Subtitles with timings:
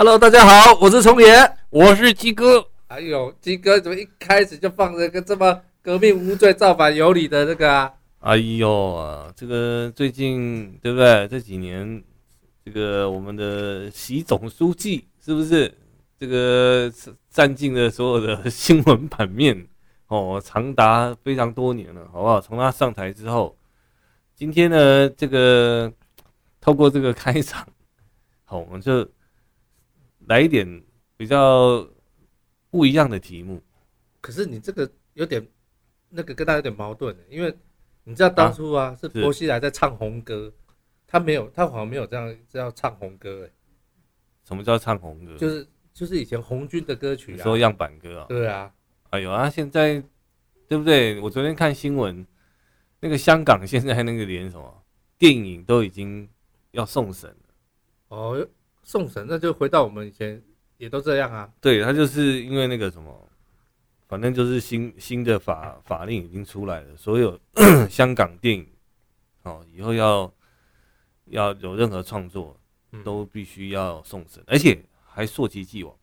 [0.00, 1.26] Hello，大家好，我是重爷，
[1.70, 2.64] 我是鸡哥。
[2.86, 7.92] 哎呦，鸡哥怎么一开始就放这个这么革命无罪、造反有理的这个啊？
[8.20, 11.26] 哎呦啊，这个最近对不对？
[11.26, 12.00] 这几年，
[12.64, 15.74] 这个我们的习总书记是不是
[16.16, 16.88] 这个
[17.28, 19.66] 占尽了所有的新闻版面
[20.06, 20.40] 哦？
[20.44, 22.40] 长达非常多年了，好不好？
[22.40, 23.58] 从他上台之后，
[24.36, 25.92] 今天呢，这个
[26.60, 27.66] 透过这个开场，
[28.44, 29.04] 好，我们就。
[30.28, 30.82] 来一点
[31.16, 31.88] 比较
[32.70, 33.62] 不一样的题目，
[34.20, 35.46] 可是你这个有点
[36.10, 37.54] 那个跟他有点矛盾，因为
[38.04, 40.52] 你知道当初啊，啊是薄熙来在唱红歌，
[41.06, 43.50] 他没有他好像没有这样这样唱红歌哎，
[44.44, 45.36] 什么叫唱红歌？
[45.38, 48.70] 就是就是以前红军的歌曲啊，说样板歌啊，对啊，
[49.10, 50.02] 哎呦啊，现在
[50.68, 51.18] 对不对？
[51.20, 52.26] 我昨天看新闻，
[53.00, 54.84] 那个香港现在那个连什么
[55.16, 56.28] 电影都已经
[56.72, 57.54] 要送审了
[58.08, 58.46] 哦。
[58.88, 60.42] 送神，那就回到我们以前
[60.78, 61.46] 也都这样啊。
[61.60, 63.28] 对，他就是因为那个什么，
[64.08, 67.38] 反正就是新新的法法令已经出来了，所有
[67.90, 68.66] 香港电影
[69.42, 70.32] 哦，以后要
[71.26, 72.58] 要有任何创作
[73.04, 75.94] 都必须要送审，而且还溯及既往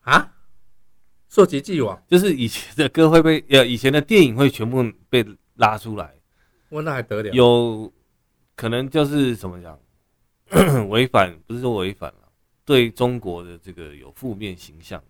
[0.00, 0.32] 啊，
[1.28, 5.22] 溯及既往，就是以前的歌会被呃以前的电影会全部被
[5.56, 6.14] 拉出来，
[6.70, 7.30] 哇，那还得了？
[7.32, 7.92] 有
[8.56, 9.78] 可能就是怎么讲？
[10.90, 12.28] 违反不是说违反了，
[12.64, 15.02] 对中国的这个有负面形象，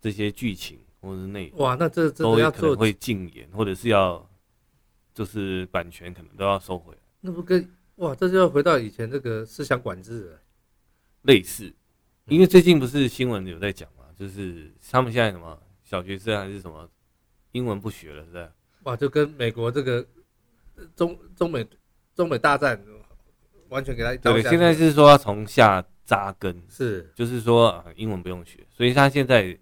[0.00, 4.24] 这些剧情或者是内容，哇，那这这都可能会禁言，或者是要
[5.14, 6.94] 就是版权可能都要收回。
[7.20, 10.40] 那不跟哇，这就要回到以前这个思想管制了，
[11.22, 11.72] 类似，
[12.26, 16.88] 因为最近不是新闻有在讲嘛，就是他们现在什么小学生还是什么
[17.52, 18.52] 英文不学了，是吧？
[18.84, 20.06] 哇，就跟美国这个
[20.94, 21.66] 中中美
[22.14, 22.80] 中美大战。
[23.70, 29.56] 完全给他对，现在是说要从下扎根，是，就是说啊，英文不用学，所以他现在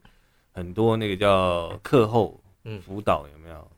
[0.52, 2.42] 很多那个叫课后
[2.82, 3.70] 辅导有没有？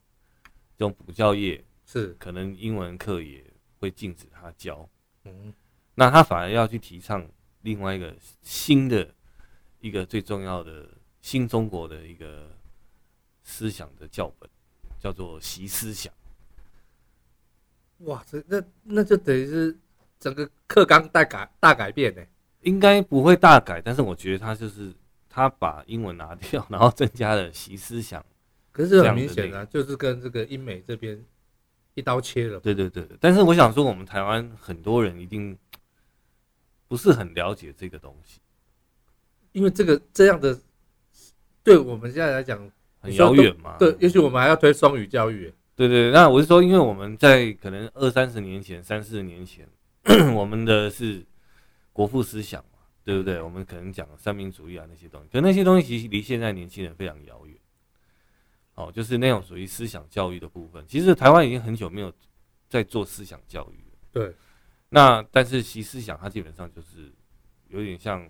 [0.77, 3.43] 这种补教业是，可能英文课也
[3.79, 4.89] 会禁止他教，
[5.25, 5.53] 嗯，
[5.95, 7.27] 那他反而要去提倡
[7.61, 9.13] 另外一个新的
[9.81, 10.89] 一个最重要的
[11.19, 12.49] 新中国的一个
[13.43, 14.49] 思想的教本，
[14.97, 16.11] 叫做习思想。
[17.99, 19.77] 哇，这那那就等于是。
[20.21, 22.21] 整个课纲大改大改变呢？
[22.61, 24.93] 应该不会大改，但是我觉得他就是
[25.27, 28.23] 他把英文拿掉，然后增加了习思想。
[28.71, 31.19] 可是很明显啊，就是跟这个英美这边
[31.95, 32.59] 一刀切了。
[32.59, 35.57] 对对对，但是我想说，我们台湾很多人一定
[36.87, 38.39] 不是很了解这个东西，
[39.53, 40.55] 因为这个这样的
[41.63, 43.75] 对我们现在来讲很遥远嘛。
[43.79, 45.51] 对，也许我们还要推双语教育。
[45.75, 49.67] 对对，那我是说，因为我们在可能二三十年前、三四十年前。
[50.33, 51.25] 我们的是
[51.93, 53.41] 国父思想嘛，对不对？
[53.41, 57.55] 我们可能讲三民主义啊那些东西，可那些东西其实离现在年轻人非常遥远。
[58.75, 62.11] 哦，就是那种属于思想教育的部分，其实台湾已经很久没有
[62.69, 63.97] 在做思想教育了。
[64.11, 64.33] 对。
[64.89, 67.13] 那但是习思想它基本上就是
[67.67, 68.27] 有点像，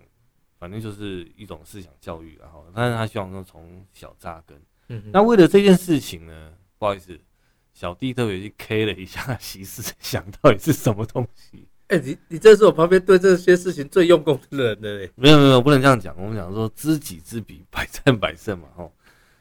[0.58, 4.60] 反正就是一种思想教育，然后但是他希望说从小扎根。
[4.88, 5.10] 嗯。
[5.12, 7.18] 那为了这件事情呢，不好意思。
[7.72, 11.66] 小弟特别去 K 了一下习思想到底是什么东西？
[11.88, 15.10] 哎、欸，你你这是我旁边对这些事情最用功的人了嘞。
[15.14, 16.14] 没有没有，不能这样讲。
[16.16, 18.92] 我们讲说知己知彼，百战百胜嘛，吼，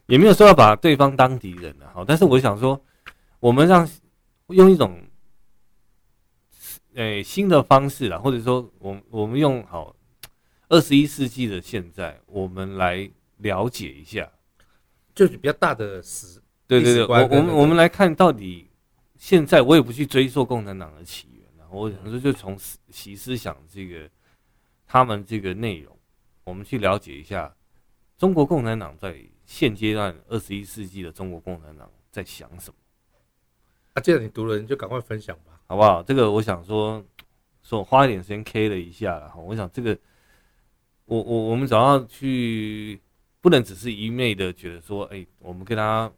[0.07, 2.03] 也没有说要把对方当敌人的，哈。
[2.05, 2.83] 但是我想说，
[3.39, 3.87] 我们让
[4.47, 4.99] 用一种
[6.95, 9.95] 诶、欸、新的方式啦，或者说，我我们用好
[10.67, 14.29] 二十一世纪的现在，我们来了解一下，
[15.15, 16.41] 就是比较大的史。
[16.79, 18.65] 对对对，我我们我们来看到底
[19.17, 22.57] 现在，我也不去追溯共产党的起源，然后我想说就从
[22.89, 24.09] 习思想这个
[24.87, 25.93] 他们这个内容，
[26.45, 27.53] 我们去了解一下
[28.17, 32.75] 中国共产党在现阶段二十一世纪的中国共产党在想什么。
[33.95, 36.01] 啊，既然你读了，你就赶快分享吧，好不好？
[36.01, 37.03] 这个我想说，
[37.63, 39.97] 说我花一点时间 K 了一下了哈，我想这个
[41.03, 42.97] 我我我们总要去，
[43.41, 46.09] 不能只是一昧的觉得说，哎，我们跟他。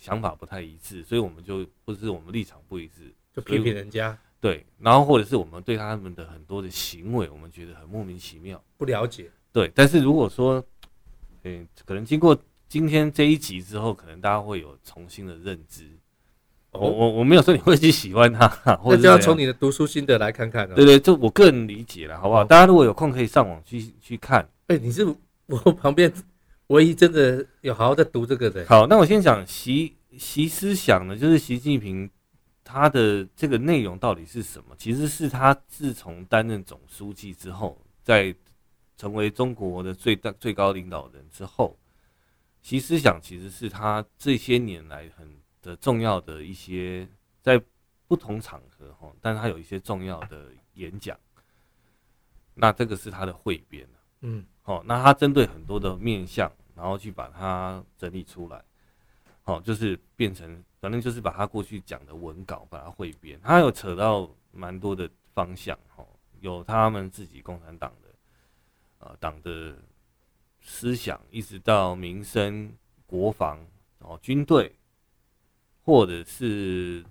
[0.00, 4.16] 想法不太一致，所以我们就或者是我们立场不一致，就批评人家。
[4.40, 9.28] 对，然后或者是我们对他们的很多的行为，我们觉得很莫名其妙，不了解。
[9.52, 10.64] 对，但是如果说，
[11.42, 15.84] 诶，可能经过今天这一集之后，可能大家会有重新的认知。
[16.70, 18.46] 哦、我我我没有说你会去喜欢他，
[18.78, 20.68] 或者就要从你的读书心得来看看。
[20.72, 22.44] 对对，就我个人理解了，好不好？
[22.44, 24.48] 大家如果有空可以上网去去看。
[24.68, 25.04] 哎，你是
[25.46, 26.12] 我旁边。
[26.68, 28.64] 唯一真的有好好在读这个的。
[28.66, 32.10] 好，那我先讲习习思想呢，就是习近平
[32.62, 34.74] 他的这个内容到底是什么？
[34.76, 38.34] 其实是他自从担任总书记之后，在
[38.96, 41.78] 成为中国的最大最高领导人之后，
[42.60, 45.26] 习思想其实是他这些年来很
[45.62, 47.08] 的重要的一些
[47.40, 47.58] 在
[48.06, 51.18] 不同场合哈，但他有一些重要的演讲，
[52.54, 53.88] 那这个是他的汇编，
[54.20, 58.64] 嗯，好，那他针对很多的面向，然后去把它整理出来，
[59.42, 66.06] 好，就是变成反正就是把他过去讲的文稿把它汇编，他有扯到蛮多的方向哦，
[66.40, 68.08] 有他们自己共产党的。
[68.98, 69.76] 啊，党的
[70.60, 72.76] 思想一直到民生、
[73.06, 73.64] 国防
[74.00, 74.74] 哦，军队，
[75.84, 77.04] 或者是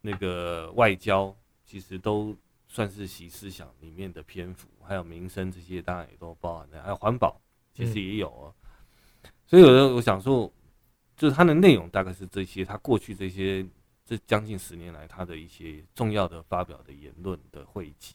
[0.00, 2.36] 那个外交，其实都
[2.68, 4.68] 算是习思想里面的篇幅。
[4.84, 7.40] 还有民生这些，当然也都包含的，还有环保，
[7.74, 8.54] 其实也有哦。
[9.52, 10.50] 所以有的我想说，
[11.14, 13.62] 就是它的内容大概是这些，他过去这些
[14.06, 18.14] 这将近十年来他的一些重要的发表的言论的汇集。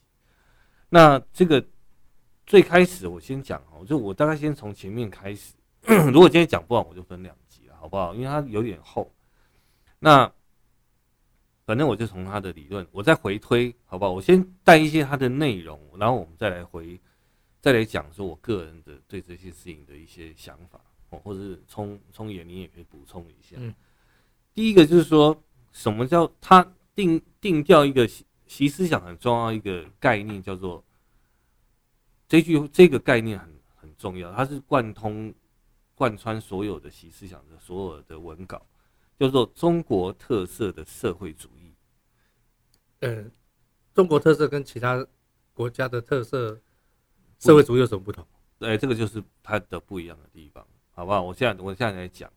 [0.90, 1.64] 那这个。
[2.50, 5.54] 最开始我先讲哦，就我大概先从前面开始。
[6.14, 8.16] 如果今天讲不完，我就分两集了，好不好？
[8.16, 9.14] 因为它有点厚。
[10.00, 10.32] 那
[11.66, 14.12] 反正我就从他的理论，我再回推，好不好？
[14.14, 16.98] 我先带一些他的内容，然后我们再来回，
[17.60, 23.56] 再来讲说我个人的对这些事情的一些想法哦，或者是聪聪爷你也可以补充一下。
[23.60, 23.74] 嗯。
[24.54, 28.08] 第一个就是说什么叫他定定调一个
[28.48, 30.84] 习思想很重要一个概念，叫做。
[32.30, 35.34] 这句这个概念很很重要，它是贯通、
[35.96, 38.68] 贯穿所有的习思想的所有的文稿，
[39.18, 41.74] 叫做中国特色的社会主义。
[43.00, 43.32] 呃，
[43.94, 45.08] 中国特色跟其他
[45.54, 46.60] 国家的特色
[47.40, 48.28] 社会主义有什么不同？
[48.60, 51.22] 哎，这个就是它的不一样的地方，好不好？
[51.22, 52.28] 我现在我现在来讲，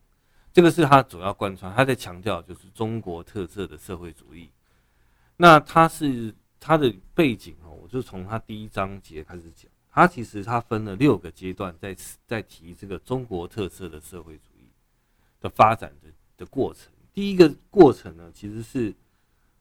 [0.52, 4.50] 这个是他主要贯穿，他在强调就是中国特色的社会主义。
[5.38, 9.72] 那他是他的背景哦，我就从他第一章节开始讲。
[9.90, 11.96] 他其实他分了六个阶段，在
[12.26, 14.68] 在提这个中国特色的社会主义
[15.40, 16.92] 的发展的的过程。
[17.14, 18.94] 第一个过程呢，其实是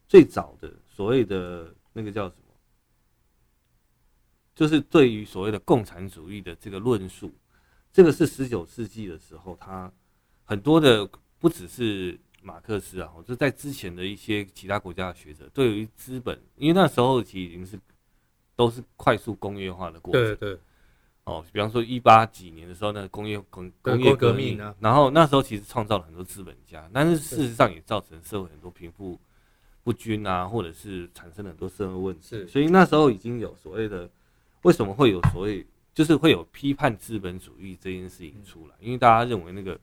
[0.06, 2.54] 最早的所谓的那个叫什么，
[4.54, 7.32] 就是对于所谓的共产主义的这个论述。
[7.92, 9.90] 这个是十九世纪的时候，他
[10.44, 11.08] 很多的
[11.38, 17.78] 不只是马克思啊，就在之前的一些其他国家的学者，对于资本，因为那时候其实已经是。
[18.56, 20.22] 都是快速工业化的过程。
[20.22, 20.58] 对对。
[21.24, 29.18] 哦，比方说一八几年的时候，那个工业工工业革命啊，然后那时候其实创造了很多资本家，但是事实上也造成社会很多贫富
[29.82, 32.20] 不均啊，或者是产生了很多社会问题。
[32.28, 32.46] 是。
[32.48, 34.10] 所以那时候已经有所谓的，
[34.60, 35.66] 为什么会有所谓，
[36.00, 38.74] 就是会有批判资本主义这件事情出来？
[38.80, 39.78] 因为大家认为那个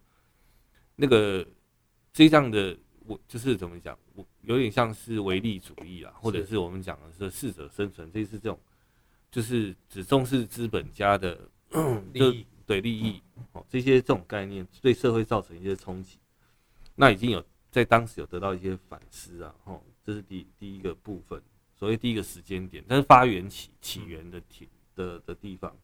[0.95, 1.45] 那个
[2.11, 2.75] 这样的，
[3.05, 8.59] 我就是怎么讲，我有点像是唯利主义啊，或者是我们讲的是适者生存，这是这种。
[9.29, 11.37] 就是只重视资本家的
[12.13, 13.21] 利益，对利益
[13.51, 16.17] 哦，这些这种概念对社会造成一些冲击，
[16.95, 21.39] 那已经有在当时有得到一些反思啊，哦，这是第第一个部分，
[21.75, 25.75] 所谓第一个时间点，但是发源起起源的体的的地方，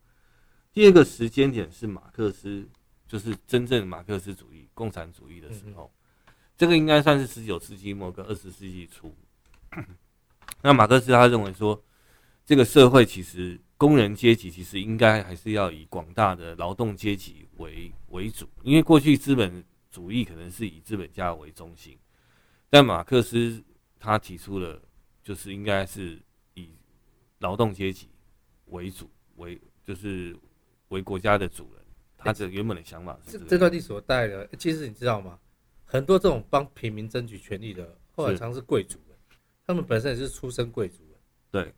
[0.73, 2.67] 第二个时间点是马克思，
[3.07, 5.89] 就是真正马克思主义共产主义的时候，
[6.57, 9.15] 这个应该算是十九世纪末跟二十世纪初，
[10.61, 11.81] 那马克思他认为说。
[12.45, 21.97] 这个社会其实工人阶级其实应该还是要以广大的劳动阶级为为主，因为过去资本主义可能是以资本家为中心，
[22.69, 23.63] 但马克思
[23.97, 24.81] 他提出了
[25.23, 26.21] 就是应该是
[26.55, 26.67] 以
[27.39, 28.09] 劳动阶级
[28.65, 30.35] 为主，为就是
[30.93, 31.83] 为国家的主人。
[32.25, 34.47] 他的原本的想法是这，这段历史所带的。
[34.57, 35.37] 其实你知道吗？
[35.83, 39.35] 很多这种帮平民争取权利的，后来常是贵族的，
[39.67, 41.19] 他们本身也是出身贵族的。
[41.51, 41.73] 对。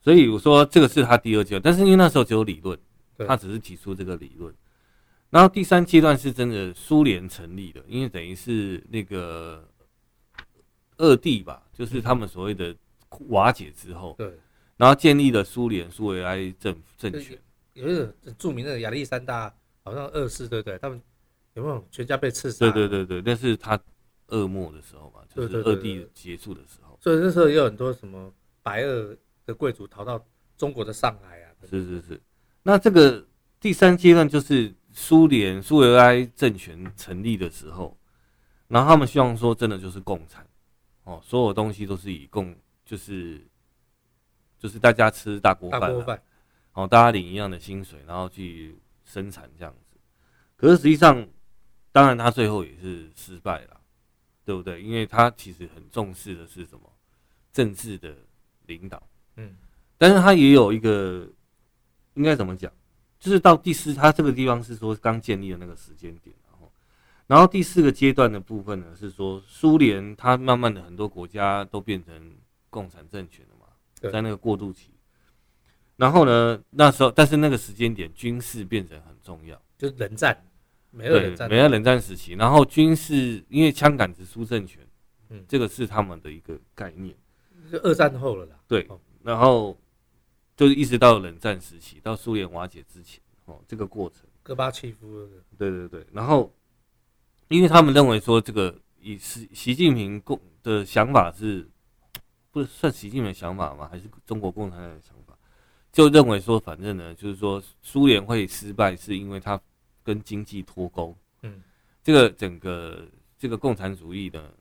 [0.00, 2.78] 所以我说这个是他第二阶段，但是因为那时候只有理论，
[3.26, 4.54] 他只是提出这个理论。
[5.30, 9.68] 然后第三阶段是真的苏联成立的，因为等于是那个
[10.98, 12.72] 二帝吧，就是他们所谓的
[13.30, 14.32] 瓦解之后，对，
[14.76, 17.36] 然后建立了苏联苏维埃政政权。
[17.72, 20.78] 有一个著名的亚历山大，好像二世，对不对？
[20.78, 21.00] 他们
[21.54, 22.58] 有没有全家被刺杀？
[22.70, 23.78] 对对对对，那是他
[24.28, 26.98] 噩梦的时候嘛，就是二帝结束的时候。
[27.00, 29.16] 所以那时候也有很多什么白俄。
[29.44, 30.24] 的贵族逃到
[30.56, 32.22] 中国的上海啊，是是是。
[32.62, 33.26] 那这个
[33.58, 37.98] 第三阶段就是苏联苏维埃政权成立的时候，
[38.68, 40.46] 然后他们希望说，真的就是共产
[41.02, 43.44] 哦，所有东西都是以共，就是
[44.56, 46.22] 就是大家吃大锅饭，大锅饭，
[46.72, 49.98] 哦，大家领一样的薪水，然后去生产这样子。
[50.56, 51.26] 可是实际上，
[51.90, 53.80] 当然他最后也是失败了，
[54.44, 54.80] 对不对？
[54.80, 56.90] 因为他其实很重视的是什么？
[57.52, 58.16] 政治的
[58.66, 59.02] 领导。
[59.36, 59.56] 嗯，
[59.98, 61.28] 但是他也有一个，
[62.14, 62.72] 应该怎么讲？
[63.18, 66.72] 就是到第四，他这个地方是说刚建立的那个时间点，然后，
[67.26, 72.36] 然后第四个阶段的部分呢，是说苏联它慢慢的很多国家都变成
[72.70, 73.66] 共产政权了嘛，
[74.10, 74.91] 在那个过渡期，
[76.02, 80.44] 然后呢，那时候但是那个时间点军事变成很重要，就是冷战，
[80.90, 84.84] 没有冷战，没有冷战时期，然后军事因为枪杆子书政权，
[85.28, 87.14] 嗯，这个是他们的一个概念，
[87.70, 88.88] 就二战后了啦，对，
[89.22, 89.78] 然后。
[90.54, 96.52] 就是一直到冷战时期，到苏联瓦解之前，哦，这个过程，戈巴契夫，对对对，然后，
[97.48, 101.66] 因为他们认为说，这个以习习近平共的想法是，
[102.52, 103.88] 不是算习近平的想法吗？
[103.90, 105.21] 还是中国共产党的想法？
[105.92, 109.60] 就认为说，反正呢，就是说苏联会失败，是因为它
[110.02, 111.16] 跟经济脱钩。
[111.42, 111.62] 嗯，
[112.02, 113.06] 这个整个
[113.38, 114.52] 这个共产主义呢，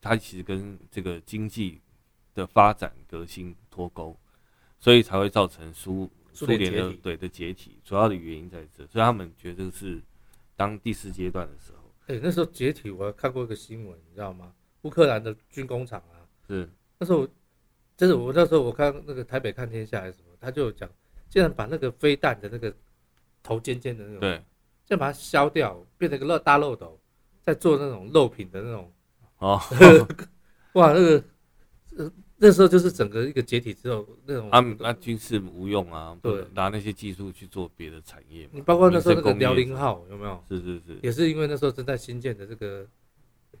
[0.00, 1.80] 它其实跟这个经济
[2.34, 4.18] 的发展革新脱钩。
[4.78, 10.02] 所以才会造成苏苏联的对的解体，主要的原因在这，所以他们觉得是
[10.54, 11.78] 当第四阶段的时候。
[12.08, 14.52] 哎，那时候解体，我还看过一个新闻，你知道吗？
[14.82, 17.26] 乌克兰的军工厂啊，是那时候，
[17.96, 20.88] 真的，我那时候我看那个台北看天下还是什么，他就讲，
[21.28, 22.72] 竟然把那个飞弹的那个
[23.42, 24.36] 头尖尖的那种，对，
[24.84, 26.98] 竟然把它削掉，变成一个漏大漏斗，
[27.44, 28.92] 在做那种漏品的那种，
[29.38, 29.60] 哦，
[30.74, 31.24] 哇，那个。
[31.98, 38.46] 呃那时候就是整个一个解体之后那种，啊，那军事无用啊，对，拿那些技术去做别的产业。
[38.52, 40.44] 你包括那时候那个辽宁号有没有？
[40.50, 42.86] 是是是，也是因为那时候正在新建的这个，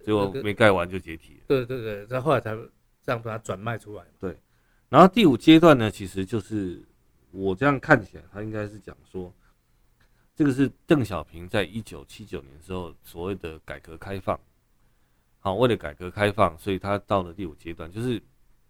[0.04, 1.40] 结果没盖完就解体。
[1.48, 2.54] 对对对，然后后来才
[3.02, 4.04] 这样把它转卖出来。
[4.20, 4.36] 对，
[4.88, 6.82] 然后第五阶段呢，其实就是
[7.30, 9.32] 我这样看起来，他应该是讲说，
[10.34, 14.38] 这个是邓小平在一九七九年时候所谓的改革开放。
[15.38, 18.22] 好，为了改革开放，所以他到了第五阶段，就是。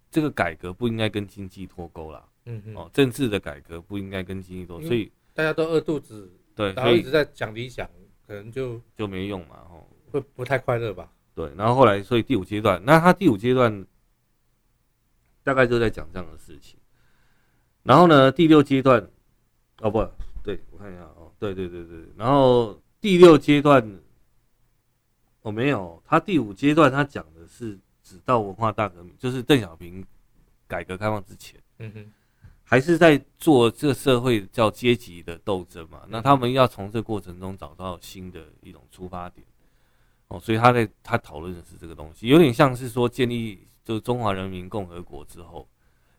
[0.08, 7.86] 这个改革不应该跟经济脱钩啦，嗯嗯，哦，政治的改革不应该跟经济脱钩，所以大家都饿肚子，对，然后一直在讲理想，
[8.26, 11.12] 可能就就没用嘛，哦，会不太快乐吧？
[11.34, 13.84] 对，然后后来，所以第五阶段，那他第五阶段
[15.46, 16.76] 大概就在讲这样的事情，
[17.84, 19.00] 然后呢，第六阶段，
[19.80, 20.06] 哦不
[20.42, 23.98] 对，我看一下哦，对对对对，然后第六阶段，
[25.42, 27.78] 哦没有，他第五阶段他讲的是。
[28.08, 30.06] 直到文化大革命，就是邓小平
[30.68, 32.12] 改革开放之前，嗯哼，
[32.62, 36.02] 还是在做这个社会叫阶级的斗争嘛。
[36.08, 39.44] 那他们要从这个过程中找到新的一种出发点，
[40.28, 45.68] 哦，所以他在他讨论的是这个东西，有点像是说建立就是中华人民共和国之后，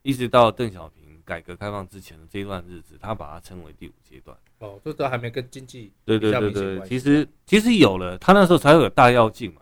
[0.01, 4.35] 一直到邓小平改革开放之前的这段日子，他把它称为第五阶段。
[4.59, 9.61] 哦，这都还没跟经济对对对对，其实其实有了，他那时候才会有大跃进嘛。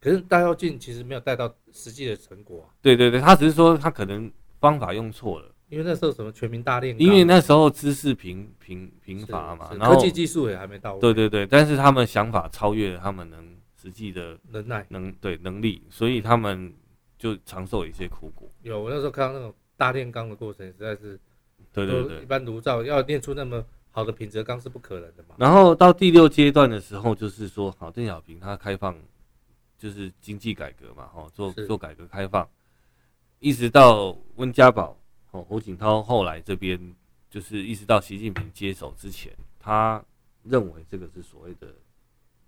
[0.00, 2.74] 可是大跃进其实没有带到实际的成果啊。
[2.82, 5.48] 对对对，他只是说他可能方法用错了。
[5.68, 11.00] 因为那时候什么全民大炼钢，因为那时候知识贫贫贫乏嘛，然后科技技术也还没到位。
[11.00, 16.72] 对对对，但是他们想法超越了他们能实际的能耐能对能力，所以他们
[17.18, 18.48] 就尝受一些苦果。
[18.62, 21.18] 有，我那时候看到那种大炼钢的过程，实在是，
[21.72, 25.34] 对对对，一般炉灶要炼出那么好的品质钢是不可能的嘛。
[25.38, 28.96] 然后到第六阶段的时候，就是说，好，邓小平他开放。
[29.76, 32.48] 就是经济改革嘛，吼，做做改革开放，
[33.38, 36.94] 一直到温家宝、吼胡锦涛后来这边，
[37.28, 40.02] 就是一直到习近平接手之前，他
[40.42, 41.66] 认为这个是所谓的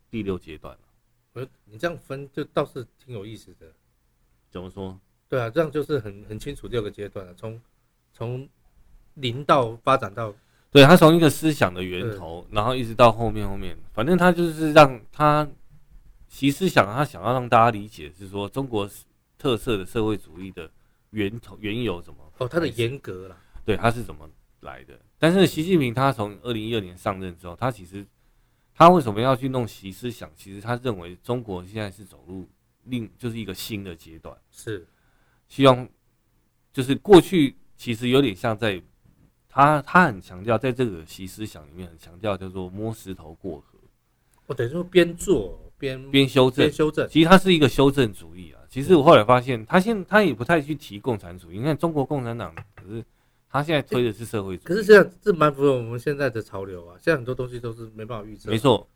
[0.09, 0.75] 第六阶段。
[1.35, 3.71] 呃，你这样分就倒是挺有意思的。
[4.51, 4.99] 怎么说？
[5.29, 7.61] 对啊，这样就是很很清楚六个阶段了，从
[8.13, 8.49] 从
[9.15, 10.35] 零到发展到，
[10.71, 15.49] 对，他从一个思想的源头，然后一直到后面后面，反正他就是让他。
[16.29, 18.91] 其思想他想要让大家理解是说中国
[19.39, 20.69] 特色的社会主义的
[21.11, 24.29] 源头缘由怎么哦，他的严格啦，对，他是怎么
[24.61, 24.99] 来的？
[25.21, 28.05] 但是习近平他从二零一二年上任之后，他其实
[28.75, 30.29] 他为什么要去弄习思想？
[30.37, 32.47] 其实他认为中国现在是走入
[32.87, 34.87] 另就是一个新的阶段，是
[35.49, 35.89] 希望
[36.73, 38.83] 就是过去其实有点像在
[39.49, 43.79] 他他很强调在这个习思想里面很强调叫做摸石头过河，
[44.47, 45.61] 我等于说边做。
[45.79, 48.59] 边边修正，边修正，其实它是一个修正主义啊。
[48.67, 51.59] 其实我后来发现，他现他也不太去提共产主义。
[51.59, 53.05] 你看中国共产党，可是
[53.51, 54.65] 他现在推的是社会主义。
[54.65, 56.97] 可是这样这蛮符合我们现在的潮流啊。
[56.99, 58.51] 现在很多东西都是没办法预测。
[58.51, 58.89] 没错，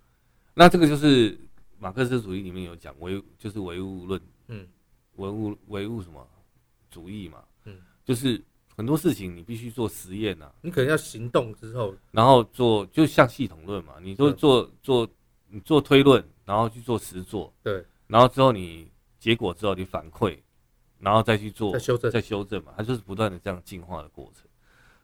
[0.54, 1.38] 那这个就是
[1.80, 4.68] 马克思主义里面有讲唯就是唯物论，嗯，
[5.16, 6.24] 唯物唯物什么？
[6.90, 8.40] 主义嘛，嗯，就是
[8.76, 15.08] 很多事情你必须做实验啊，你可能要行动之后，然后做就像系统论嘛，你都做做
[15.48, 16.24] 你做推论。
[16.46, 20.36] 然后去做实作，对，然后之后你结果之后你反馈，
[20.98, 24.48] 然后再去做，再修正，再修正嘛，它就是不断的这样进化的过程。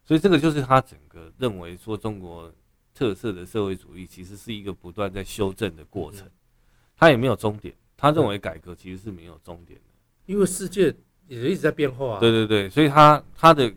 [0.04, 2.52] 所以这个就是他整个认为说中国
[2.92, 6.28] 特色的社会主义，其实是一个不断在修正的过程，
[6.96, 7.74] 他也没有终点。
[7.98, 9.86] 他认为改革其实是没有终点的，
[10.26, 10.94] 因为世界
[11.28, 12.20] 也一直在变化啊。
[12.20, 13.72] 对对对，所以他他的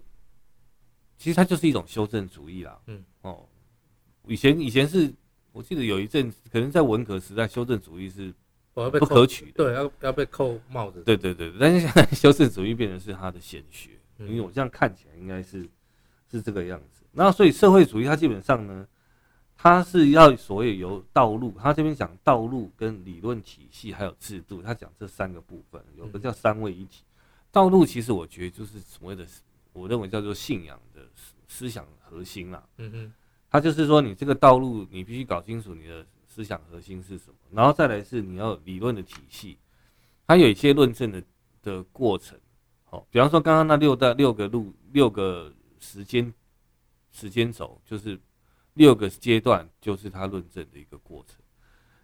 [1.17, 2.77] 其实他就是一种修正主义啦。
[2.88, 3.45] 嗯哦，
[4.27, 5.09] 以前以前是
[5.53, 8.33] 我记得有一阵可能在文革时代，修正主义是
[8.73, 11.01] 不可取的，对，要要被扣帽子。
[11.03, 15.65] 对对对，但是现在修正主义变成是他的显学，因为我这样看起来应该是
[16.29, 17.05] 是这个样子。
[17.13, 18.85] 那所以社会主义它基本上呢。
[19.61, 27.03] 它是要所谓由道路，他这边讲道路跟理论体系还有制度，他讲这三个部分，有个叫三位一体。
[27.51, 29.27] 道路其实我觉得就是所谓的，
[29.73, 31.01] 我认为叫做信仰的
[31.45, 32.63] 思想核心啦。
[32.77, 33.13] 嗯嗯，
[33.49, 39.57] 他就是说你这个道路你必须搞清楚你的思想核心是什么，然后再来是你要理论的体系，
[40.25, 41.21] 它有一些论证的
[41.61, 42.39] 的过程。
[42.85, 46.33] 好，比方说刚刚那六大六个路六个时间
[47.11, 48.17] 时间轴就是。
[48.79, 51.36] 六个阶段就是他论证的一个过程，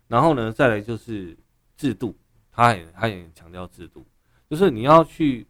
[0.10, 1.36] 然后呢，再来就是
[1.78, 2.14] 制度，
[2.52, 4.06] 他也他也强调制度，
[4.50, 5.48] 就是你要去，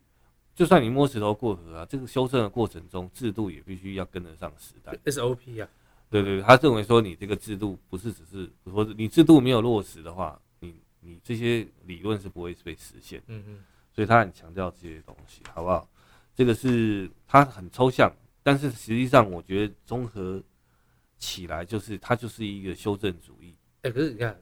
[0.54, 4.96] 就算你摸石头过河啊，这个修正的过程中，制度也必须要跟得上时代。
[5.06, 5.68] SOP 啊，
[6.12, 13.20] 对对，他认为说你这个制度不是只是，或者你制度没有落实的话，你你这些理论是不会被实现。
[13.26, 15.90] 嗯嗯，所以他很强调这些东西，好不好？
[16.36, 18.14] 这个是他很抽象，
[18.44, 20.40] 但是实际上我觉得综合。
[21.18, 24.38] 起来就是它就是一个修正主义，哎，可是你看，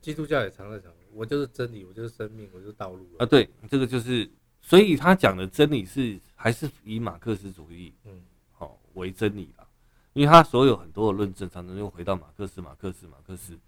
[0.00, 3.26] 基督教也常在讲，我就是真理，我就是生命，我就是道路啊。
[3.26, 4.28] 对，这个就是，
[4.60, 8.22] 所以他讲的真理是还是以马克思主义，嗯，
[8.52, 9.66] 好为真理啦，
[10.14, 13.58] 因为他所有很多的论证常常又回到马克思，马克思，马克思，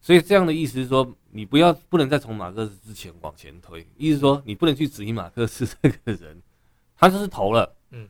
[0.00, 6.42] 所以这样的意思是说，你不要不能再从马克思之前往前推，意思是说你不能去质疑马克思这个人，
[6.96, 8.08] 他就是头了，嗯，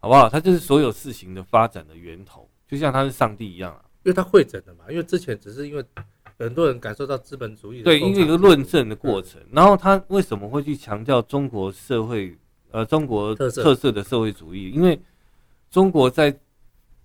[0.00, 0.28] 好不好？
[0.28, 2.48] 他就是所有事情的发展的源头。
[2.74, 4.84] 就像他是上帝一样啊，因为他会诊的嘛。
[4.90, 5.84] 因为之前只是因为
[6.36, 9.40] 很多人感受到资本主义，对，因为一个论证的过程。
[9.52, 12.36] 然后他为什么会去强调中国社会，
[12.72, 14.70] 呃，中国特色的社会主义？
[14.70, 15.00] 因为
[15.70, 16.36] 中国在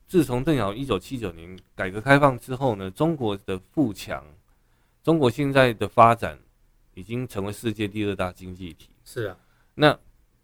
[0.08, 4.26] 自从邓小平一九七九年改革开放之后呢，中国的富强，
[5.04, 6.40] 中国现在的发展
[6.96, 8.90] 已经成为世界第二大经济体。
[9.06, 9.38] 是啊，
[9.76, 9.96] 那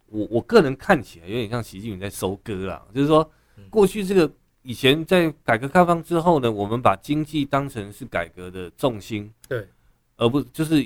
[0.06, 3.28] 我我个人看起来有点像习近平在收割啊，就是说
[3.68, 4.32] 过去这个。
[4.66, 9.68] 以前在改革开放之后呢，我们把经济当成是改革的重心，对，
[10.16, 10.82] 而不就是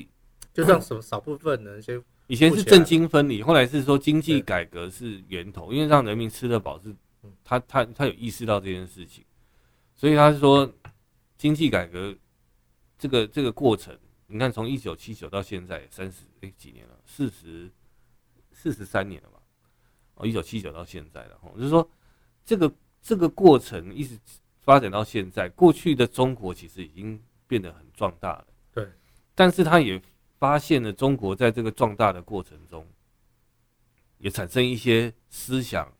[0.52, 6.94] 就让什么少部分人先，以前是政经分离，后来是说经济改革是源头，因为让人民吃得饱是，
[7.42, 9.24] 他他他有意识到这件事情，
[9.96, 10.70] 所以他是说
[11.38, 12.14] 经济改革
[12.98, 17.70] 这个这个过程，你看从一九七九到现在三十诶几年了，四十
[18.52, 19.38] 四十三年了吧？
[20.16, 21.90] 哦，一九七九到现在了，吼，就是说
[22.44, 22.70] 这个。
[23.02, 24.18] 这个过程一直
[24.60, 28.46] 发展到现在，过去的中国其实已经变得很壮大了。
[28.72, 28.86] 对，
[29.34, 30.00] 但是他也
[30.38, 32.86] 发现了中国在这个壮大的过程中，
[34.18, 35.90] 也产生一些思想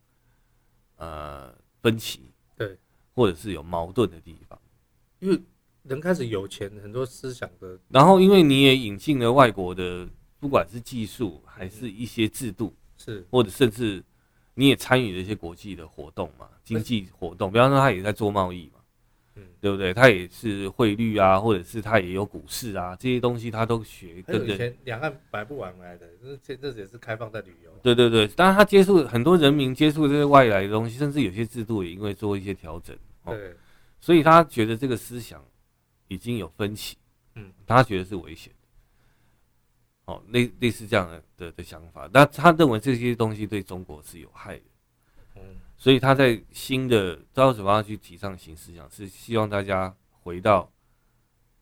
[0.97, 2.79] 呃分歧，对，
[3.15, 4.61] 或者是有矛盾的地方。
[5.21, 5.41] 因为
[5.83, 10.07] 人开始有钱，很多思想的，然后因为你也引进了外国的，
[10.39, 14.05] 不管是技术还是一些制度，是或者甚至。
[14.61, 18.81] 你也参与了一些国际的活动嘛，经济活动，比方说他也在做贸易嘛，
[19.37, 19.95] 嗯，对不对？
[19.95, 24.21] 他也是汇率啊，或者是他也有股市啊，这些东西他都学。
[24.21, 26.07] 跟以前两岸摆不完来的，
[26.43, 27.71] 这这也是开放在旅游。
[27.83, 32.95] 对对对，当然他接触很多人民接触这些外来的东西，甚至有些制度也因为做一些调整，
[33.25, 33.55] 对，
[33.99, 35.43] 所以他觉得这个思想
[36.09, 36.99] 已经有分歧，
[37.35, 38.53] 嗯，他觉得是危险。
[40.11, 44.65] 哦，类类似这样的的的想法，那他认为这些东西对中国是有害的，
[45.37, 45.43] 嗯，
[45.77, 50.69] 所以他在新的招什么要去提倡新思想，是希望大家回到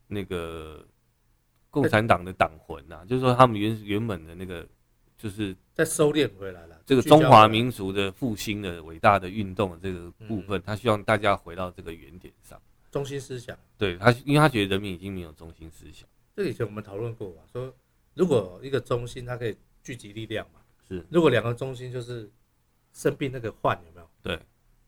[0.06, 0.82] 那个
[1.68, 4.66] 共产党的党魂呐，就是说他们原原本的那个，
[5.18, 12.58] 就是再收敛回来了，这个中华民族的复兴的伟大的运动的这个部分，他希望大家回到这个原点上，
[12.90, 17.74] 中心思想，对他，因为他觉得人民已经没有中心思想，这以前我们讨论过吧，说。
[18.18, 21.06] 如果一个中心它可以聚集力量嘛，是。
[21.08, 22.28] 如果两个中心就是
[22.92, 24.10] 生病那个患有没有？
[24.20, 24.40] 对，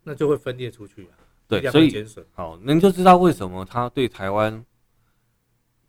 [0.03, 1.15] 那就会分裂出去啊。
[1.47, 4.67] 对，所以好，您就知道为什么他对台湾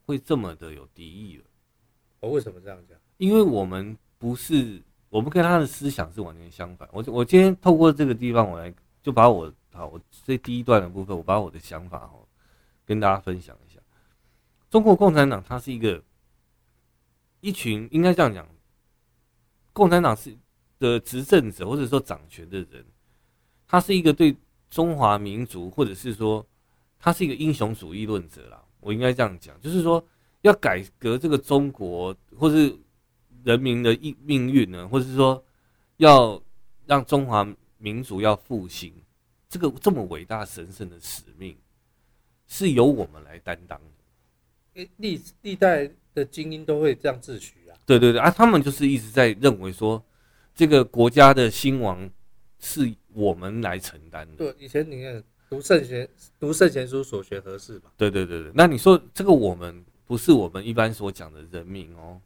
[0.05, 1.43] 会这么的有敌意了。
[2.19, 2.95] 我为什么这样讲？
[3.17, 6.87] 因为我们不是，我们跟他的思想是完全相反。
[6.91, 12.19] 我我今天透过这个地方，我来就把我好，我这第一段的部分，我把我的想法哈
[12.85, 13.79] 跟大家分享一下。
[14.69, 15.99] 中国共产党它是一个。
[17.41, 18.47] 一群应该这样讲，
[19.73, 20.35] 共产党是
[20.79, 22.85] 的执政者或者说掌权的人，
[23.67, 24.35] 他是一个对
[24.69, 26.45] 中华民族或者是说
[26.97, 28.63] 他是一个英雄主义论者啦。
[28.79, 30.03] 我应该这样讲，就是说
[30.41, 32.75] 要改革这个中国，或是
[33.43, 35.43] 人民的命命运呢，或者是说
[35.97, 36.41] 要
[36.85, 38.93] 让中华民族要复兴，
[39.47, 41.55] 这个这么伟大神圣的使命，
[42.47, 44.00] 是由我们来担当的。
[44.97, 47.77] 历历代的精英都会这样自诩啊。
[47.85, 50.03] 对对对啊，他们就是一直在认为说，
[50.53, 52.09] 这个国家的兴亡
[52.59, 54.35] 是我们来承担的。
[54.35, 55.23] 对，以前你看。
[55.51, 56.07] 读圣贤，
[56.39, 57.91] 读圣贤书，所学何事吧？
[57.97, 62.21] 对对对对，那你说这个我们不是我们一般所讲的人民哦，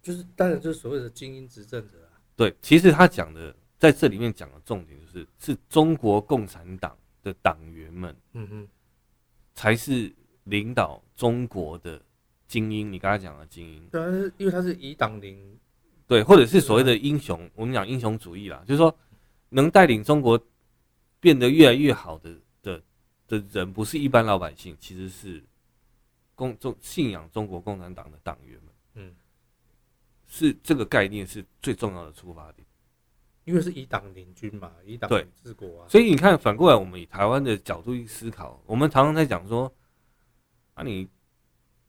[0.00, 2.16] 就是当然就是所谓的精英执政者啊。
[2.34, 8.68] 对，其实他讲的在这里面讲的重点就是，是中国共产党的党员们，嗯哼，
[9.54, 10.10] 才是
[10.44, 12.00] 领导中国的
[12.46, 12.92] 精英。
[12.92, 15.58] 你刚才讲的精英，对是，因为他是以党领，
[16.06, 18.94] 对，或者是所谓的英雄，我们讲英雄主义啦，就是说
[19.48, 20.40] 能带领中国
[21.20, 22.34] 变得越来越好的。
[23.28, 25.42] 的人不是一般老百姓，其实是
[26.34, 28.74] 共中信仰中国共产党的党员们。
[28.96, 29.14] 嗯，
[30.26, 32.66] 是这个概念是最重要的出发点，
[33.44, 35.10] 因为是以党领军嘛，以党
[35.42, 35.88] 治国啊。
[35.88, 39.72] 所以你看，反过来我们以台湾的角度去思考，我们常常在讲说，
[40.74, 41.08] 啊，你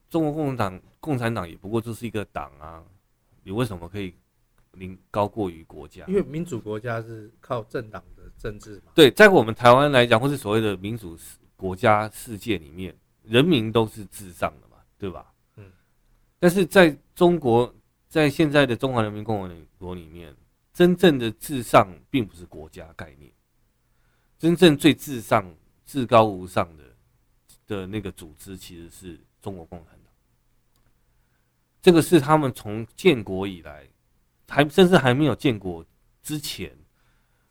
[0.09, 2.83] 中国共产党共产党也不过就是一个党啊，
[3.43, 4.15] 你为什么可以
[4.73, 6.05] 凌高过于国家？
[6.07, 8.23] 因为民主国家是靠政党的。
[8.35, 11.17] 政治嘛，对，在我们台湾来讲，或是所谓的民主
[11.55, 15.31] 国家世界里面，人民都是至上的嘛，对吧？
[15.55, 15.71] 嗯。
[16.39, 17.73] 但是在中国，
[18.09, 20.35] 在现在的中华人民共和国里面，
[20.73, 23.31] 真正的至上并不是国家概念，
[24.37, 26.83] 真正最至上、至高无上的
[27.73, 30.13] 的那个组织，其实是中国共产党。
[31.81, 33.87] 这个是他们从建国以来，
[34.47, 35.85] 还甚至还没有建国
[36.21, 36.71] 之前。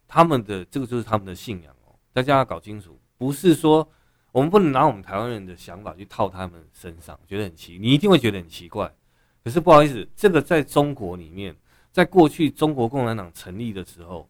[0.07, 3.89] 他们的这个就是他们的信仰哦，大家要搞清楚，不是说
[4.31, 8.95] 我们不能拿我们台湾人的想法去套他们身上，觉得很奇，你一定会觉得很奇怪。
[9.43, 11.57] 可是不好意思，这个在中国里面，
[11.91, 14.29] 在过去中国共产党成立的时候，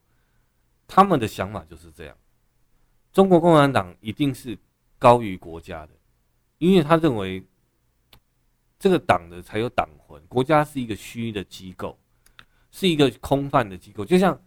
[0.86, 2.16] 他们的想法就是这样，
[3.12, 4.56] 中国共产党一定是
[5.02, 5.92] 高于国家的，
[6.58, 7.44] 因为他认为
[8.78, 11.98] 这个党的才有党魂，国家是一个虚的机构，
[12.70, 14.40] 是一个空泛的机构，就像。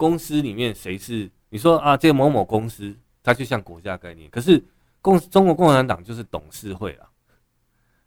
[0.00, 1.96] 公司里面谁是你说啊？
[1.96, 4.30] 这个某某公司，它就像国家概念。
[4.30, 4.64] 可是
[5.00, 7.10] 共中国共产党就是董事会啊，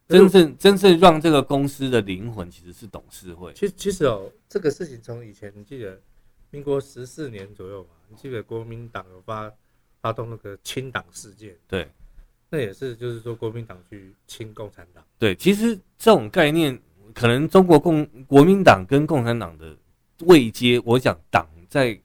[0.07, 3.51] 真正真正让这个公司的灵魂其实是董事会。
[3.51, 6.01] 其实其实哦，这个事情从以前你记得，
[6.49, 9.51] 民国十四年左右吧，你记得国民党有发
[10.01, 11.87] 发动那个清党事件，对，
[12.49, 15.03] 那也是就是说国民党去清共产党。
[15.17, 16.77] 对，其实这种概念，
[17.13, 19.77] 可能中国共国民党跟共产党的
[20.21, 21.47] 位阶，我想党。
[21.71, 21.97] 在，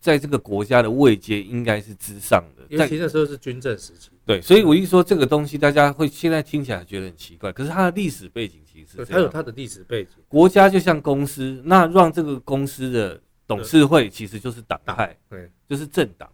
[0.00, 4.10] 在这个国家的位阶应该是之上的，尤其那时候是军政时期。
[4.24, 10.10] 对，所以我一说这个东西，大家会现在听起来觉得很奇怪，可是它的历史背景其实是它有它的历史背景。
[10.26, 16.28] 国家就像公司，那让这个公司的董事会其实就是党派，对，就是政党。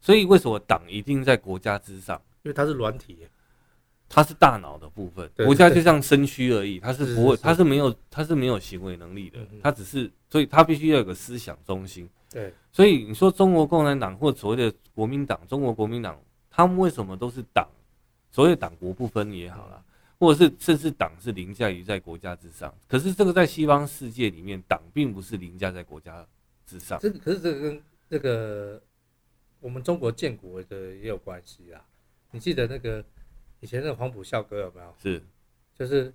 [0.00, 2.20] 所以为什么党一定在国家之上？
[2.42, 3.26] 因为它是软体。
[4.12, 12.10] 它是大脑的部分，国家就像身躯而已，它是不会，它是没有，它是没有行为能力的，它只是，所以它必须要有个思想中心。
[12.28, 17.68] 对，所以你说中国共产党或所谓的国民党，中国国民党，他们为什么都是党？
[18.32, 19.80] 所谓党国不分也好啦，
[20.18, 22.74] 或者是甚至党是凌驾于在国家之上。
[22.88, 26.26] 可是这个在西方世界里面，党并不是凌驾在国家
[26.66, 26.98] 之上。
[26.98, 28.82] 这可是这个跟这个
[29.60, 31.84] 我们中国建国的也有关系啦。
[32.32, 33.04] 你记得那个？
[33.62, 34.94] 以前那个黄埔校歌有没有？
[34.98, 35.22] 是，
[35.74, 36.10] 就是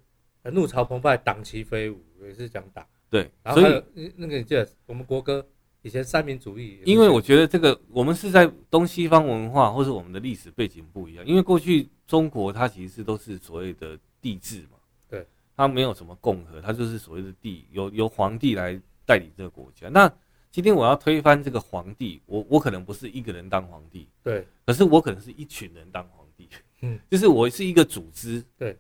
[0.45, 2.84] 怒潮澎湃，党旗飞舞，也是讲党。
[3.08, 3.84] 对，然后还有
[4.15, 5.45] 那个你记得我们国歌，
[5.84, 6.81] 以前三民主义。
[6.86, 11.23] 因为我觉得这个我们是在东西方文化或是我们的历史背景不一样。
[11.23, 15.23] 因为过去中国它其实都是所谓的帝制嘛，对，
[15.55, 18.73] 它没有什么共和，它就是所谓的帝，由由皇帝来
[19.05, 19.88] 代理这个国家。
[19.89, 20.12] 那
[20.56, 26.48] 今天我要推翻这个皇帝，我我可能不是一个人当皇帝，对，可是我可能是一群人当皇帝。
[26.80, 28.80] 嗯，就是我是一个组织，对，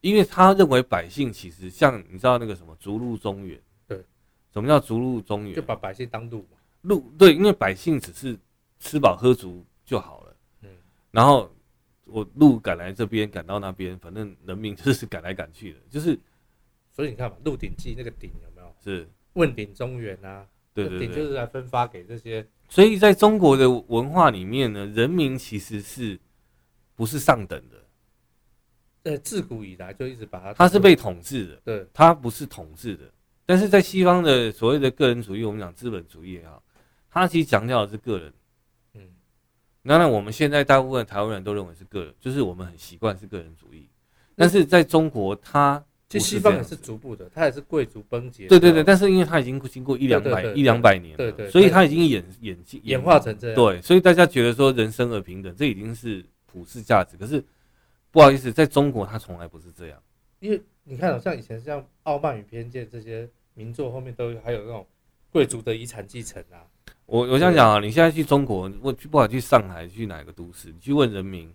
[0.00, 4.04] 因为他认为百姓其实像你知道那个什么逐鹿中原，对，
[4.52, 5.54] 什么叫逐鹿中原？
[5.54, 8.36] 就把百姓当鹿嘛，鹿对，因为百姓只是
[8.80, 10.70] 吃饱喝足就好了，嗯，
[11.12, 11.48] 然后
[12.06, 16.18] 我鹿赶来这边，赶到那边，反正人民就是赶来赶去的，就是，
[16.90, 18.74] 所以你看嘛，《鹿鼎记》那个鼎有没有？
[18.82, 19.08] 是。
[19.34, 20.44] 问鼎中原啊，
[20.84, 26.20] 对对对，就是来分发给这些，所以在中国的文化里面呢，人民其实是。
[26.98, 27.76] 不是上等的，
[29.02, 33.04] 呃，自古以来就一直把它，它是被统治的，对，它不是统治的。
[33.44, 36.62] 但是在西方的所谓的个人主义，我们讲资本主义也好，
[37.10, 38.32] 它其实强调的是个人，
[38.94, 39.02] 嗯，
[39.84, 43.90] 当然我们现在大部分台湾人都认为是个人，就是我们很习惯是个人主义。
[44.34, 48.46] 但是在中国，它其实西方也是逐步的，它也是贵族崩解。
[48.46, 53.56] 对对对，但是因为它已经经过一两百一两百年了，对对，所以它已经演演进演化成这样。
[53.56, 57.16] 对，所以大家觉得说人生而平等，这已经是普世价值。
[57.16, 57.42] 可是
[58.12, 60.00] 不好意思，在中国它从来不是这样。
[60.38, 64.86] 因为你看，像以前像《傲慢与偏见》这些名作后面都还有那种
[65.32, 66.62] 贵族的遗产继承啊。
[67.06, 71.52] 我我想讲啊，你现在去中国，我去不管去上海，去哪个都市，你去问人民，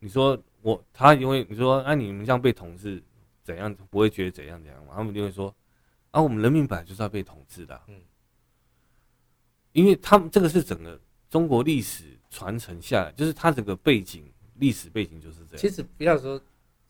[0.00, 3.02] 你说我他因为你说啊，你们这样被统治
[3.42, 4.94] 怎样，不会觉得怎样怎样嘛？
[4.96, 5.54] 他们就会说
[6.10, 8.00] 啊，我们人民本来就是要被统治的，嗯，
[9.72, 15.56] 因为他们这个是整个中国历史传承下来，就是他整个背景历史背景就是这样。
[15.56, 16.40] 其实不要说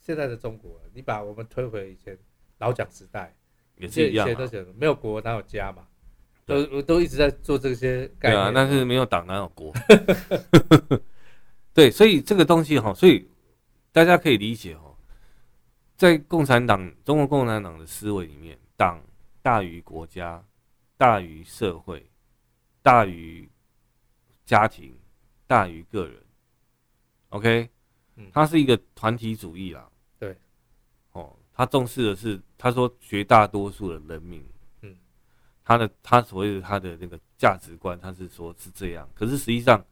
[0.01, 2.17] 现在的中国，你把我们推回以前
[2.59, 3.35] 老蒋时代，
[3.77, 5.87] 也是一样，都讲没有国哪有家嘛。
[6.47, 9.71] 都我都一直在做这些概念，对啊，但是没有党哪有国？
[11.75, 13.29] 对，所以这个东西哈，所以
[13.93, 14.97] 大家可以理解哦，
[15.97, 19.03] 在共产党中国共产党的思维里面，党
[19.43, 20.45] 大于国家，
[20.97, 22.09] 大于社会，
[22.83, 23.49] 大于
[24.45, 24.97] 家庭，
[25.47, 26.23] 大于个人。
[27.31, 27.69] OK，
[28.33, 29.91] 他是一个团体主义啦。
[30.19, 30.37] 对，
[31.13, 34.45] 哦，他重视的是他说绝大多数的人民。
[35.65, 39.85] 他的他所谓的他的那个价值观，他是说是这样，可是实际上，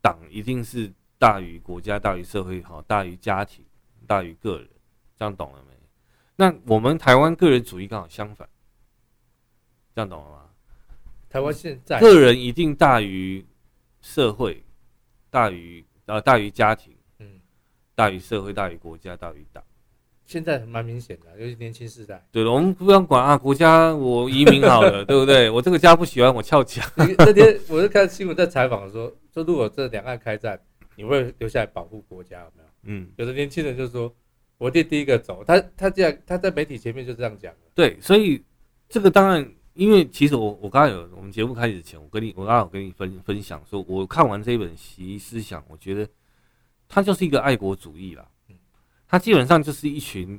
[0.00, 3.64] 党一定是大于国家、大于社会、好大于家庭、
[4.06, 4.68] 大于个人，
[5.18, 5.74] 这样懂了没？
[6.36, 8.48] 那我们台湾个人主义刚好相反，
[9.94, 10.42] 这样懂了吗？
[11.28, 13.44] 台湾现在个人一定大于
[14.00, 14.62] 社会，
[15.28, 17.40] 大于呃大于家庭，嗯，
[17.94, 19.62] 大于社会、大于国家、大于党。
[20.24, 22.24] 现在蛮明显的，尤其年轻世代。
[22.30, 25.50] 对了，我们不用管啊，国家我移民好了， 对不对？
[25.50, 26.82] 我这个家不喜欢，我翘家。
[26.96, 30.60] 那天我是看新闻在采访说，说如果这两岸开战，
[30.98, 32.68] 你会留下来保护国家有没有？
[32.82, 34.12] 嗯，有的年轻人就说，
[34.56, 37.54] 我弟第一个走，他他这样他在媒体前面就这样讲。
[37.72, 38.42] 对，所以
[38.88, 46.08] 这个当然，因为其实我我刚刚有我们节目开始前，我跟你我刚刚有跟你分分享说，我看完这一本《习思思想》，我觉得
[46.88, 48.28] 他就是一个爱国主义啦。
[49.06, 50.38] 他基本上就是一群，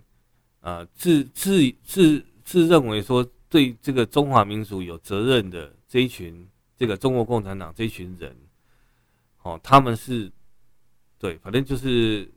[0.60, 6.45] 呃，自自自自认为说对这个中华民族有责任的这一群，
[6.78, 8.36] 这个中国共产党这一群人，
[9.41, 10.32] 哦，他们是，
[11.19, 12.27] 对，反正就是，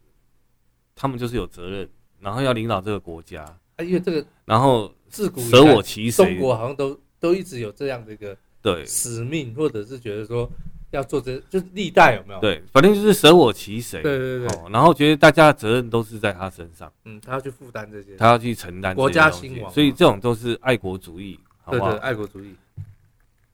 [0.95, 1.89] 他们就是有责任，
[2.21, 3.45] 然后要领导这个国家。
[3.77, 10.51] 啊，因为这个，然后自古舍我其谁，中国好像都都一直有这样的一个对使命，或者是觉得说。
[10.93, 12.41] 要做这，就是历代有没有？
[12.43, 14.03] 对，反正就是舍我其谁。
[14.03, 14.47] 对对对。
[14.49, 16.93] 哦，然后觉得大家的责任都是在他身上。
[17.07, 21.93] 嗯，他要去负担这些，他要去承担国家兴亡，所以这种都是爱国主义，好不好？
[21.93, 22.55] 对对，爱国主义。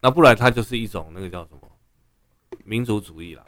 [0.00, 1.60] 那不然他就是一种那个叫什么
[2.64, 3.44] 民族主义啦，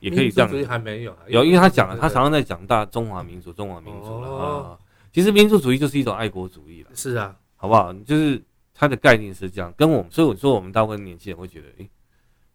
[0.00, 0.66] 也可以这样。
[0.66, 4.78] 还没有，有，因为他讲了，他常常在讲大中华民族，中华民族了啊。
[5.12, 6.90] 其实民族主义就是一种爱国主义了。
[6.94, 7.92] 是啊，好不好？
[7.92, 8.42] 就是
[8.74, 11.90] 他的概念是这样，跟我们，所以我说我们大部分年轻人会觉得，诶。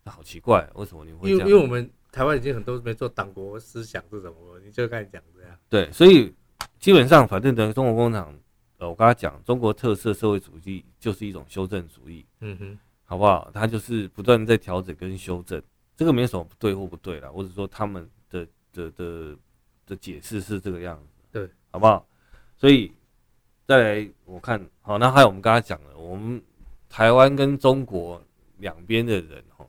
[0.06, 1.39] 那好奇怪，为什么你会这样？
[1.39, 5.58] 因为因为我们台湾已经很多没做党国思想是什么，你就开始讲这样。
[5.69, 6.34] 对，所以
[6.77, 8.36] 基本上反正等于中国共产党，
[8.79, 13.49] 呃，我刚才讲中国特色社会主义就是一种修正主义，嗯哼，好不好？
[13.53, 15.62] 它就是不断在调整跟修正，
[15.95, 19.38] 这个没什么对或不对啦，或者说他们的的的
[19.86, 22.08] 的解释是这个样子，对，好不好？
[22.58, 22.91] 所以
[23.67, 26.41] 再来我看好，那还有我们刚才讲的，我们
[26.89, 28.21] 台湾跟中国
[28.58, 29.65] 两边的人哈。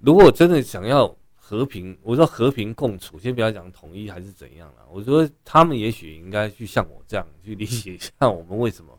[0.00, 4.86] 如果真的想要和平，我说和平共处，先不要讲统一还是怎样了。
[4.90, 8.96] 我说他们也许应该去像我这样去理解一下我们为什么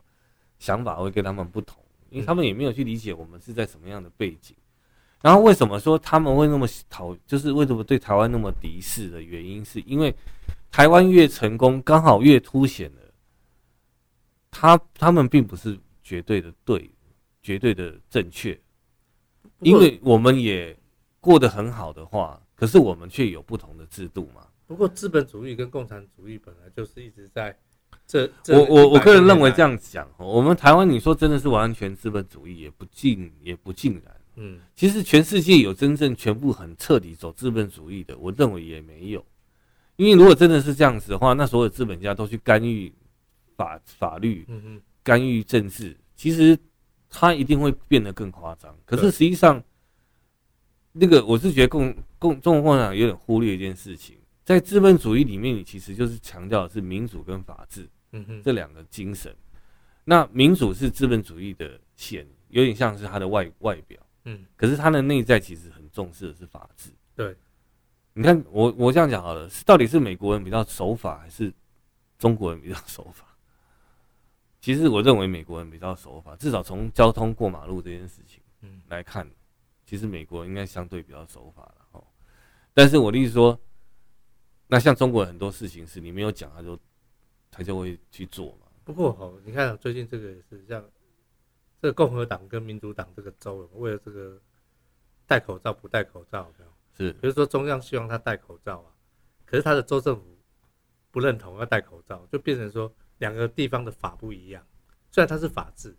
[0.58, 4.56] 想法会跟他们不同，因为他们也没有去理解我们是在什么样的背景。
[5.22, 10.14] 然后为什么说他们会那么讨，就是为什么对台湾那么敌视的原因，是因为
[10.70, 13.00] 台湾越成功，刚好越凸显了
[14.50, 16.90] 他他们并不是绝对的对，
[17.42, 18.60] 绝对的正确，
[19.60, 20.76] 因为我们也。
[21.22, 24.46] 过得很好的话，可是我们却有不同的制度嘛。
[24.66, 27.54] 不过资本主义跟共产主义本来就是一直在
[28.06, 28.26] 这。
[28.42, 34.19] 这我我我个人认为这样讲，我们台湾你说真的是完全资本主义，也不尽也不尽然。
[34.36, 39.24] 嗯，其实全世界有真正全部很彻底走资本主义的，我认为也没有。
[39.96, 42.92] 因为如果真的是这样子的话，那所有资本家都去干预
[43.56, 46.58] 法法律，嗯嗯，干预政治，其实
[47.08, 48.76] 他一定会变得更夸张。
[48.84, 49.62] 可是实际上。
[50.92, 59.32] 那个我是觉得共共中国共产党有点忽略一件事情，在资本主义里面，你其实就是强调的是民主跟法治，嗯哼，这两个精神。
[60.02, 66.90] 那民主是资本主义的显，有点像是它的外外表，嗯，可是他的内在其实很重视的是法治。
[67.14, 67.36] 对，
[68.12, 71.52] 你看我我这样讲好了，到底是美国人比较守法，还是
[72.18, 73.26] 中国人比较守法？
[74.60, 79.26] 其实我认为美国人比较守法，至少从交通过马路这件事情，嗯，来看，
[79.86, 82.04] 其实美国人应该相对比较守法了哦。
[82.74, 83.58] 但是我的意思说，
[84.66, 86.78] 那像中国很多事情是你没有讲，他就
[87.50, 88.66] 他就会去做嘛。
[88.84, 90.84] 不过哦，你看最近这个也是像
[91.80, 94.40] 这个共和党跟民主党这个州，为了这个
[95.26, 96.70] 戴口罩不戴口罩，有没有？
[96.96, 98.90] 是，比如说中央希望他戴口罩啊，
[99.44, 100.22] 可是他的州政府
[101.10, 102.92] 不认同要戴口罩，就变成说。
[103.20, 104.66] 两个地方的法不一样，
[105.12, 105.94] 虽然它是法治，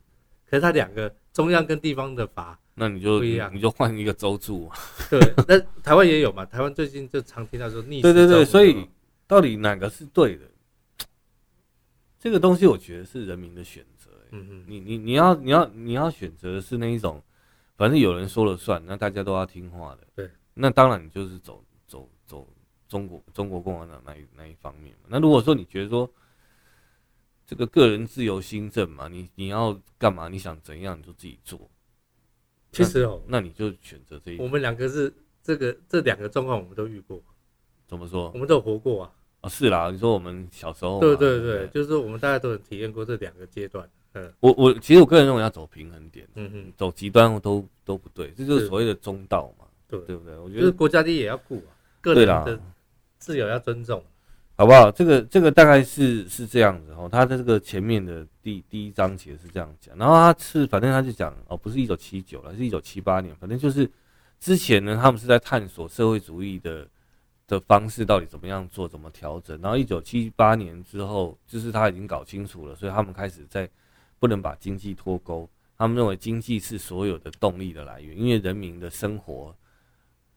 [0.50, 4.76] 可是它两个中央跟地方的法，那你就不一样，你就换一个州住嘛。
[5.08, 6.44] 对，那台湾也有嘛？
[6.48, 8.02] 台湾最近就常听到说逆。
[8.02, 8.89] 对对对，所以
[9.28, 10.46] 到底哪个是对的？
[12.17, 13.90] 这个东西我觉得是人民的选择。
[14.32, 17.22] 嗯嗯，你你你要你要你要选择的是那一种，
[17.78, 20.08] 反正有人说了算，那大家都要听话的。
[20.15, 22.48] 对，那当然你就是走走走
[22.88, 25.10] 中国中国共产党那一那一方面嘛。
[25.10, 26.10] 那如果说你觉得说，
[27.46, 30.30] 这个个人自由新政嘛，你你要干嘛？
[30.30, 31.70] 你想怎样你就自己做。
[32.72, 34.38] 其实哦，那你就选择这一。
[34.38, 35.13] 我们两个是
[35.44, 37.22] 这个这两个状况，我们都遇过。
[37.86, 38.32] 怎么说？
[38.34, 39.12] 我们都有活过啊。
[39.41, 41.02] 啊，是啦，你说我们小时候。
[41.02, 43.89] 对对对，就是说我们大家都有体验过这两个阶段。
[44.13, 50.38] 嗯，我我其实我个人认为要走平衡点，嗯嗯，走极端都都不对，这就是所谓的中道嘛，对对不对？
[50.38, 51.71] 我觉得就是国家利益也要顾啊，
[52.02, 52.60] 个人的
[53.17, 54.04] 自由要尊重。
[54.58, 54.91] 好不好？
[54.91, 57.10] 这个这个大概是是这样子哦。
[57.12, 63.89] 他的这个前面的第第一章其实是这样讲，然后他是反正他就讲哦，不是一九七九了，是一九七八年，反正就是
[64.39, 66.88] 之前呢，他们是在探索社会主义的
[67.47, 69.60] 的方式到底怎么样做，怎么调整。
[69.62, 73.67] 然后一九七八年之后，就是他已经搞清楚了，所以他们开始在
[74.22, 79.54] 不能把经济脱钩，他们认为经济是所有的动力的来源，因为人民的生活。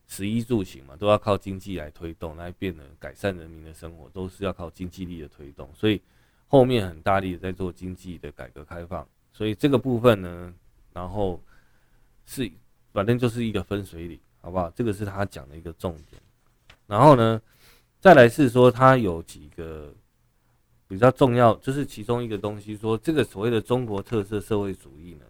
[0.07, 5.67] 食衣住行嘛，都要靠经济来推动，来变得改善人民的生活，都是要靠经济力的推动。
[5.73, 5.99] 所以
[6.47, 9.07] 后面很大力的在做经济的改革开放。
[9.33, 10.53] 所以这个部分呢，
[10.93, 11.41] 然后
[12.23, 12.47] 是
[12.93, 14.69] 反正就是一个分水岭，好不好？
[14.69, 16.21] 这个是他讲的一个重点。
[16.85, 17.41] 然后呢，
[17.99, 19.91] 再来是说他有几个
[20.87, 25.25] 比较重要，就是其中一个东西，说这个所谓的中国特色社会主义呢，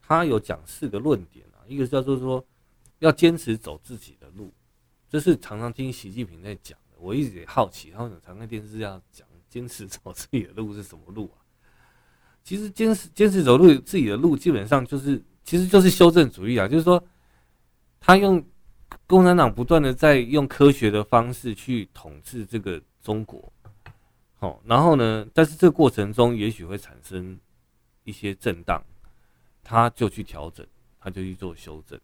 [0.00, 2.44] 他有讲四个论点啊，一个叫做说。
[2.98, 4.54] 要坚持走自己的路，
[5.08, 6.96] 这是常常听习近平在讲的。
[7.00, 11.42] 我一直也好奇，他为什么常看电视要讲坚持走自己的路是什么路啊？
[12.44, 17.02] 其实坚持坚持走路自己的路，基本上就是其实就是修正主义啊，就是说
[17.98, 18.40] 他用
[19.08, 23.51] 共产党不断的在用科学的方式去统治这个中国，
[24.42, 27.38] 好，然后呢，但是这个过程中也许会产生
[28.02, 28.84] 一些震荡，
[29.62, 30.66] 他就去调整，
[30.98, 31.96] 他就去做修正。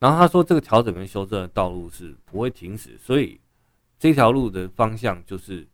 [0.00, 3.40] 然后他说，这个调整跟修正的道路是不会停止，所以
[4.00, 5.64] 这条路的方向就是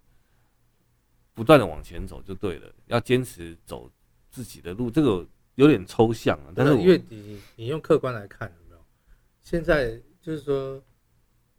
[1.33, 2.71] 不断的往前走就对了。
[2.89, 3.91] 要坚持走
[4.29, 6.53] 自己的路，这个有点抽象啊。
[6.55, 8.85] 但是因为你你用客观来看有没有？
[9.43, 10.79] 现在就是说，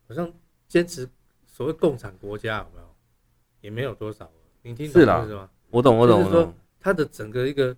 [0.07, 0.31] 好像
[0.67, 1.09] 坚持
[1.47, 2.86] 所谓共产国家有没有？
[3.67, 4.29] 也没有多少。
[4.61, 5.49] 你听懂是吗？
[5.69, 6.31] 我懂，我懂，我懂。
[6.31, 7.75] 就是说，他的整个一个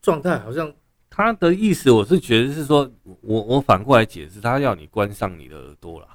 [0.00, 0.72] 状态好像。
[1.10, 6.08] 他的意思，我是觉得是说，我我反过来解释，他要你关上你的耳朵啦。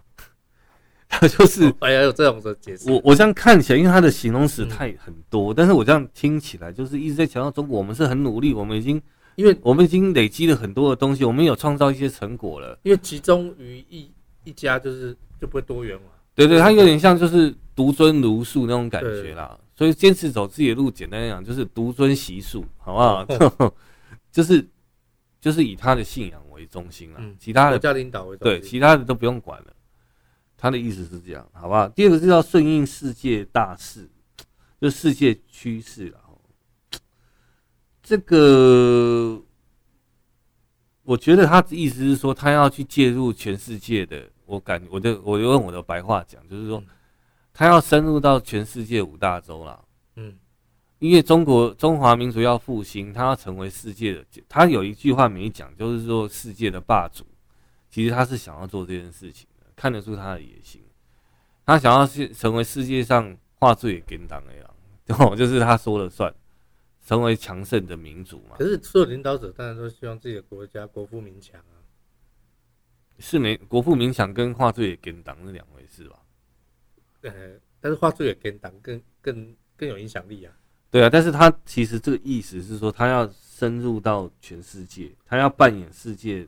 [1.08, 2.92] 他 就是，哎呀，有这种的解释。
[2.92, 9.00] 我我这样看起来，因为他的形容词太很多，但是我这样听起来，就是一直在强调中国，我们是很努力，我们已经，
[9.36, 12.80] 因为我们已经累积了很多的东西，我们有创造一些成果了。
[12.82, 14.12] 因为集中于一
[14.44, 16.08] 一家，就是就不会多元嘛。
[16.34, 19.60] 对对，他有点像就是独尊儒术那种感觉啦。
[19.76, 23.74] 所以坚持走自己的路，简单来讲就是独尊习术，好不好？
[24.32, 24.68] 就是。
[25.44, 29.74] 就是以他的信仰为中心了，其他的家领导为对，其他的都不用管了。
[30.56, 31.86] 他的意思是这样，好不好？
[31.90, 34.10] 第二个是要顺应世界大势，
[34.80, 36.20] 就世界趋势了。
[38.02, 39.44] 这个
[41.04, 44.30] 我觉得他的意思是说，他要去介入全世界的。
[44.46, 46.82] 我感，我就我就用我的白话讲，就是说，
[47.54, 49.86] 他要深入到全世界五大洲了。
[50.16, 50.38] 嗯。
[51.00, 57.26] 因为中国中华民族要复兴，他要成为世界的，他有一句话没讲，就是说世界的霸主。
[57.90, 60.82] 其实他是想要做这件事情的，看得出他的野心。
[61.66, 66.34] 他想要是成为世界上话最给党的样， 就是他说了算，
[67.06, 68.56] 成为强盛的民族嘛。
[68.58, 71.84] 可是所有领导者当然都希望自己的国家国富民强啊。
[73.20, 76.23] 是没国富民强跟话最给党是两回事吧？
[77.24, 80.54] 呃，但是话最给党更更更有影响力啊。
[80.90, 86.48] 对啊，但是他其实这个意思是说，他要深入到全世界，他要扮演世界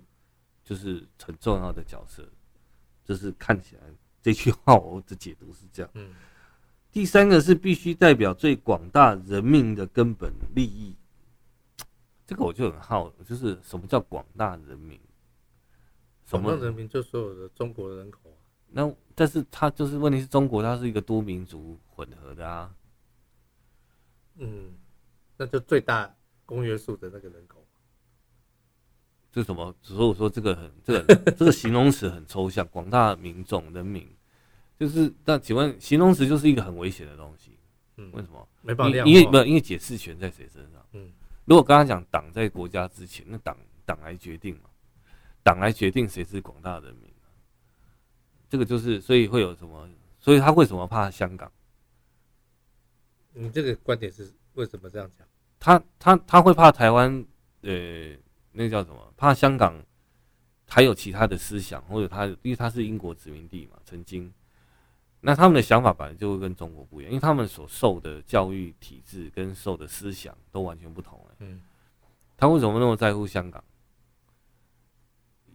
[0.64, 2.24] 就是很重要的角色，
[3.04, 3.82] 就是看起来
[4.22, 5.92] 这句话我的解读是这样。
[5.96, 6.14] 嗯，
[6.92, 10.96] 第三个是必须代表最广大人民的根本利益，
[12.28, 15.00] 这个我就很好，就是什么叫广大人民？
[16.26, 18.25] 什么人民就所有的中国人口啊？
[18.78, 22.70] 那但是他就是问题是中国，它是一个多民族混合的啊。
[24.36, 24.74] 嗯，
[25.38, 26.14] 那就最大
[26.46, 27.66] 公约数的那个人口。
[29.32, 29.74] 这什么？
[29.82, 34.06] 所以我说这个很这个 这个形容词很抽象，广大民众人民，
[34.78, 37.58] 就是那请问形容词就是一个很危险的东西。
[37.96, 38.46] 嗯，为什么？
[38.62, 40.86] 没办法，因为没有因为解释权在谁身上？
[40.92, 41.14] 嗯，
[41.46, 44.70] 如果刚刚讲党在国家之前，那党党来决定嘛。
[45.44, 47.05] 党来决定谁是广大人民，
[48.56, 49.86] 这个就是所以会有什么？
[50.18, 51.52] 所以他为什么怕香港？
[53.34, 55.28] 你这个观点是为什么这样讲？
[55.60, 57.26] 他他他会怕台湾？
[57.64, 58.16] 呃，
[58.54, 59.14] 那个叫什么？
[59.18, 59.76] 怕香港
[60.70, 64.34] 还有其他的思想，或者他因为他是英国殖民地嘛，曾经，
[65.20, 71.20] 那他们的想法本来就会跟中国不一样，因为他们所受的教育体制跟受的思想都完全不同。
[71.40, 71.62] 嗯，
[72.38, 73.62] 他为什么那么在乎香港？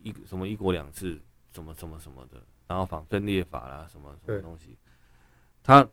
[0.03, 1.19] 一什么一国两制，
[1.51, 4.77] 什么什么什么的，然后仿分裂法啦，什么什么东西，
[5.61, 5.85] 他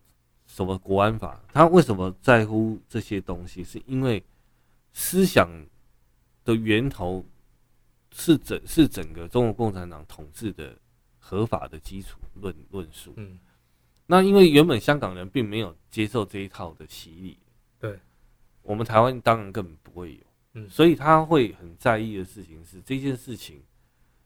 [0.45, 3.63] 什么国安法，他为什么在乎这些东西？
[3.63, 4.23] 是因为
[4.93, 5.49] 思想
[6.45, 7.25] 的源头
[8.13, 10.77] 是整是整个中国共产党统治的
[11.17, 13.11] 合法的基础论论述。
[13.17, 13.39] 嗯，
[14.05, 17.39] 那因为原本香港人并没有接受这一套的洗礼，
[17.79, 17.99] 对，
[18.61, 20.23] 我们台湾当然根本不会有，
[20.53, 23.63] 嗯，所以他会很在意的事情是这件事情。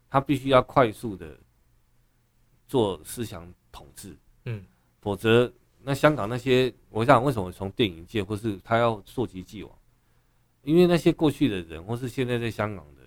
[0.09, 1.39] 他必须要快速的
[2.71, 4.15] 做思想统治，
[4.45, 4.63] 嗯，
[5.01, 5.51] 否则
[5.83, 9.77] 那香港那些，我想为什么从电影界或是他要溯及既往，
[10.63, 13.03] 因为那些过去的人或是现在在香港的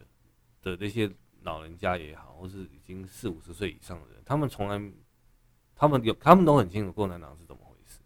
[0.60, 1.10] 的那些
[1.44, 4.92] 老人家也好，或是已经四五十岁以上的人，他们从来，
[5.74, 8.00] 他们有他们都很清楚共产党是怎么回事，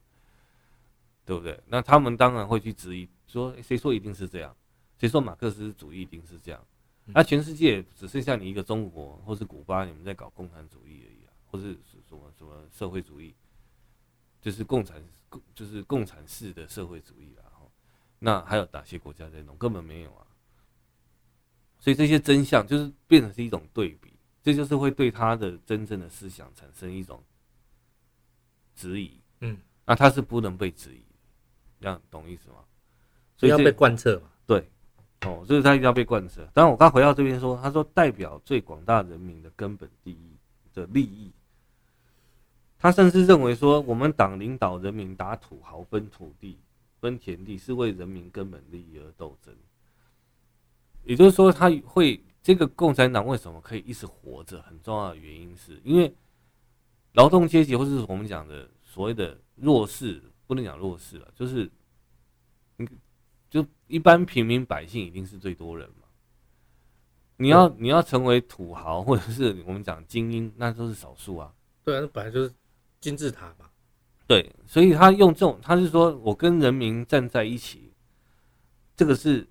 [1.26, 1.59] 对不对？
[1.66, 4.54] 那他们当然会去质疑，说谁说一定是这样？
[4.96, 6.64] 谁说马克思主义一定是这样？
[7.06, 11.17] 那、啊、全世界只剩下你一个中国，或是古巴，你们在搞共产主义而已啊，
[11.51, 11.72] 或是
[12.09, 13.34] 什么什么社会主义，
[14.40, 15.03] 就是共产，
[15.55, 17.44] 就是共产式的社会主义啊。
[18.18, 19.57] 那还有哪些国家在弄？
[19.57, 20.26] 根本没有啊。
[21.78, 27.22] 所以这些真相就是变成是一种对比，这就是会对他的真正的思想产生一种
[28.74, 29.20] 质疑。
[29.40, 31.03] 嗯，那他是不能被质疑，
[31.80, 32.57] 这样懂意思吗？
[33.36, 34.30] 所以要被贯彻嘛。
[34.46, 34.68] 对。
[35.22, 36.49] 哦，就是他一定要被贯彻。
[36.53, 40.36] 当然，我刚回到这边说，他说代表最广大人民的根本利益
[40.72, 41.32] 的利益。
[42.79, 46.59] 他甚至认为说，我们党领导人民打土豪分土地、
[47.01, 49.55] 分田地，是为人民根本利益而斗争。
[51.05, 54.62] 也就是说，他会这个共产党为什么可以一直活着？
[54.62, 56.14] 很重要的原因是因为
[57.12, 61.70] 劳动阶级，或是我们讲的所谓的弱势，不能讲弱势了，就是
[62.76, 62.89] 你。
[63.51, 66.07] 就一般平民百姓一定是最多人嘛？
[67.39, 71.51] 你要你要成为土豪或者是我们讲精英，那都是少数啊。
[71.83, 72.53] 对啊，那本来就是
[73.01, 73.70] 金字塔吧。
[74.26, 77.92] 对，所以他用这种，他是说我跟人民站在一起，
[78.96, 79.46] 这个是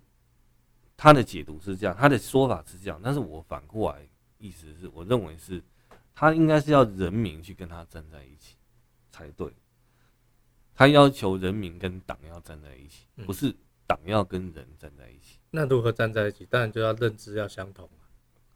[0.95, 2.99] 他的解读是这样，他的说法是这样。
[3.03, 5.63] 但是我反过来意思是我认为是，
[6.13, 8.55] 他应该是要人民去跟他站在一起
[9.11, 9.51] 才对。
[10.75, 13.55] 他要求人民跟党要站在一起，不是。
[13.89, 16.45] 党要跟人站在一起，那如何站在一起？
[16.47, 17.89] 当然就要认知要相同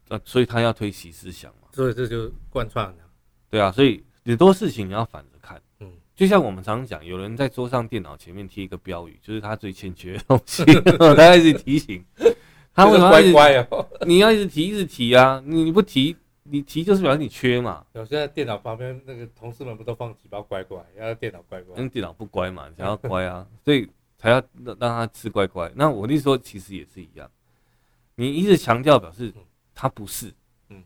[0.09, 3.09] 啊，所以他要推习思想嘛，所以这就贯穿了。
[3.49, 5.61] 对啊，所以很多事情你要反着看。
[5.79, 10.63] 嗯，就像我们常常讲，有人在桌上电脑前面贴一个标语，就是他最欠缺的东西，
[11.15, 12.03] 他一直提醒
[12.73, 13.67] 他为什么乖乖啊？
[14.05, 15.41] 你要一直提，一直提啊！
[15.45, 17.85] 你你不提，你提就是表示你缺嘛。
[17.93, 23.89] 有现在电脑旁边那个同事们不都放几包乖乖，要电脑乖乖，因为电脑不乖嘛，想要乖啊， 所以。
[24.21, 27.27] 才要让让他吃乖乖，那我的意思说，其实也是一样。
[28.13, 29.33] 你一直强调表示
[29.73, 30.31] 他不是，
[30.69, 30.83] 嗯，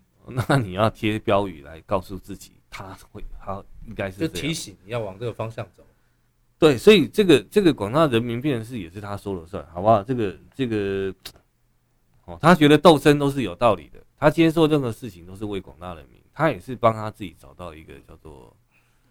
[0.47, 4.19] 那你要贴标语来告诉自己，他会，他应该是。
[4.19, 5.85] 就提醒你要往这个方向走。
[6.57, 10.03] 对，所以这个这个广大人民变成是也是他说了算，好不好？
[10.03, 11.13] 这个这个，
[12.25, 18.55] 哦，他觉得斗争都是有道理的，他接受任何事情都是为广大人民，他也是帮他自己找到一个叫做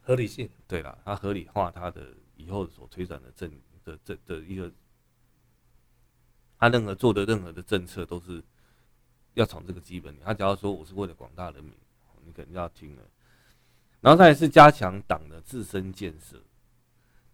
[0.03, 0.49] 合理性。
[0.67, 3.51] 对了，他合理化他的以后所推展的政。
[3.85, 4.73] 的这的一个，
[6.59, 8.43] 他任何做的任何的政策都是
[9.35, 10.19] 要从这个基本。
[10.25, 11.71] 他只要说我是为了广大人民，
[12.25, 13.03] 你肯定要听了。
[14.05, 16.37] 然后再来是加强党的自身建设，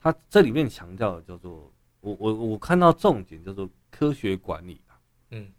[0.00, 4.80] 他这里面强调的叫做我我我看到重点叫做科学管理。
[5.30, 5.50] 嗯，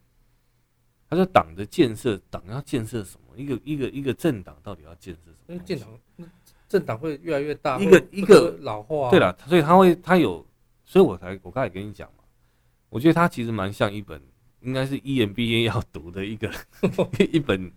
[1.10, 3.38] 他说党的建设，党要建设什么？
[3.38, 5.54] 一个一个一个政党到底要建设什么？
[5.54, 5.90] 因为建党，
[6.70, 9.10] 政党会越来越大，一个一个老化。
[9.10, 10.48] 对了，所以他会他有，
[10.86, 12.24] 所以我才我刚才跟你讲嘛，
[12.88, 14.22] 我觉得他其实蛮像一本，
[14.62, 16.50] 应该是 EMBA 要读的一个
[17.34, 17.70] 一本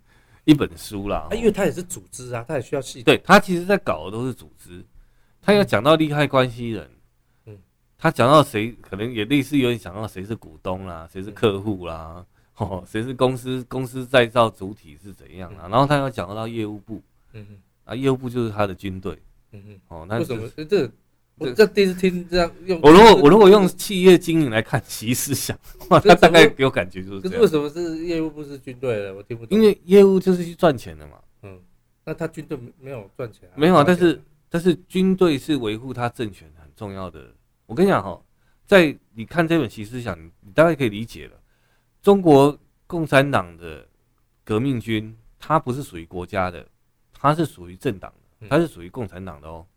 [0.45, 1.29] 一本书啦。
[1.33, 3.05] 因为他也是组织啊，他也需要系统。
[3.05, 4.85] 对，他其实在搞的都是组织，
[5.41, 6.91] 他要讲到利害关系人。
[7.47, 7.59] 嗯
[7.97, 12.23] 他讲到谁，可能也类似有点讲到谁是股东啦，谁是客户啦，
[12.57, 19.19] 哦，谁是公司公司再造主体是怎样啦，然后他要讲到业务部，嗯哼，啊，业务部就是他的军队，
[19.53, 20.87] 嗯哼，哦，那为什么这
[21.37, 22.81] 我这第一次听这样用？
[22.83, 25.59] 我如果我如果用企业经营来看其思想，
[25.91, 27.31] 哇，他大概给我感觉就是这样。
[27.31, 29.15] 可是为什么是业务不是军队的？
[29.15, 29.59] 我听不懂。
[29.59, 31.61] 因为业务就是去赚钱的嘛，嗯，
[32.05, 33.49] 那他军队没有赚钱？
[33.57, 37.27] 没有啊，但是但是军队是维护他政权很重要的。
[37.67, 38.23] 我跟你讲哈，
[38.65, 41.33] 在你看这本习思想，你大概可以理解了。
[42.01, 42.57] 中国
[42.87, 43.85] 共产党的
[44.45, 46.65] 革命军，它不是属于国家的，
[47.13, 49.67] 它是属于政党的，它是属于共产党的哦。
[49.67, 49.74] 嗯，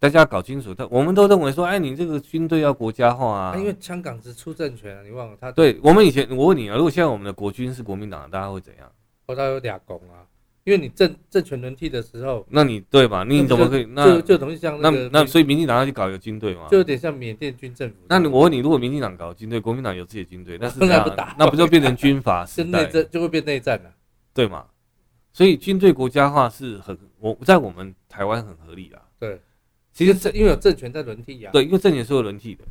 [0.00, 0.74] 大家要搞清楚。
[0.74, 3.56] 他我们都认为说，哎，你这个军队要国家化啊。
[3.56, 5.50] 因为香港只出政权啊，你忘了他？
[5.52, 8.90] 对，我们以前，我问你啊，如果现在我们的国军是国民党，大家会怎样？
[9.26, 10.24] 我倒有俩公啊。
[10.64, 13.24] 因为你政政权轮替的时候，那你对吧？
[13.24, 13.86] 你怎么可以？
[13.86, 16.68] 那就就等于像那那所以民进党要去搞一个军队嘛？
[16.70, 17.96] 就有点像缅甸军政府。
[18.06, 22.84] 那我问你，如果民进党搞军队，国民党有自己的军队，那是 这样，那不就变成军阀时代？
[22.84, 23.90] 内战就会变内战了，
[24.34, 24.66] 对吗？
[25.32, 29.00] 所以军队国家化是很我在我们台湾很合理的。
[29.98, 31.50] 对，其实这因为有政权在轮替呀。
[31.52, 32.64] 对，因为政权是有轮替的。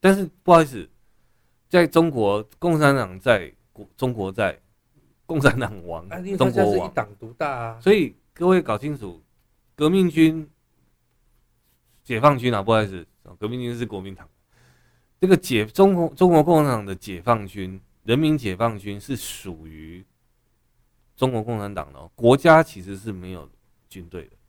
[0.00, 0.88] 但是不好意思，
[1.68, 4.60] 在中国共产党在，国中国在，
[5.26, 8.14] 共产党亡，中国亡，一党独大啊，所以。
[8.36, 9.22] 各位搞清楚，
[9.76, 10.50] 革命军、
[12.02, 13.06] 解放军啊，不好意思，
[13.38, 14.28] 革命军是国民党。
[15.20, 20.04] 这个解中国中国共产党的解放军、人民解放军是属于
[21.14, 22.10] 中国共产党的。
[22.16, 23.48] 国家其实是没有
[23.88, 24.43] 军队的，嗯，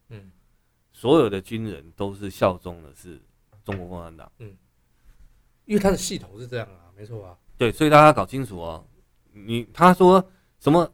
[0.96, 3.22] 所有的军人都是效忠的是
[3.66, 4.56] 中国共产党，嗯，
[5.66, 8.88] 因为他的系统是这样啊，没错啊，对，所以大家搞清楚哦。
[9.34, 10.26] 你他说
[10.58, 10.90] 什么？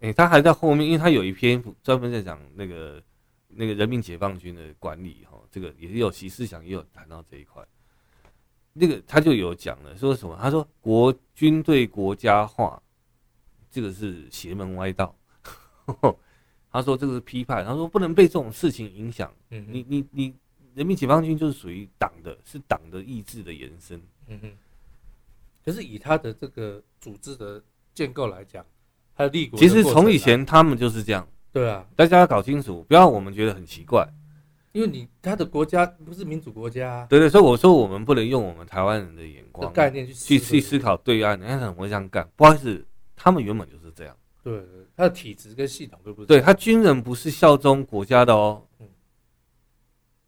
[0.00, 3.02] 诶、欸，他还在后面，因为他有一篇专门在讲那个
[3.48, 7.66] 那个人民解放军的管理哈，这个也是有习思想，也有谈到这一块。
[8.74, 10.38] 那个他就有讲了，说什么？
[10.38, 12.80] 他说国军队国家化，
[13.70, 15.16] 这个是邪门歪道。
[16.70, 19.32] 他说这个是批判，他说不能被这种事情影响。
[19.50, 20.34] 嗯，你你你，
[20.74, 24.00] 人民解放军就是属于党的，是党的意志的延伸。
[24.26, 24.50] 嗯哼。
[25.64, 27.62] 可是以他的这个组织的
[27.94, 28.64] 建构来讲。
[29.56, 34.08] 其实从以前他们就是这样，对啊，大家要搞清楚，不要我们觉得很奇怪，
[34.70, 42.28] 因为你他的国家不是民主国家，对对，所以我说我们不能用我们台湾人的眼光概念去去去思考对岸，你看怎么会这样干？
[42.36, 44.62] 不好意思，他们原本就是这样，对，
[44.98, 46.38] 他的体制跟系统都不对？
[46.38, 48.66] 对，他军人不是效忠国家的哦，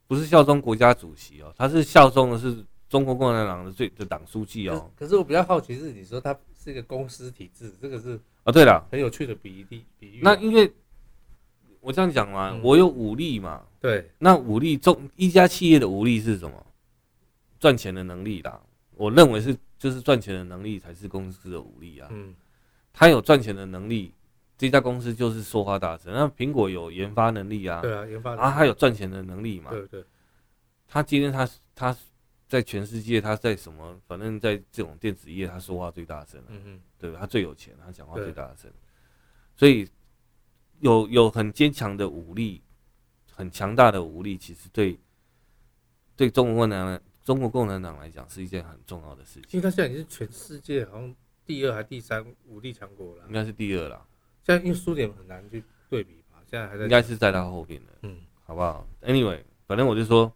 [0.06, 4.88] 不是效忠国家主席哦，他是效忠的是中国共产党的最的党书记哦。
[4.94, 8.20] 可是我比较好奇是，你说他是一个公司体制，这个是。
[8.44, 10.20] 啊，对了，很有趣的比例比喻。
[10.22, 10.72] 那因为
[11.80, 14.08] 我这样讲嘛，我有武力嘛，对。
[14.18, 16.64] 那武力中一家企业的武力是什么？
[17.58, 18.60] 赚钱的能力啦。
[18.94, 22.08] 我认为是，就是赚钱的能力才是公司的武力啊。
[22.12, 22.32] 嗯。
[22.92, 24.12] 他有赚钱的能力，
[24.60, 26.12] 这家公司就是说话大声。
[26.12, 29.70] 那苹果有研发能力啊，对啊，研发啊，它有赚钱的能力嘛。
[29.70, 30.04] 对对。
[30.86, 31.96] 他今天他他
[32.46, 33.98] 在全世界他在什么？
[34.06, 36.38] 反正在这种电子业，他说话最大声。
[36.48, 36.80] 嗯嗯。
[36.98, 38.70] 对，他最有钱，他讲话最大声，
[39.56, 39.88] 所以
[40.80, 42.60] 有有很坚强的武力，
[43.32, 45.00] 很强大的武力，其实对
[46.14, 49.44] 对中国共产党、中国共产党来讲是一件很重要的事情。
[49.52, 54.06] 因为他现在已经是全世界好像第二还第三武力强国了，应该是第二了。
[54.50, 60.32] 现在因为苏联很难去对比嘛，现在还在，应该是在他后边的，嗯，好不好？Anyway，反正我就说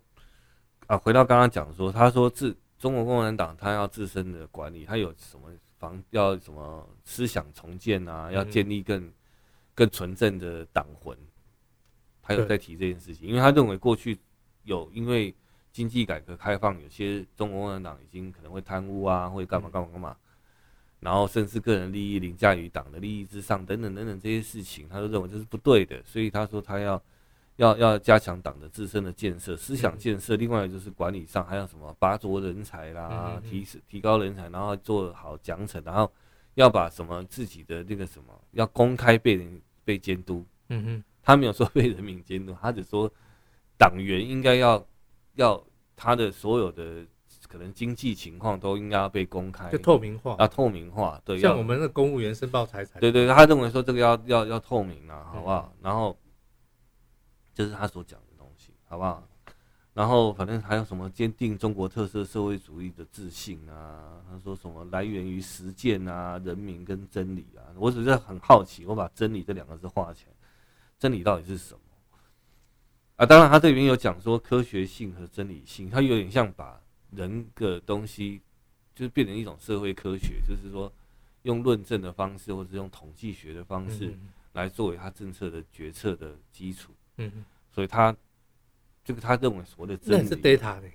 [0.86, 6.00] 啊，回到刚刚讲说，他说自中国共产党他要自身的管理，他有什么防？
[6.10, 8.30] 要什么思想重建啊？
[8.30, 9.12] 要建立更
[9.74, 11.18] 更纯正的党魂，
[12.22, 14.16] 他有在提这件事情，因为他认为过去
[14.62, 15.34] 有因为
[15.72, 20.16] 经济改革开放，有些中国共产党已经可能会贪污啊，会干嘛干嘛干嘛，
[21.04, 27.00] 然后甚至个人利益凌驾于党的利益之上，等等等等这些事情，他都认为这是不对的，所以他说他要。
[27.56, 36.10] 要要加强党的自身的建设、思想建设，另外就是管理上还有什么拔擢人才啦，提提高人才，然后做好奖惩，然后
[36.54, 40.44] 要把什么自己的那个什么要公开被人被监督。
[40.68, 43.08] 嗯哼，他没有说被人民监督，他只说
[43.78, 44.84] 党员应该要
[45.36, 47.06] 要他的所有的
[47.54, 55.72] 可能经济情况都应该要被公开，就透明化，啊透明化，对，像我们的公务员申报财产，对对，他认为说这个要要要透明啊，好不好？
[55.76, 56.18] 嗯、然后
[57.52, 59.22] 就是他所讲的东西，好不好？
[59.92, 64.20] 然后反正还有什么坚定中国特色社会主义的自信啊？
[64.28, 67.70] 他说什么来源于实践啊，人民跟真理啊？
[67.76, 70.32] 我只是很好奇，我把真理这两个字画起来，
[70.98, 71.80] 真理到底是什么？
[73.14, 76.80] 啊，当然他这里面有讲说科学性和真理性，他有点像把
[77.16, 78.40] 人的东西
[78.94, 80.92] 就是变成一种社会科学，就是说
[81.42, 84.16] 用论证的方式，或者用统计学的方式
[84.52, 86.92] 来作为他政策的决策的基础。
[87.16, 88.16] 嗯，所以他。
[89.06, 90.88] 这个他认为所谓的真理，那是 data 的，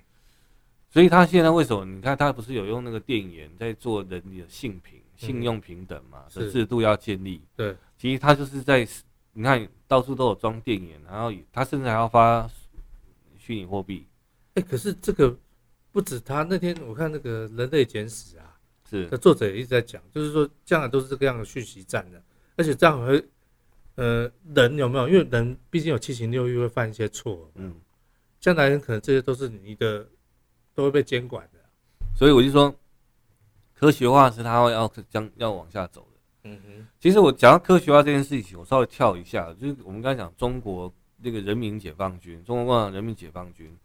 [0.90, 1.84] 所以他现在为什么？
[1.84, 6.24] 你看他不是有用那个电源在做人的性平、信用平等嘛？
[6.34, 7.40] 的制度要建立。
[7.54, 8.84] 对，其实他就是在
[9.32, 12.50] 你看到处都有装电源，然后他甚至还要发
[13.38, 14.04] 虚拟货币。
[14.54, 15.38] 哎，可是这个
[15.92, 18.56] 不止他，那天我看那个《人类简史》啊，
[18.88, 22.22] 是的作者也一直在讲，就是说将来都是这个样的讯息战的，
[22.56, 23.24] 而且这样会
[23.96, 25.08] 呃人有没有？
[25.08, 27.50] 因为人毕竟有七情六欲，会犯一些错。
[27.54, 27.74] 嗯。
[28.38, 30.08] 将来可能这些都是你的，
[30.74, 31.58] 都会被监管的，
[32.16, 32.74] 所以我就说，
[33.74, 36.18] 科学化是他要将要往下走的。
[36.44, 43.76] 嗯哼，其实我讲到科学化这件事情，我稍微跳一下，就是我们刚才讲中国那个人民解放军，中国共产党人民解放军，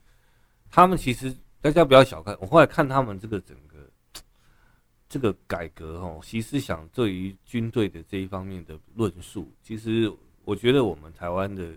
[0.72, 1.36] 他们其实
[1.66, 3.90] 大家不要小看，我后来看他们这个整个
[5.10, 10.14] 这个改革哦，其实想对于军队的这一方面的论述，其实
[10.44, 11.74] 我觉得我们台湾的。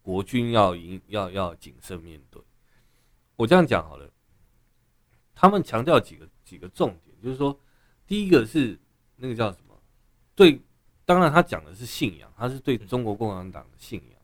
[0.00, 2.42] 国军要应要要谨慎面对。
[3.36, 4.10] 我这样讲好了，
[5.34, 7.60] 他们强调几个几个重点，就是说，
[8.06, 8.78] 第一个是
[9.16, 9.78] 那个叫什么？
[10.34, 10.58] 对，
[11.04, 14.18] 当然他讲的是信仰，他是对中国共产党的信仰。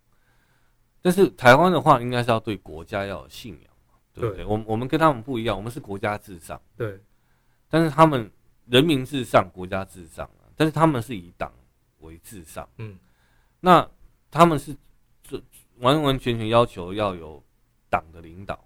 [1.02, 3.73] 但是台湾的话，应该是要对国家要有信仰，
[4.14, 4.44] 对不对？
[4.44, 6.60] 我我们跟他们不一样，我们是国家至上。
[6.76, 6.98] 对。
[7.68, 8.30] 但是他们
[8.66, 10.48] 人民至上，国家至上啊。
[10.56, 11.52] 但是他们是以党
[11.98, 12.68] 为至上。
[12.78, 12.98] 嗯。
[13.60, 13.86] 那
[14.30, 14.74] 他们是
[15.22, 15.42] 这。
[15.78, 17.42] 完完全全要求要有
[17.90, 18.64] 党的领导，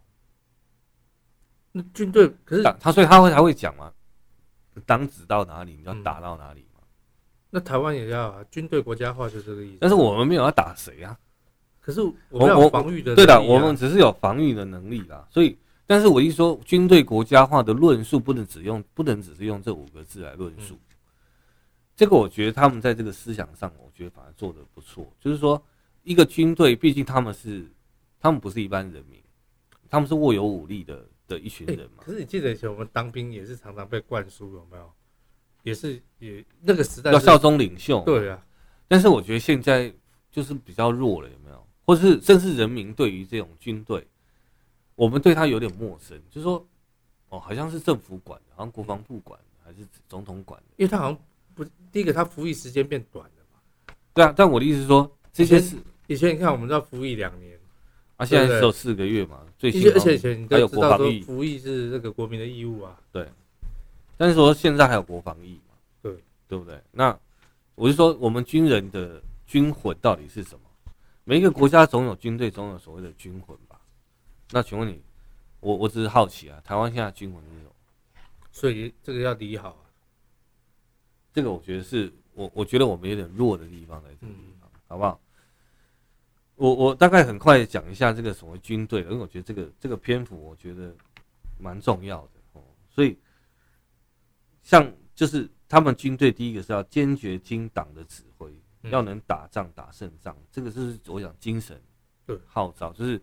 [1.72, 3.90] 那军队可是他，所以他会他会讲嘛，
[4.84, 6.82] 党指到哪里，你要打到哪里嘛。
[7.49, 9.78] 那台湾也要啊，军队国家化就这个意思。
[9.80, 11.18] 但是我们没有要打谁啊？
[11.89, 15.26] 可是我们有防御的，对的，我们只是有防御的能力啦。
[15.30, 20.78] 所以，但是我一说军队国家化的论述，不能只用，不能只是用这五个字来论述。
[21.97, 25.62] 这个我觉得他们在这个思想上，我觉得反而做的不错，就是说。
[26.05, 27.70] 一个军队，毕竟他们是，
[28.18, 29.20] 他们不是一般人民，
[29.91, 32.03] 他们是握有武力的的一群人嘛。
[32.03, 34.91] 可是你记得以前我们当兵也是常常被灌输有没有？
[35.64, 38.03] 也是也那个时代要效忠领袖。
[38.07, 38.43] 对啊，
[38.86, 39.93] 但是我觉得现在
[40.30, 41.47] 就是比较弱了，有没有？
[41.89, 44.07] 或者是甚至人民对于这种军队，
[44.95, 46.62] 我们对他有点陌生，就是说，
[47.30, 50.66] 哦，好像是政府管的，好像国防部管的，还是总统管的？
[50.76, 51.18] 因为他好像
[51.55, 53.95] 不，第一个他服役时间变短了嘛。
[54.12, 55.76] 对啊，但我的意思是说，这些是。
[56.09, 57.59] 以前你看，我们都要服役两年，
[58.16, 59.41] 啊，现在只有四个月嘛。
[59.59, 63.01] 最新而且以前你都知道说服役是这个国民的义务啊。
[63.11, 63.26] 对，
[64.18, 65.74] 但是说现在还有国防役嘛？
[66.03, 66.12] 对，
[66.47, 66.78] 对不对？
[66.93, 67.18] 那
[67.76, 70.61] 我就说，我们军人的军魂到底是什么？
[71.29, 73.79] 每一个国家总有军队，总有所谓的军魂吧？
[74.51, 75.03] 那请问你，
[75.61, 77.70] 我我只是好奇啊，台湾现在军魂是什么？
[78.51, 79.85] 所以这个要理好啊。
[81.31, 85.20] 这个我觉得是我我觉得我们有点弱的地方在这个地方，好不好？
[86.55, 90.97] 我我大概很快讲一下这个所谓军队，因为我觉得这个这个篇幅我觉得
[91.59, 92.62] 蛮重要的哦。
[92.89, 93.18] 所以
[94.62, 98.51] 像就是他们军队第一个是要坚决听党的指挥，
[98.83, 101.81] 要能打仗打胜仗，这个是我讲精神
[102.47, 103.20] 号召，就是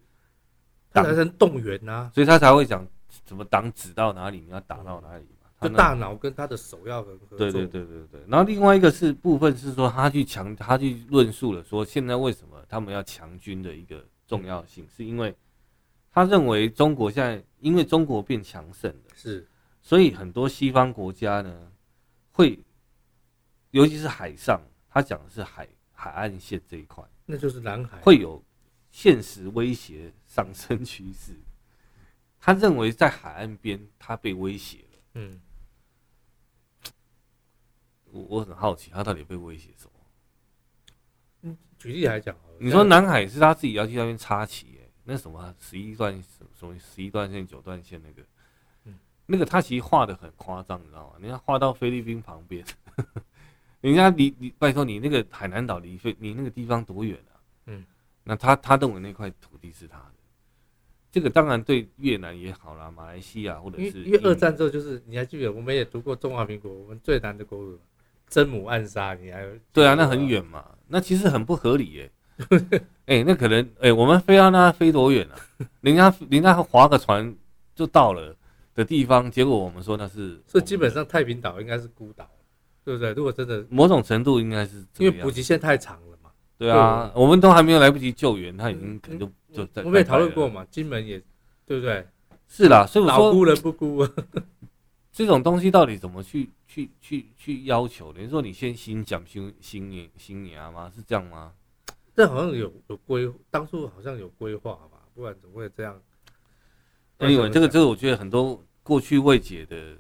[0.91, 2.87] 他才能动员呐，所以他才会讲
[3.27, 5.25] 什么党指到哪里，你要打到哪里。
[5.61, 7.37] 就大脑跟他的手要很合作。
[7.37, 8.21] 对对对对对。
[8.27, 15.33] 然后另外一个是部分是说，他去强，他去论述了说，现在为什么他们要强军的一个重要性，是因为
[16.11, 19.47] 他认为中国现在因为中国变强盛了，是，
[19.81, 21.71] 所以很多西方国家呢
[22.33, 22.59] 会，
[23.71, 24.61] 尤其是海上，
[24.95, 28.41] 他讲的是海海岸线这一块，那就是南海，会有
[28.91, 31.33] 现实威胁上升趋势。
[32.39, 34.99] 他认为在海岸边，他被威胁了。
[35.15, 35.41] 嗯。
[38.05, 39.91] 我我很好奇，他到底被威胁什么？
[41.41, 46.23] 嗯，举例来讲，你说南海是他自己要去那边插旗，哎，那什么十一段
[46.57, 48.25] 什么十一段线、九段线那个，
[48.85, 51.17] 嗯，那个他其实画的很夸张，你知道吗？
[51.19, 52.65] 你看画到菲律宾旁边，
[53.85, 57.37] 人家离你拜托你那个海南岛离飞你那个地方多远啊？
[57.67, 57.85] 嗯，
[58.23, 60.13] 那他他认为那块土地是他的，
[61.11, 67.77] 这个当然对越南也好啦，马来西亚或者是因为二战之后就是你还记得我们也读过中华民国，我们最难的国语
[68.27, 72.11] 真母暗杀，你还对啊，那很远嘛，那其实很不合理耶。
[73.05, 75.35] 哎、欸， 那可能哎、欸，我们飞到那飞多远啊？
[75.81, 77.33] 人家人家划个船
[77.75, 78.35] 就到了
[78.73, 82.29] 的地方，结果我们说那是，所以基本上太平岛应该是孤岛，
[82.85, 83.11] 对不对？
[83.11, 86.31] 如果真的某种程度应该是因为补给线太长了嘛。
[86.57, 89.29] 对啊，对我们都还没有来不及救援，他已经可能就。
[89.55, 91.17] 就在我们也讨论过嘛，金门也
[91.65, 92.05] 对不对？
[92.45, 94.05] 是啦，所以我说老孤人不孤，
[95.13, 98.11] 这种东西到底怎么去去去去要求？
[98.11, 100.91] 等于说你先新讲新新年新年吗？
[100.93, 101.53] 是这样吗？
[102.13, 105.97] 这好像有有规，当初好像有规划吧，不然怎么会这样？
[107.19, 109.95] 因为这个这个，我觉得很多过去未解的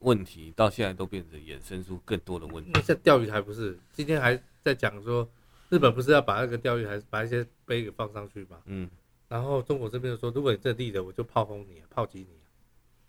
[0.00, 2.70] 问题，到现在都变成衍生出更多的问题。
[2.74, 3.78] 那像钓鱼台不是？
[3.92, 5.28] 今天还在讲说。
[5.70, 8.56] 日本不是要把那个钓鱼台把一些碑给放上去吗？
[8.64, 8.88] 嗯，
[9.28, 12.28] 然后中国这边就说，如果你这立的，我就炮轰你，炮击你。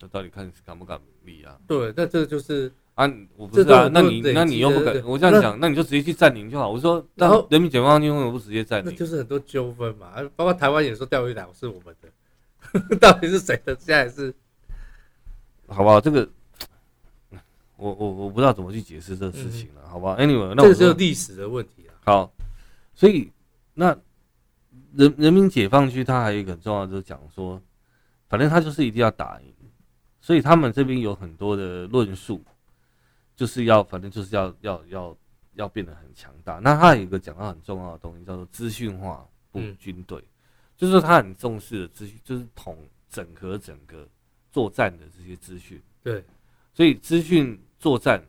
[0.01, 1.57] 那到底看敢不敢立啊？
[1.65, 6.69] 对，那这个就是啊，我不知道，那你那你又不敢，我这样讲，那你就直接去占领就好。
[6.69, 8.93] 我说，然后人民解放军为什么不直接占领？
[8.93, 13.73] 就是很多纠纷嘛，包括台湾也说钓鱼岛是我们的， 到底是谁的？
[13.79, 14.33] 现在是，
[15.69, 16.01] 好不好？
[16.01, 16.27] 这个
[17.79, 21.95] 我我我不知道怎么去解释这个事情了，好不好？Anyway，那这就是历史的问题啊。
[22.05, 22.31] 好。
[22.93, 23.31] 所以，
[23.75, 23.97] 那
[24.93, 27.61] 人人民解放区他还有一个很重要，就是讲说，
[28.27, 29.53] 反正他就是一定要打赢，
[30.19, 32.43] 所以他们这边有很多的论述，
[33.37, 35.17] 就是要反正就是要要要
[35.53, 36.59] 要变得很强大。
[36.59, 40.21] 那他有一个讲到很重要的东西，叫做资讯化部军队，
[40.75, 42.77] 就是说他很重视的资讯，就是统
[43.09, 44.05] 整合整个
[44.51, 45.81] 作战的这些资讯。
[46.03, 46.21] 对，
[46.73, 48.23] 所以资讯作战，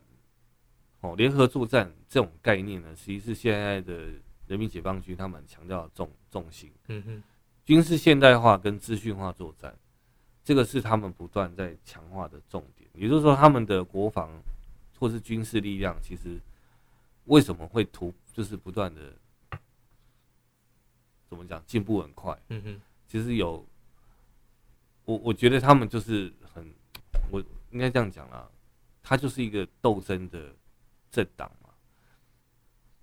[1.00, 4.08] 哦，联合作战这种概念呢，其实是现在的。
[4.50, 7.22] 人民解放军他们强调的重重心，嗯哼，
[7.64, 9.72] 军事现代化跟资讯化作战，
[10.42, 12.90] 这个是他们不断在强化的重点。
[12.94, 14.42] 也就是说，他们的国防
[14.98, 16.36] 或是军事力量，其实
[17.26, 19.14] 为什么会突，就是不断的
[21.28, 23.64] 怎么讲进步很快，嗯哼，其实有
[25.04, 26.68] 我我觉得他们就是很，
[27.30, 27.40] 我
[27.70, 28.50] 应该这样讲啦，
[29.10, 30.54] 他就是一个斗争的
[31.10, 31.70] 政党嘛，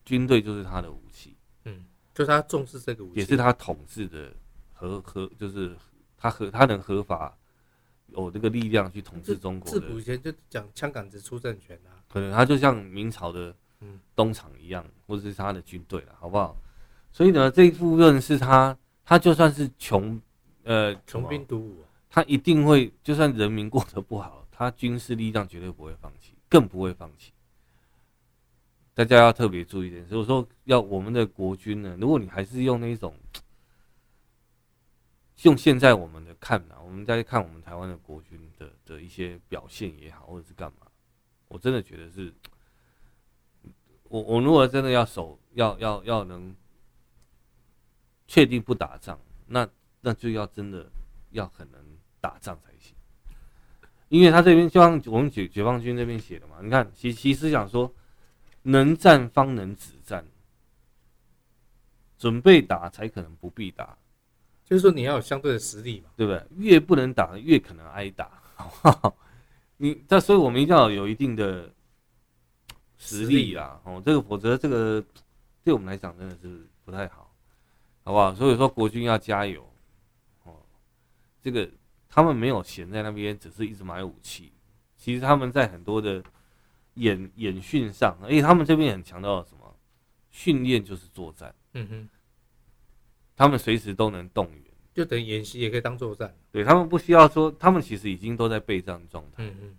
[0.06, 1.36] 军队就是他的武器。
[1.66, 1.84] 嗯
[2.14, 4.34] 就是他重视这个武器，也是他统治的
[4.72, 5.76] 合合，就是
[6.16, 7.38] 他合他能合法
[8.08, 9.70] 有这个力量去统治中国。
[9.70, 13.54] 自古以前就讲枪杆子出政权啊，可能他就像明朝的
[14.16, 16.56] 东厂一样，或者是他的军队了，好不好？
[17.12, 20.22] 所以呢，这一部分是他，他就算是穷，
[20.64, 27.32] 呃，穷兵黩武，他一定会，就算人民过得不好，他军事力量绝对不会放弃，更不会放弃。
[28.96, 33.16] 大家要特别注意一点，所以说要我们的国军呢，如果你还是用那种，
[35.44, 40.88] 用现在我们的看法，我们再看我们台湾的国军的的一些表现也好，或者是干嘛，
[41.50, 42.34] 我真的觉得是，
[44.06, 46.56] 我我如果真的要守，要要要能
[48.26, 49.70] 确定不打仗，那
[50.02, 50.90] 那就要真的
[51.30, 51.80] 要很能
[52.20, 52.74] 打仗才，
[54.10, 57.94] 因为他这边就像我们解解放军这边写的嘛，你看其其实讲说。
[58.64, 60.26] 能战方能止战，
[62.18, 63.98] 准备打才可能不必打，
[64.66, 66.46] 就是说你要有相对的实力嘛，对不对？
[66.58, 69.18] 越不能打，越可能挨打，好不好？
[69.78, 71.74] 你这，所以我们一定要有一定的
[72.98, 75.02] 实力啦，哦，这个否则这个
[75.64, 77.34] 对我们来讲真的是不太好，
[78.04, 78.36] 好不好？
[78.36, 79.66] 所以说国军要加油，
[80.44, 80.58] 哦，
[81.42, 81.70] 这个
[82.10, 84.52] 他们没有闲在那边，只是一直买武器，
[84.96, 86.24] 其实他们在很多的。
[86.98, 89.72] 演演训上，而且他们这边很强调什么？
[90.32, 91.54] 训练就是作战。
[91.74, 92.10] 嗯哼，
[93.36, 94.64] 他们随时都能动员，
[94.96, 96.36] 就等于演习也可以当作战。
[96.52, 99.44] 对，他们不需要说，他们其实已经都在备战状态。
[99.44, 99.78] 嗯嗯，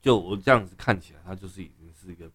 [0.00, 2.30] 就我这样子看起来，他就是已经是一个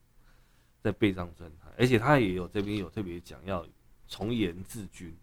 [0.81, 3.65] 在备战状态，而且他也有这边有特别讲要
[4.09, 5.15] 从严治军，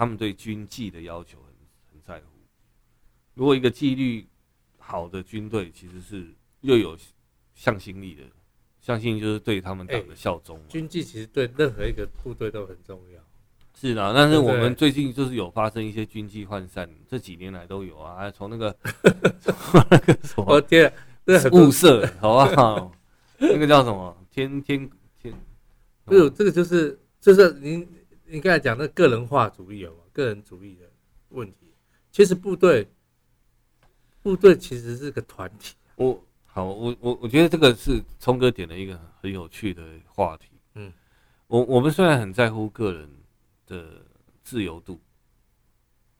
[0.00, 1.52] 他们对军纪的要求很
[1.92, 2.26] 很在乎。
[3.34, 4.26] 如果一个纪律。
[4.82, 6.98] 好的军队其实是又有
[7.54, 8.24] 向心力的，
[8.80, 10.60] 向心就是对他们党的效忠。
[10.68, 13.20] 军纪其实对任何一个部队都很重要。
[13.72, 18.28] 是的，但是我们最近就是有发生一些军纪涣散，这几年来都有啊。
[18.32, 18.76] 从那个
[19.90, 20.92] 那个什么，我天，
[21.52, 22.90] 物色好不好？
[23.38, 24.16] 那个叫什么？
[24.32, 24.90] 天天
[25.22, 25.32] 天，
[26.04, 27.86] 不是这个就是就是您
[28.30, 30.04] 您刚才讲那个人化主义有吗？
[30.12, 30.88] 个人主义的
[31.30, 31.74] 问题，
[32.12, 32.88] 其实部队。
[34.22, 35.74] 部队其实是个团体。
[35.96, 40.50] 我好，我我我觉得这个是聪哥点了一个很有趣的话题。
[40.74, 40.92] 嗯，
[41.48, 43.10] 我我们虽然很在乎个人
[43.66, 44.04] 的
[44.44, 45.00] 自由度，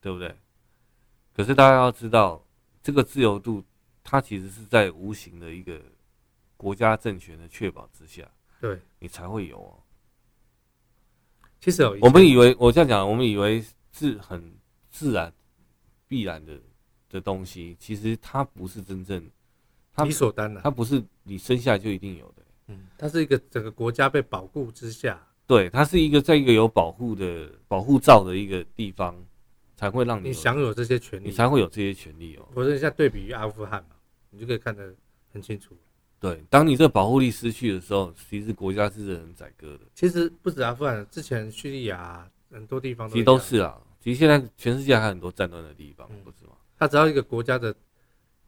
[0.01, 0.35] 对不对？
[1.33, 2.43] 可是大家要知道，
[2.81, 3.63] 这个自由度，
[4.03, 5.79] 它其实是在无形的一个
[6.57, 9.80] 国家政权的确保之下，对你才会有哦。
[11.61, 14.53] 其实我们以为我这样讲，我们以为是很
[14.89, 15.31] 自然、
[16.07, 16.59] 必然的
[17.09, 19.23] 的东西，其实它不是真正
[19.93, 22.43] 它理所当然，它不是你生下来就一定有的。
[22.67, 29.15] 嗯，它是一个整个国家被保护之下，对，它是一个在一个有保护的保护罩的一个地方。
[29.73, 32.47] 才会让你，你享有这些权利，你才会有这些权利哦。
[32.53, 33.95] 我说一下对比于阿富汗嘛，
[34.29, 34.93] 你就可以看得
[35.33, 35.75] 很清楚。
[36.21, 39.79] 对，当你这个保护力失去的时候，其实国家是任人宰割的。
[39.95, 43.81] 其实不止阿富汗，之前叙利亚很多地方都其实都是啊。
[43.99, 46.51] 其实现在全世界还有很多战乱的地方，不是吗？
[46.77, 47.73] 他只要一个国家的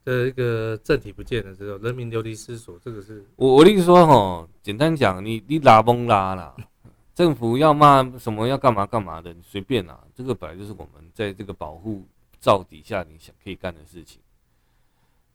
[0.05, 6.55] 的一个政体不见了之后，人民流离失所，这个是我我跟你说哈，简单讲，你你拉崩拉啦。
[7.15, 9.99] 政府要骂什么要干嘛干嘛的，你随便啦。
[10.15, 12.07] 这个本来就是我们在这个保护
[12.39, 14.19] 罩底下你想可以干的事情。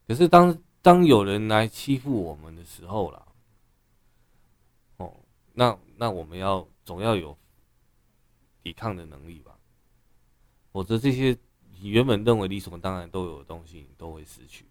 [0.06, 3.26] 可是当当有人来欺负我们的时候啦，
[4.98, 5.14] 哦，
[5.52, 7.36] 那那我们要总要有
[8.62, 9.58] 抵抗的能力吧，
[10.72, 11.36] 否则这些
[11.80, 14.66] 你原本认为理所当然都有的东西，你都会失去。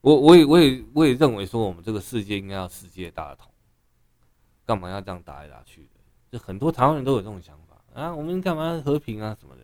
[0.00, 3.50] 我我也我也我也认为说，我们这个世界应该要世界大同。
[4.64, 6.00] 干嘛要这样打来打去的？
[6.30, 9.62] 就很多台湾人都有这种想法啊，我们干嘛要和平啊什么的？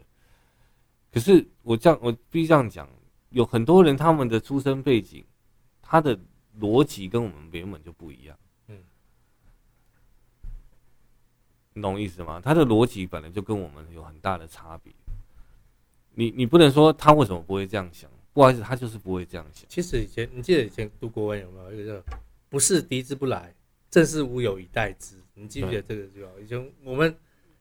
[1.10, 2.88] 可是我这样，我必须这样讲，
[3.32, 5.24] 有很多人他们的出生背景，
[5.80, 6.18] 他的
[6.60, 8.36] 逻辑跟我们原本就不一样。
[8.68, 8.78] 嗯，
[11.74, 12.40] 你懂我意思吗？
[12.42, 14.92] 他的逻辑本来就跟我们有很大的差别。
[16.14, 18.10] 你你不能说他为什么不会这样想？
[18.32, 19.64] 不好意思，他就是不会这样想。
[19.68, 22.04] 其实以前你记得以前读国文有没有一个叫
[22.48, 23.54] “不是敌之不来”。
[23.90, 26.30] 正是无有以待之，你记不记得这个句话？
[26.42, 27.14] 以前我们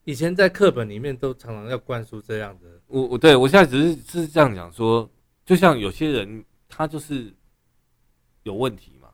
[0.06, 2.70] 以前在课本里面都常常要灌输这样的。
[2.88, 5.10] 我我对我现在只是是这样讲说，
[5.52, 7.34] 就像有些人他就是
[8.44, 9.10] 有问题嘛，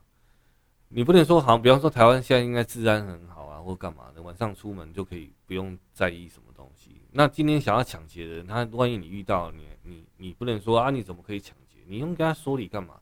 [0.86, 7.02] 你不能说好像比方说台湾现在应该治安很好啊，或干嘛的，晚上出门就可以不用在意什么东西。
[7.10, 11.78] 那今天想要抢劫的人，他万一你遇到你你你不能说啊，你怎么可以抢劫？
[11.88, 13.00] 你用跟他说理干嘛？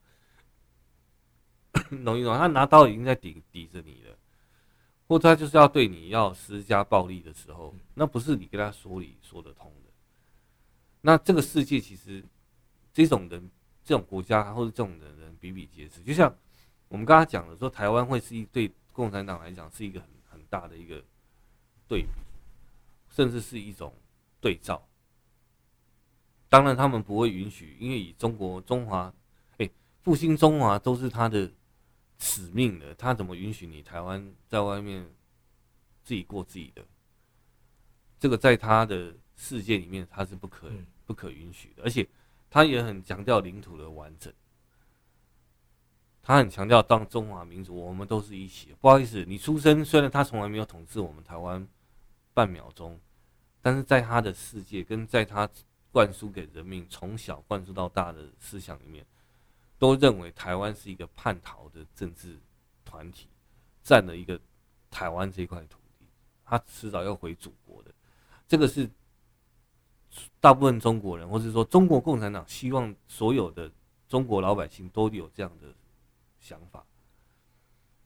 [2.06, 4.16] 懂一懂，他拿刀已经在抵抵着你了，
[5.08, 9.90] 或者他就是要对你要施加暴力的时候，那不是你跟他说理说得通的。
[11.02, 12.24] 那这个世界其实
[13.04, 13.50] 这种人、
[13.84, 16.02] 这种国家或者这种的人比比皆是。
[16.02, 16.34] 就像
[16.88, 21.04] 我们刚刚讲的说，台湾会是一对共产党来讲是一个很很大的一个
[21.86, 22.08] 对比，
[23.10, 23.94] 甚至是一种
[24.40, 24.86] 对照。
[26.48, 29.12] 当然，他们不会允许，因为以中国中华，
[29.58, 29.68] 哎，
[30.02, 31.50] 复兴中华都是他的。
[32.18, 35.06] 使命的，他怎么允许你台湾在外面
[36.02, 36.82] 自己过自己的？
[38.18, 40.72] 这个在他的世界里面，他是不可
[41.04, 41.82] 不可允许的。
[41.82, 42.08] 而且
[42.56, 44.32] 他也很强调领土的完整，
[46.22, 48.74] 他很强调当中华民族，我们都是一起。
[48.80, 51.68] 不好意思，你出生虽然他从来没有统治我们台湾
[52.32, 52.98] 半秒钟，
[53.60, 55.46] 但是在他的世界跟在他
[55.92, 59.04] 灌输给人民从小灌输到大的思想里面。
[59.78, 62.38] 都认为台湾是一个叛逃的政治
[62.86, 63.28] 团体，
[63.82, 64.40] 占了一个
[64.90, 66.06] 台湾这块土地，
[66.42, 67.92] 他迟早要回祖国的。
[68.48, 68.88] 这个是
[70.40, 73.70] 大部分中国人，或者说中国共产党希望所有的
[74.08, 75.68] 中国老百姓都有这样的
[76.40, 76.84] 想法。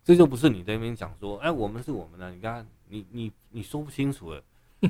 [0.03, 4.43] 这就不是你在那边讲说，哎，我们是我们的，你看你你你说不清楚了，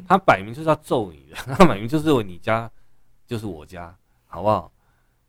[0.07, 2.71] 他摆明就是要揍你的， 他摆明就是你家
[3.27, 3.95] 就是我家，
[4.27, 4.73] 好不好？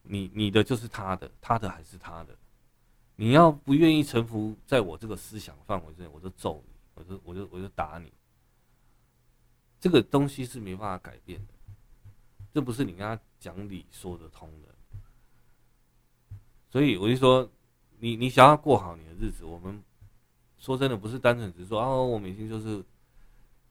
[0.03, 2.35] 你你的就是他的，他的还是他的。
[3.15, 8.11] 你要不愿意臣服在我这个思想范围之内，我就揍你，我就我就我就打你。
[9.79, 11.53] 这个东西是没办法改变的，
[12.53, 14.69] 这不是你跟他讲理说得通的。
[16.69, 17.49] 所以我就说，
[17.99, 19.83] 你你想要过好你的日子，我们
[20.57, 22.83] 说真的不是单纯只是说啊，我每天就是，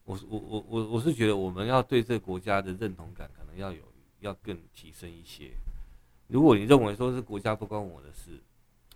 [0.04, 3.82] 我我我我我是觉得我们要对这个国家的认同感可能要有
[4.20, 5.52] 要更提升一些。
[6.28, 8.38] 如果你认为说是国家不关我的事，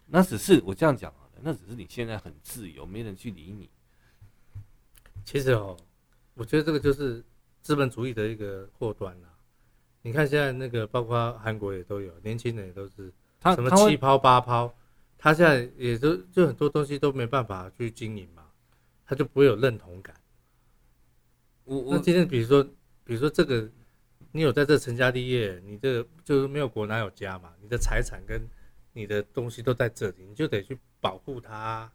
[0.07, 3.71] 那只是我这样讲好了，那只是你现在很自由，没人去理你。
[5.25, 5.77] 其实哦，
[6.35, 7.25] 我觉得这个就是
[7.63, 9.34] 资本主义的一个祸端啦。
[10.05, 14.73] 你看现在那个，包括韩国也都有，年轻人也都是他什么七抛八抛，
[15.19, 18.45] 他现在也都就很多东西都没办法去经营嘛，
[19.05, 20.15] 他就不会有认同感。
[21.65, 22.63] 我我那今天比如说，
[23.03, 23.69] 比如说这个。
[24.37, 27.53] 你有在这成家立业，你这个就是没有国哪有家嘛？
[27.63, 28.43] 你的财产跟
[28.93, 31.89] 你的东西都在这里，你就得去保护它。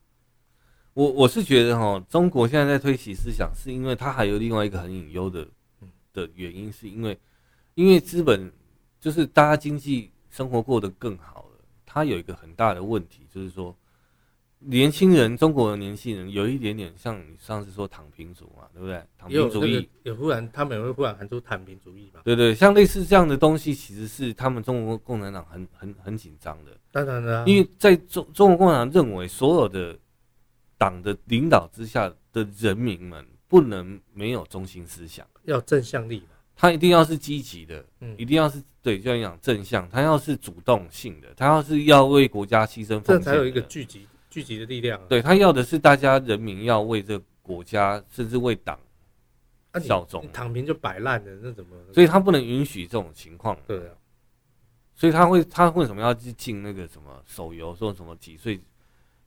[0.94, 5.46] 我我是觉得哈，中国现在在推起思想，是因为它还有另外一个很隐忧的
[6.14, 7.20] 的原因，是因为
[7.80, 8.52] 因为资本
[9.00, 13.74] 就是大家经济生活过得更好了，它有一个很大的问题，就是说。
[14.62, 19.02] 年轻人，中国的年轻人有一点点像你上次说躺平族嘛，对不对？
[19.18, 22.20] 躺平主义有，有忽然他们也会忽然喊出躺平主义嘛？
[22.26, 26.72] 对对，像类似这样的东西，其实是他们中国共产党很很很紧张的。
[26.92, 29.98] 当然了，因为在中中国共产党认为，所有的
[30.78, 36.36] 党的领导之下的人民们不能没有中心思想，要正向力嘛。
[36.62, 44.06] 他一定要是积极的，嗯，一定要是对，就像讲正向，他要是主动性的，他要是要为国家牺牲奉献，这才有一个聚集。
[44.30, 48.78] 聚集的力量，对，他要的是大家人民要为这个国家，甚至为党
[49.82, 50.24] 效忠。
[50.32, 51.76] 躺平就摆烂的，那怎么？
[51.94, 53.58] 所以他不能允许这种情况。
[53.66, 53.96] 对啊，
[54.94, 57.74] 所以他会，他为什么要去进那个什么手游？
[57.74, 58.60] 说什么几岁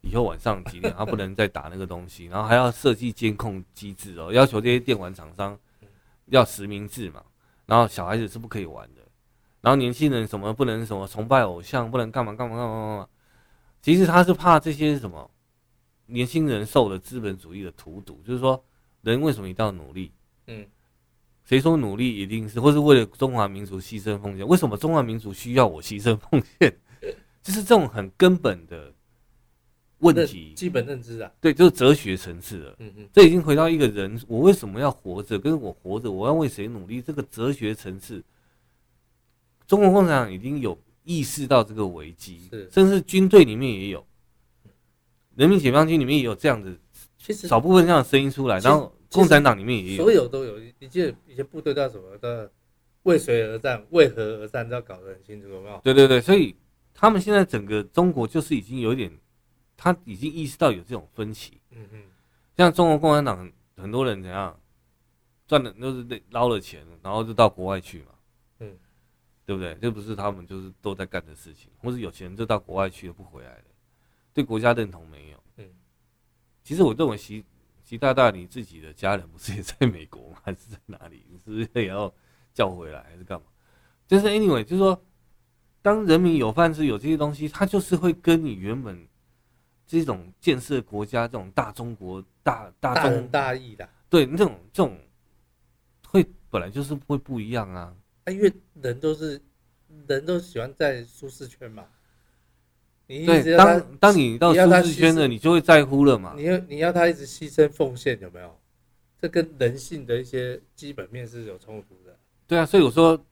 [0.03, 5.59] 以后晚上几点他不能再打那个东西，然后还要设计监控机制哦，要求这些电玩厂商
[6.33, 7.23] 要实名制嘛，
[7.67, 9.03] 然后小孩子是不可以玩的，
[9.61, 13.09] 然后年轻人什么不能什么崇拜偶像，不能干嘛干嘛干嘛干嘛。
[13.81, 15.31] 其实他是怕这些什么
[16.07, 18.65] 年轻人受了资本主义的荼毒，就是说
[19.03, 20.13] 人为什么一定要努力？
[20.47, 20.67] 嗯，
[21.45, 24.47] 谁说努力一定是或是为了中华民族牺牲奉献？
[24.47, 26.75] 为什么中华民族需要我牺牲奉献？
[27.43, 28.93] 就是这种很根本的
[30.03, 31.33] 问题，基本认知啊。
[31.41, 32.77] 对，就是哲学层次的。
[32.79, 35.39] 嗯嗯，这已经回到一个人，我为什么要活着？
[35.39, 37.03] 跟我活着，我要为谁努力？
[37.03, 38.23] 这个哲学层次，
[39.67, 40.79] 中国共产党已经有。
[41.05, 44.07] 意识到这个危机，甚至军队里面也有，
[45.35, 46.73] 人民解放军里面也有这样的，
[47.19, 50.61] 其实少部分这样的声音出来，然后共产党里面也有，所有都有。
[50.79, 52.49] 你记得以前部队叫什么的？
[53.03, 53.85] 为谁而战？
[53.91, 54.69] 为何而战？
[54.69, 55.81] 都要搞得很清楚，有没有？
[55.83, 56.55] 对对对，所以
[56.95, 59.11] 他们现在整个中国就是已经有点，
[59.83, 61.61] 他已经意识到有这种分歧。
[61.71, 62.05] 嗯嗯，
[62.57, 64.57] 像中国共产党很多人怎样
[65.49, 68.13] 赚的都是捞了钱，然后就到国外去嘛。
[68.61, 68.79] 嗯
[69.45, 69.77] 对不对？
[69.83, 73.65] 这不是他们就是都在干的事情，或是有钱人就到国外去了不回来了，
[74.33, 75.43] 对国家认同没有？
[75.57, 75.69] 嗯，
[76.63, 77.45] 其实我认为习
[77.83, 80.37] 习大大你自己的家人不是也在美国吗？
[80.45, 81.27] 还是在哪里？
[81.29, 82.15] 你是不是也要
[82.55, 83.47] 叫回来还是干嘛？
[84.07, 85.05] 就是 anyway，就是说，
[85.83, 89.09] 当人民有饭吃，有这些东西，他就是会跟你原本
[90.01, 94.99] 这种建设国家这种大中国大大中大义的，对，那种这种
[96.09, 97.95] 会本来就是会不一样啊。
[98.27, 99.39] 因为人都是
[100.07, 101.85] 人都喜欢在舒适圈嘛。
[103.07, 106.33] 你对，当当你到舒适圈了，你就会在乎了嘛。
[106.39, 108.59] 你要你要他一直牺牲奉献，有没有？
[109.21, 112.17] 这跟人性的一些基本面是有冲突的。
[112.47, 113.23] 对啊，所以我说，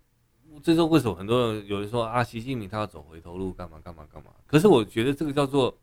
[0.62, 4.30] 这是为什么很多人有人说啊，习近平他要走回头路，干嘛干嘛干嘛？
[4.46, 5.74] 可是我觉得这个叫做。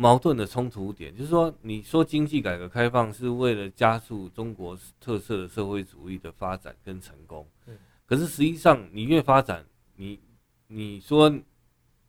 [0.00, 7.46] 矛盾的冲突点就是说，你说经济改革开放是为了加速中国特色的社会主义的发展跟成功，
[8.06, 9.62] 可是实际上你越发展，
[9.96, 10.18] 你
[10.68, 11.28] 你说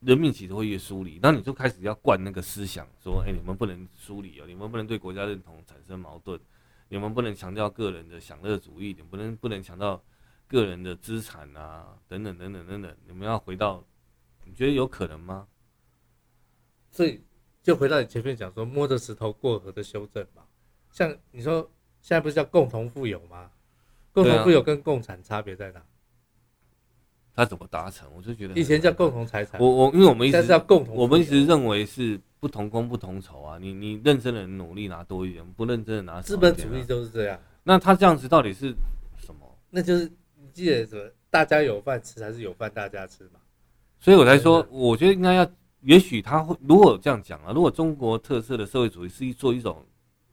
[0.00, 6.40] 人民其实会越疏离，那你就开始要灌那个思想，说，哎，你们不能疏离哦，你们不能对国家认同产生矛盾，
[6.88, 10.02] 你们不能强调个人的享乐主义，你不能不能强调
[10.48, 13.84] 个人的资产啊，等等等等等等，你们要回到，
[14.46, 15.46] 你觉得有可能吗？
[16.90, 17.20] 所以。
[17.62, 20.42] 就回到你前面讲说摸着石头过河的修正嘛，
[20.90, 21.62] 像你说
[22.00, 23.50] 现在不是叫共同富有吗？
[24.12, 25.80] 共同富有跟共产差别在哪？
[27.34, 28.10] 他怎么达成？
[28.14, 33.58] 我就觉得以前叫共同财产，我我因为我们一直叫共同，我们一直认为是不同工不同酬啊。
[33.58, 36.24] 你你认真的努力拿多一点，不认真的拿少一点。
[36.24, 37.40] 资本主义就是这样。
[37.62, 38.74] 那他这样子到底是
[39.24, 39.56] 什么？
[39.70, 41.10] 那就是你记得什么？
[41.30, 43.40] 大家有饭吃还是有饭大家吃嘛？
[43.98, 45.48] 所以我才说，我觉得应该要。
[45.82, 49.84] 也许他会，如果这样讲啊，如果中国特色的社会主义是做一种，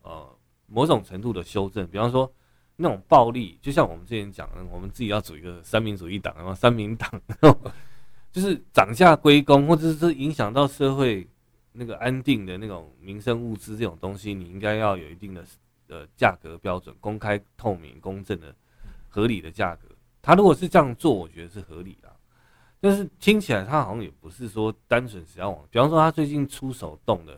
[0.04, 0.28] 呃，
[0.68, 2.32] 某种程度的修正，比方说
[2.76, 7.10] 那种暴力，就像我们之前讲的，我们自己要组一个三民主义党，然后三民党，
[8.32, 11.28] 就是涨价归公，或者是影响到社会
[11.72, 15.44] 那个安定的那种民生物资这种东西，你应该要有一定的
[15.88, 18.56] 呃价格标准，公开、透明、公正的、
[19.08, 19.88] 合理的价格。
[20.22, 22.16] 他如果是这样做，我觉得是合理的。
[22.82, 27.38] 但是听起来他好像也不是说单纯只要往，比方说他最近出手动的，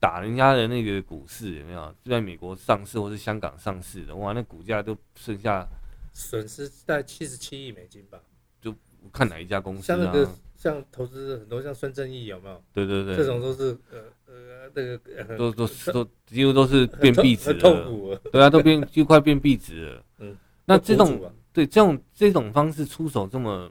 [0.00, 1.94] 打人家的那个股市有没有？
[2.02, 5.68] 就在美国上市或是香港上市的，哇，那股价都剩下
[6.14, 8.18] 损失在七十七亿美金吧？
[8.62, 8.74] 就
[9.12, 12.64] 看哪一家公司，像那个像投资很多像孙正义有没有？
[12.72, 20.04] 对对对，这种都是呃呃那个都都都几乎都是变壁纸了，痛苦对啊，都变就快变壁纸了。
[20.20, 23.70] 嗯，那这种对这种这种方式出手这么。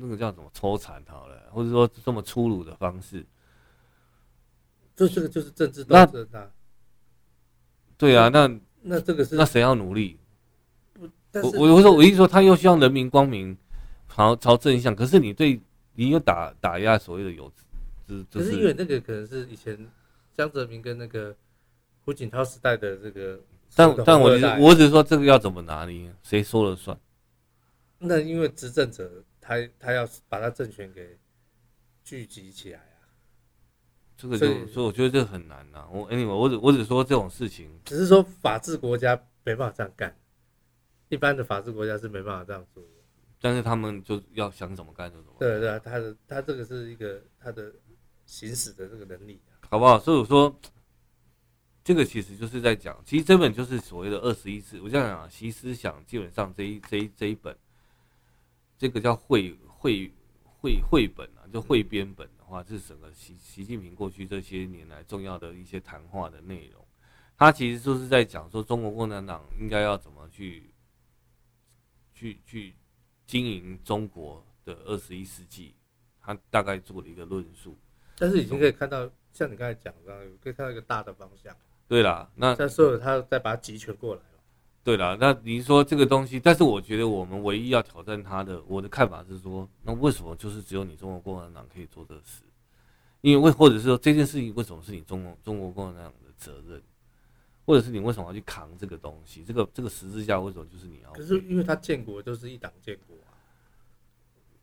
[0.00, 3.24] 那个叫什么抽残好了，或者说这么粗鲁的方式，
[4.96, 6.50] 这这个就是政治斗争啊。
[7.96, 8.48] 对啊，那
[8.82, 10.18] 那这个是那谁要努力？
[11.32, 13.56] 我我我说我一说他又希望人民光明
[14.08, 15.60] 朝朝正向，可是你对
[15.94, 17.52] 你又打打压所谓的有，
[18.06, 19.88] 只就是因为那个可能是以前
[20.36, 21.36] 江泽民跟那个
[22.04, 23.40] 胡锦涛时代的这个，
[23.74, 24.30] 但但我
[24.60, 26.98] 我只是说这个要怎么拿捏，谁说了算？
[27.98, 31.18] 那因为执政者他他要把他政权给
[32.04, 33.08] 聚集起来啊，
[34.14, 35.88] 这个就所以，所以我觉得这个很难呐。
[35.90, 40.14] 我 anyway 我只我只说这种事情，只是说法治国家没办法这样干。
[41.08, 42.88] 一般的法治国家是没办法这样做的，
[43.40, 45.48] 但是他们就要想怎么干就怎么干。
[45.48, 47.72] 对对啊，他的他这个是一个他的
[48.26, 49.40] 行使的这个能力，
[49.70, 49.98] 好不好？
[49.98, 50.54] 所以我说，
[51.82, 54.78] 这个其实就是在讲，其实这本就是所谓的二十一世。
[54.82, 57.56] 我这样讲啊，习思想基本上这一这一这一本，
[58.78, 60.10] 这个叫汇汇
[60.42, 66.82] 汇汇本啊，就汇编本的话，是整个习习近平过去这些年来重要的一些谈话的内容。
[67.36, 70.72] 他其实就是在讲说，中国共产党应该要怎么去。
[72.20, 72.74] 去去
[73.28, 75.72] 经营中国的二十一世纪，
[76.20, 77.78] 他大概做了一个论述，
[78.16, 81.56] 但是已经可以看到，像你刚才讲的，可以看到一个大的方向。
[81.86, 84.27] 对啦，那再说他再把它集权过来了。
[84.88, 92.42] 对啦，那你说这个东西，但是我觉得我们唯一要挑战他的，我的看法是说，那为什么就是只有你中国共产党可以做这事？
[93.20, 96.82] 因为为或者是说这件事情为什么是你中国中国共产党的责任？
[97.66, 99.44] 或者是你为什么要去扛这个东西？
[99.44, 101.12] 这个这个十字架为什么就是你要？
[101.12, 103.36] 可是因为他建国都是一党建国啊。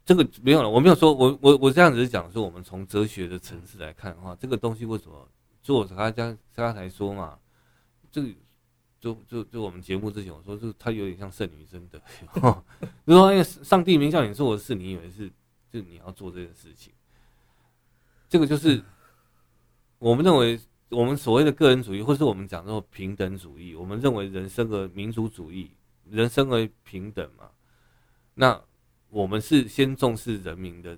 [0.04, 5.30] 这个没有了，我没有说，我我我这样子是讲说，我们从哲学的层次来看的话，这个东西为什么？
[5.62, 6.12] 就我刚才
[6.56, 7.38] 刚才说嘛，
[8.12, 8.30] 这个
[9.06, 12.02] 就就就我们节目之前我说，就他有点像圣女贞德，
[13.06, 15.32] 就说因为上帝没叫你做的事，你以为是
[15.72, 16.92] 就你要做这件事情，
[18.28, 18.84] 这个就是
[20.00, 20.60] 我们认为。
[20.90, 25.72] 我们所谓的个人主义，或是我们讲的平等主义，我们认为人生而民主主义，
[26.08, 27.50] 人生而平等嘛。
[28.36, 28.62] 那
[29.10, 30.98] 我们是先重视人民的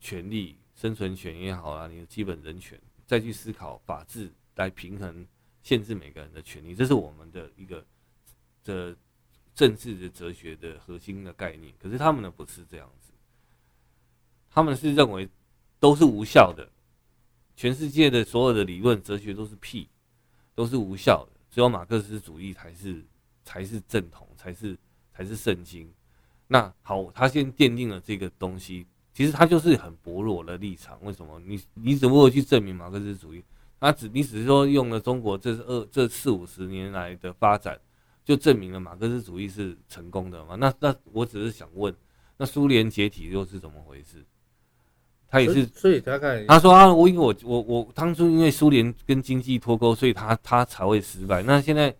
[0.00, 5.24] 权利、生存权也好啊，你的基本人权，再去思考法治来平衡、
[5.62, 7.84] 限制每个人的权利，这是我们的一个
[8.64, 8.96] 的
[9.54, 11.72] 政治的哲学的核心的概念。
[11.78, 13.12] 可是他们呢，不是这样子，
[14.50, 15.28] 他们是认为
[15.78, 16.68] 都是无效的。
[17.56, 19.86] 全世界的所有的理论哲学都是屁，
[20.54, 23.04] 都是无效的，只有马克思主义才是
[23.44, 24.78] 才是正统，才是
[25.12, 25.92] 才是圣经。
[26.46, 30.98] 那好，他先奠定了这个东西，其实他就是很薄弱的立场。
[31.04, 31.38] 为什么？
[31.40, 33.44] 你你怎么会去证明马克思主义？
[33.80, 37.80] 他只你只是说用了中国这二这四五十年来的发展，
[38.24, 40.54] 就证明了马克思主义是成功的嘛？
[40.56, 41.94] 那那我只是想问，
[42.36, 44.24] 那苏联解体又是怎么回事？
[45.26, 51.42] 他也是，所以大概他说啊，我因为我我我当初因为苏联跟经济脱钩，所以他他才会失败。
[51.42, 51.94] 那现在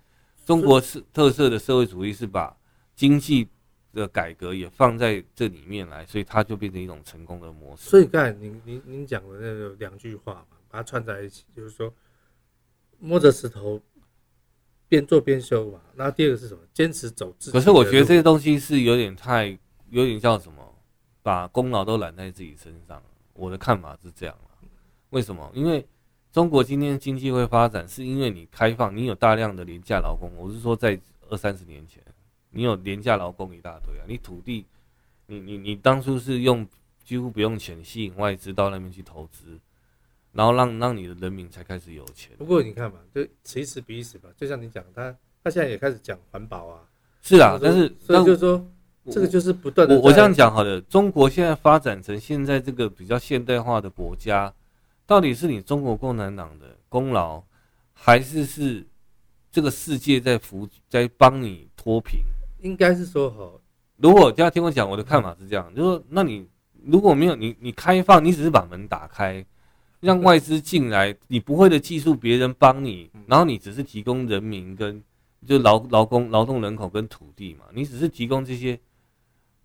[0.45, 2.55] 中国是特色的社会主义是把
[2.97, 3.49] 经济
[3.93, 7.89] 的改革也放在这里面来，所以它就变成一种成功的模式。
[7.89, 11.93] 所以刚才您您您讲的那个两句话嘛，把它串在一起，就是说
[12.99, 13.81] 摸着石头
[14.89, 15.81] 边做边修嘛。
[15.97, 16.61] 那第二个是什么？
[16.73, 17.53] 坚持走自己。
[17.53, 19.59] 可是我觉得这些东西是有点太
[19.91, 20.75] 有点叫什么，
[21.23, 23.03] 把功劳都揽在自己身上。
[23.35, 24.37] 我的看法是这样，
[25.11, 25.51] 为什么？
[25.55, 25.87] 因为
[26.31, 30.31] 中国今天经济会发展，是因为你开放，你有大量的廉价劳工。
[30.37, 32.03] 我是说，在二三十年前，
[32.51, 34.05] 你有廉价劳工一大堆啊。
[34.07, 34.67] 你土地，
[35.27, 36.67] 你你你当初是用
[37.03, 39.59] 几乎不用钱吸引外资到那边去投资，
[40.33, 42.33] 然后让让你的人民才开始有钱。
[42.39, 44.29] 不过你看嘛，就此一时彼一时吧。
[44.37, 46.81] 就像你讲，他他现在也开始讲环保啊。
[47.23, 48.67] 是啊，但是所以就是说。
[49.11, 49.97] 这个就是不断的。
[49.97, 54.53] 我我这样讲好了，中国现在发展成现在这个比较现代化的国家，
[55.07, 57.43] 到底是你中国共产党的功劳，
[57.95, 58.87] 还是是
[59.51, 62.21] 这个世界在扶在帮你脱贫？
[62.61, 63.51] 应该是说哈，
[63.97, 66.47] 如果大家听我讲，我的看法是这样，就是说，那你
[66.85, 69.45] 如果没有你你开放，你只是把门打开，
[70.01, 75.03] 让外资进来，你不会的技术别人帮你，然后你只是提供人民跟
[75.47, 78.79] 就劳劳工劳动人口跟土地嘛，你只是提供这些。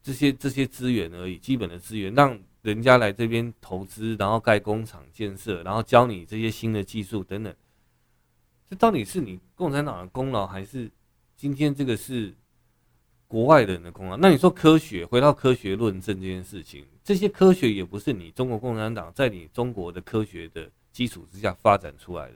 [0.06, 7.52] 这些这些资源而已，基本的资源，让人家来这边投资，然后盖工厂建设，然后教你这些新的技术等等。
[8.70, 10.91] 这到底是你共产党的功劳，还是
[11.36, 12.36] 今天这个是
[13.36, 14.16] 国外人的功劳？
[14.16, 22.36] 那你说科学，回到科学论证这件事情，这些科学也不是你中国共产党在你中国的科学的基础之下发展出来的。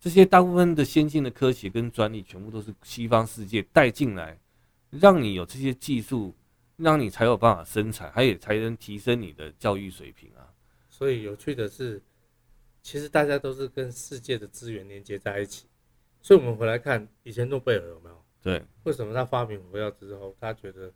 [0.00, 4.38] 这些大部分的先进的科学跟专利，全部都是西方世界带进来，
[4.88, 6.34] 让你有这些技术。
[6.78, 10.46] 让你才有办法生产，还也才能提升你的教育水平啊。
[10.88, 12.00] 所以有趣的是，
[12.82, 15.66] 其实大家都是跟世界的资源连接在一起。
[16.22, 18.24] 所以我们回来看以前诺贝尔有没有？
[18.48, 20.90] 对，为什么他发明火药之后，他觉得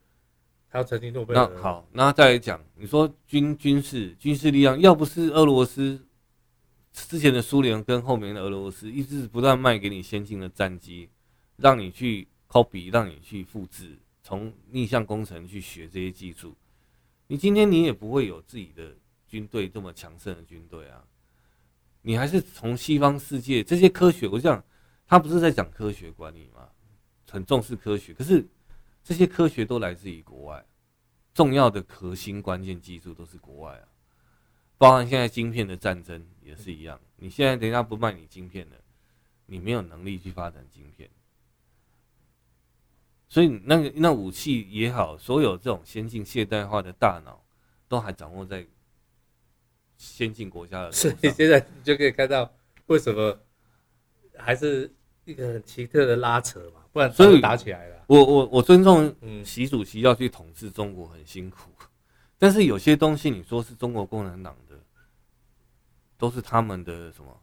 [0.71, 1.51] 他要成立诺贝尔？
[1.55, 6.01] 那好，那再来讲，你说军军事军事力量，要不是俄罗斯
[6.95, 11.11] 之前的苏联跟后面的俄罗斯一直不断卖给你先进的战机，
[11.59, 16.57] 让你去 copy，让你去复制，从逆向工程去学这些技术，
[17.27, 18.97] 你今天你也不会有自己的
[19.29, 21.05] 军队这么强盛的军队啊。
[22.01, 24.65] 你还是从西方世界这些科学，我想
[25.07, 26.71] 他不是在讲科学管理吗？
[27.33, 28.47] 很重视科学，可是
[29.03, 30.65] 这些科学都来自于国外，
[31.33, 33.89] 重要的核心关键技术都是国外啊，
[34.77, 37.01] 包含现在晶片的战争也是一样。
[37.17, 38.77] 你现在人家不卖你晶片了，
[39.47, 41.09] 你没有能力去发展晶片，
[43.29, 47.43] 所以那个那武器也好，所有这种先进现代化的大脑
[47.89, 48.67] 都还掌握在。
[49.99, 52.53] 先进国家的，所以现在你就可以看到
[52.87, 53.39] 为什么
[54.37, 54.93] 还是
[55.25, 58.05] 一个很奇特的拉扯嘛，不然所以打起来了。
[58.07, 61.71] 我我我尊重，嗯，习主席要去统治中国很辛苦，
[62.39, 64.79] 但是有些东西你说是中国共产党的，
[66.19, 67.41] 都是他们的什么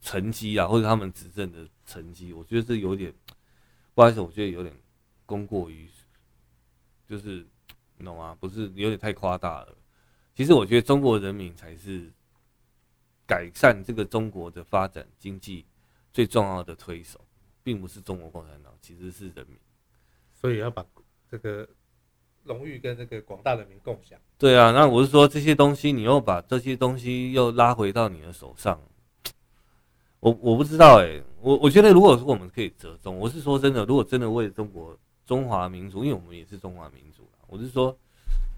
[0.00, 3.12] 成绩啊，或者他们执政的成绩，我觉得这有点，
[3.94, 4.72] 不好意思，我觉得有点
[5.26, 5.88] 功过于，
[7.08, 7.46] 就是
[7.96, 8.36] 你懂吗？
[8.38, 9.76] 不是有点太夸大了。
[10.34, 12.12] 其实我觉得中国人民才是
[13.26, 15.66] 改善这个中国的发展经济
[16.12, 17.21] 最重要的推手，
[17.62, 19.56] 并不是中国共产党，其实是人民。
[20.32, 20.84] 所以要把
[21.30, 21.68] 这个
[22.44, 24.18] 荣誉跟这个广大人民共享。
[24.38, 28.80] 对啊，那我是说这些东西，你又把这些东西又拉回到你的手上，
[30.20, 37.96] 我我不知道哎、欸，我我觉得如果说我们可以折中，我是说真的，如果真的为中国中华民族，因为我们也是中华民族，我是说。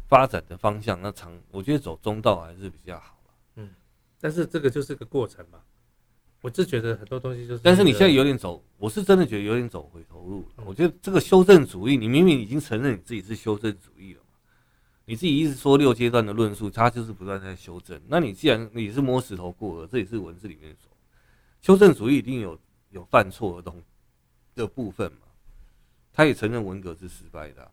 [0.06, 3.18] 发展的方向，那长我觉得走中道还是比较好。
[3.56, 3.70] 嗯，
[4.20, 5.58] 但是这个就是个过程嘛。
[6.44, 10.44] 我是觉得很多东西就是，但是你现在有点走，我是真的觉得有点走回头路。
[10.66, 14.36] 我觉得这个修正主义，你明明已经承认你自己是修正主义了嘛，
[15.06, 17.98] 你自己一直说六阶段的论述，它就是不断在修正。
[18.08, 20.90] 那你既然你是摸石头过河，这也是文字里面说，
[21.62, 22.60] 修正主义一定有
[22.90, 23.82] 有犯错的东
[24.54, 25.20] 的部分嘛。
[26.12, 27.70] 他也承认文革是失败的啊。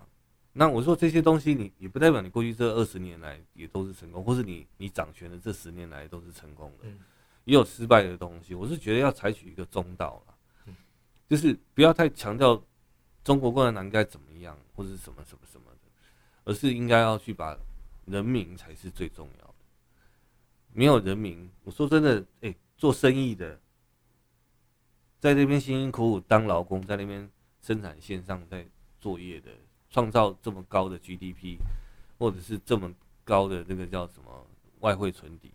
[0.53, 6.87] 那我说这些东西，你也不代表你过去这二十年来也都是成功，或是你你掌权的这十年来都是成功的，
[7.45, 8.53] 也有失败的东西。
[8.53, 10.73] 我是觉得要采取一个中道了，
[11.27, 12.61] 就是不要太强调
[13.23, 15.89] 中国共产党应该怎么样，或者是什么什么什么的，
[16.43, 17.57] 而是应该要去把
[18.05, 19.55] 人民才是最重要的。
[20.73, 23.59] 没有人民，我说真的，哎，做生意的
[25.19, 27.29] 在这边辛辛苦苦当劳工，在那边
[27.61, 28.67] 生产线上在
[28.99, 29.51] 作业的。
[29.93, 31.57] 创造这么高的 GDP，
[32.17, 32.89] 或者是这么
[33.25, 34.47] 高的那个叫什么
[34.79, 35.51] 外汇存底，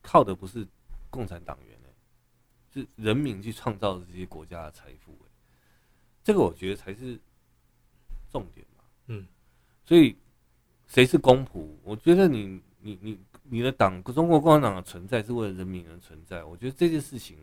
[0.00, 0.66] 靠的不是
[1.14, 1.78] 共产党员，
[2.72, 5.16] 是人民去创造这些国家的财富，
[6.24, 7.18] 这个我觉得才是
[8.28, 8.84] 重点嘛。
[9.06, 9.26] 嗯，
[9.84, 10.16] 所以
[10.88, 11.68] 谁是公仆？
[11.84, 16.42] 我觉得你你你你的党，中国共产党的存在是为了人民而存在。
[16.42, 17.38] 我觉得这件事情，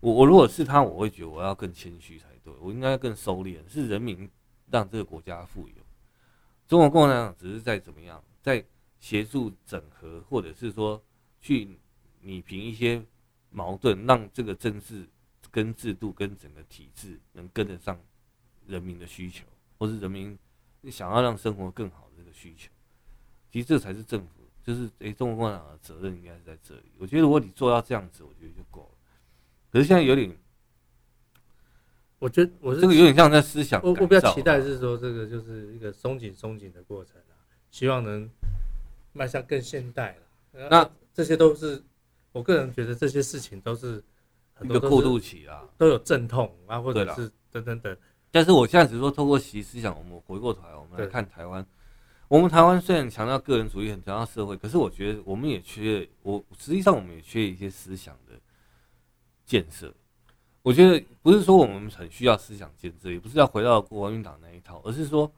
[0.00, 4.30] 我我如果是他，我会觉得我要更谦虚才对，我应该更收敛，是人民。
[4.70, 5.74] 让这个国家富有，
[6.66, 8.64] 中国共产党只是在怎么样，在
[9.00, 11.02] 协助整合，或者是说
[11.42, 11.78] 去
[12.24, 13.02] 弭平一些
[13.50, 15.06] 矛盾，让这个政治
[15.50, 18.00] 跟制度跟整个体制能跟得上
[18.66, 19.44] 人民的需求，
[19.78, 20.38] 或是人民
[20.90, 22.70] 想要让生活更好的这个需求。
[23.50, 26.92] 其实这才是政府，就是诶，中国共产党的责任应该是在这里。
[26.98, 28.98] 我觉得如果你做到这样子，我觉得就够了。
[29.70, 30.36] 可是现在有点。
[32.18, 37.34] 我觉得我是这个有点像在思想，我我比较期待是说这个就是一个松紧松紧的过程啊，
[37.68, 38.30] 希望能
[39.12, 40.16] 迈向更现代
[40.52, 40.68] 了。
[40.70, 41.82] 那这些都是
[42.32, 44.02] 我个人觉得这些事情都是
[44.54, 47.96] 很多一个过渡期啊，都有阵痛啊，或者是等等等。
[48.30, 51.64] 但是我现在只是说透过习思想，我们回过头来，我们来看台湾。
[52.28, 58.32] 我们台湾虽然强调个人主义，很强调社会，可是我觉得我们也缺，我实际上我们也缺一些思想的
[59.44, 59.94] 建设。
[60.62, 65.30] 我觉得不是说我们很需要思想建设，也不是要回到国民党那一套，而是说，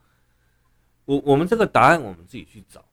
[1.05, 2.85] 我我们这个答案我们自己去找，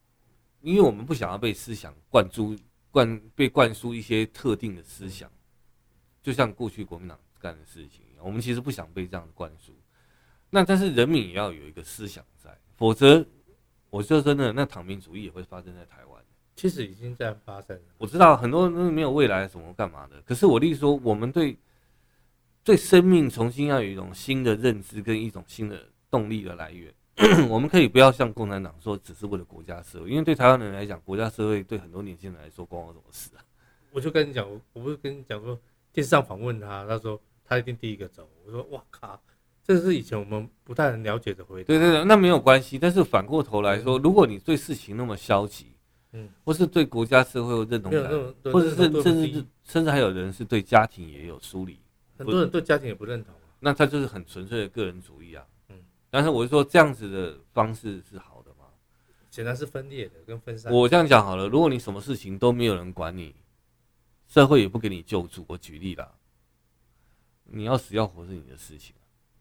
[0.61, 2.55] 因为我们不想要被思想灌输
[2.91, 5.31] 灌被灌输一些特定的思想，
[6.21, 9.73] 就像过去国民党干的事情一样，我们其实不想被这样灌输。
[10.49, 13.25] 那但是人民也要有一个思想在，否则
[13.89, 16.23] 我说真的，那躺平主义也会发生在台湾。
[16.55, 17.83] 其实已经在发生了。
[17.97, 21.57] 我知道很多人没有未来什么干嘛的，可是我例如说，我们对。
[22.63, 26.93] 对生命重新要有一种新的认知跟一种新的动力的来源，
[27.49, 33.43] 我们可以不要像共产党说只是为了国家社会，因为对台湾人来讲，国家社会对很多年轻人来说关我什么事啊？
[33.91, 35.59] 我就跟你讲，我我不是跟你讲说
[35.91, 38.27] 电视上访问他，他说他一定第一个走。
[38.45, 39.21] 我说哇靠，
[39.63, 41.67] 这是以前我们不太能了解的回答。
[41.67, 42.79] 对对对，那没有关系。
[42.79, 45.67] 但是反过头来说，如果你对事情那么消极，
[46.13, 48.03] 嗯，或是对国家社会有认同感，
[48.53, 51.77] 或者是甚至甚至还有人是对家庭也有疏离，
[52.17, 53.35] 很多人对家庭也不认同。
[53.59, 55.45] 那他就是很纯粹的个人主义啊。
[56.11, 58.65] 嗯，但是我是说这样子的方式是好的吗？
[59.29, 60.71] 显然是分裂的，跟分散。
[60.71, 63.33] 我这样讲好了，如果你什么事情都没有人管你，
[64.27, 66.13] 社会也不给你救助，我举例啦，
[67.45, 68.93] 你要死要活是你的事情。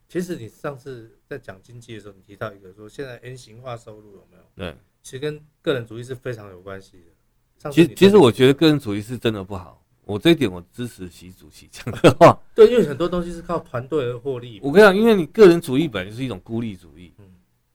[0.07, 4.43] 其实你上次在讲经济的时候，你提到一个说现在 N 型化收入有没有？
[4.55, 7.69] 对，其实跟个人主义是非常有关系的。
[7.71, 9.80] 其实其实我觉得个人主义是真的不好。
[10.11, 12.37] 我这一点我支持习主席讲的话。
[12.53, 14.59] 对，因为很多东西是靠团队而获利。
[14.61, 17.13] 我跟你讲，因为你个人主义本来就是一种孤立主义。
[17.17, 17.25] 嗯。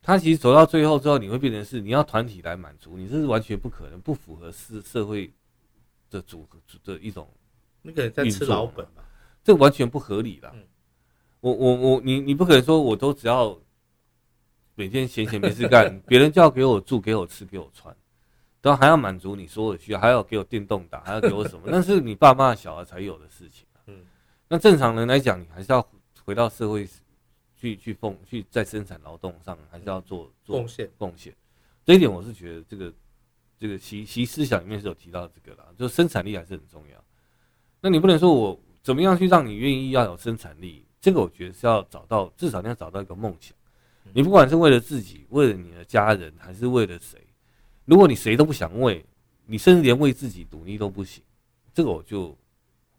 [0.03, 5.33] 他其实走到最后之后，你会变成是你要团体来满足你，这是完全不可能，不符合社社会
[6.11, 7.29] 的组合的一种。
[7.83, 9.03] 你可能在吃老本吧？
[9.43, 10.53] 这完全不合理啦。
[10.55, 10.63] 嗯。
[11.41, 13.59] 我我我，你你不可能说我都只要
[14.75, 17.95] 每天闲闲没事干， 别人就要给我住、给我吃、给我穿。
[18.67, 21.67] 然后还要满足你所有的需要，还要给我电动打，还要给我什么？
[21.71, 23.65] 那是你爸妈的小孩才有的事情。
[23.87, 24.05] 嗯，
[24.49, 25.89] 那正常人来讲，你还是要
[26.25, 26.85] 回到社会
[27.55, 31.33] 去去奉去在生产劳动上，还是要做做贡献贡献。
[31.85, 32.93] 这一点我是觉得这个
[33.57, 37.05] 这个习习思想里面是有提到这个啦，就生产力还是很重要。
[37.81, 40.85] 那你不能说我怎么样去让你愿意要有生产力？
[41.01, 43.55] 这个我觉得是要找到至少你要找到一个梦想。
[44.13, 47.25] 你不管是为了自己，为了你的家人，还是为了谁？
[47.87, 49.05] 如果你谁都不想为，
[49.47, 51.23] 你甚至连为自己独立都不行，
[51.73, 52.37] 这个我就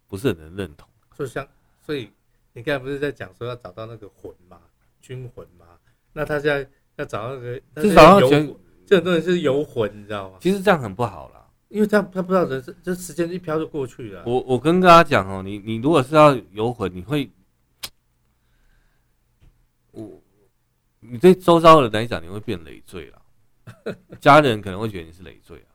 [0.07, 0.87] 不是很能认同。
[1.13, 1.47] 所以像，
[1.81, 2.09] 所以
[2.53, 4.59] 你刚才不是在讲说要找到那个魂嘛，
[5.01, 5.65] 军魂嘛？
[6.13, 8.55] 那他现在要找那个，至少要全，
[8.85, 10.37] 这很多人是游魂，你知道吗？
[10.39, 14.23] 其实这样很不好啦，因为这样他不知道人生，这时间一飘就过去了。
[14.25, 17.29] 我我跟大家讲哦，你你如果是要游魂，你会，
[19.91, 20.21] 我，
[21.01, 23.21] 你对周遭的人来讲，你会变累赘了。
[24.19, 25.71] 家人可能会觉得你是累赘啊，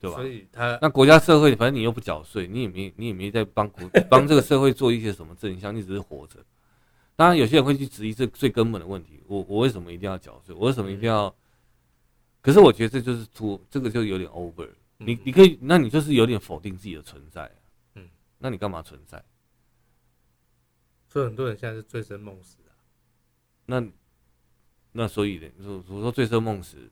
[0.00, 0.16] 对吧？
[0.16, 6.44] 所以他那国家社会，反正你又不缴税，你也没你也没在帮国 帮这个社会做一些什么正向，你只是活着。
[7.16, 10.54] 当然，有些人会去质疑这最根本的问题：我我为什么一定要缴税？
[10.54, 11.34] 我为什么一定要？
[12.40, 14.68] 可是我觉得这就是突这个就有点 over。
[14.98, 17.50] 你你可以，那你就是有点否定自己的存在。
[17.94, 18.08] 嗯，
[18.38, 19.24] 那你干嘛存在？
[21.08, 22.74] 所以很多人现在是醉生梦死啊。
[23.66, 23.86] 那。
[24.96, 26.88] 那所以呢，如果说醉生梦死，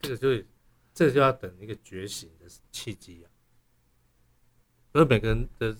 [0.00, 0.44] 这个就
[0.92, 3.30] 这个就要等一个觉醒的契机啊。
[4.92, 5.76] 所以每个人的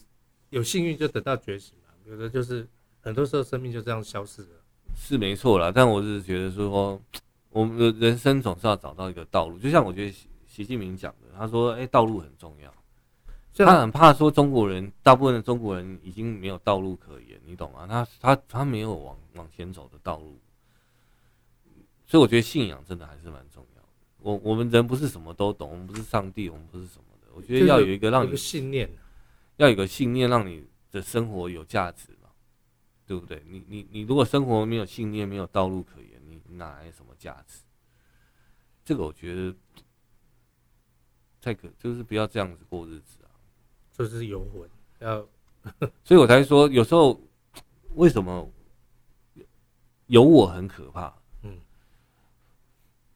[0.51, 2.69] 有幸运就等到觉醒嘛，有的就是
[3.01, 4.65] 很多时候生命就这样消失了。
[4.95, 7.03] 是没错啦，但我是觉得说，
[7.51, 9.59] 我们的人生总是要找到一个道路。
[9.59, 12.73] 就像我觉得习习近平讲的，他说：“哎，道路很重要。”
[13.57, 17.87] 他很怕说中国人，大部分的中国人已经没有道路可言，你懂吗？
[17.87, 20.37] 他他他没有往往前走的道路。
[22.07, 23.89] 所以我觉得信仰真的还是蛮重要的。
[24.19, 27.29] 我我们人不是什么都懂，我们不是上帝，我们不是什么的。
[27.35, 28.91] 我觉得要有一个让你有信念，
[29.57, 32.29] 要有个信念，让你的生活有价值嘛，
[33.07, 33.43] 对不对？
[33.47, 37.63] 你你你如果生活没有信念，没有道路可言，你哪来什么价值？
[38.85, 39.55] 这个我觉得
[41.41, 43.31] 太可，就是不要这样子过日子啊。
[43.93, 44.69] 就是游魂，
[45.01, 45.27] 要，
[46.05, 47.19] 所以我才说有时候
[47.95, 48.51] 为什么
[50.07, 51.15] 有我很可怕。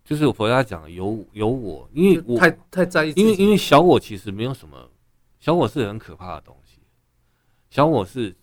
[0.08, 4.90] 就是我佛家讲有有我，因为我太太在意，因为因为小我其实没有什么，
[5.38, 6.80] 小我是很可怕的东西，
[7.68, 8.34] 小我是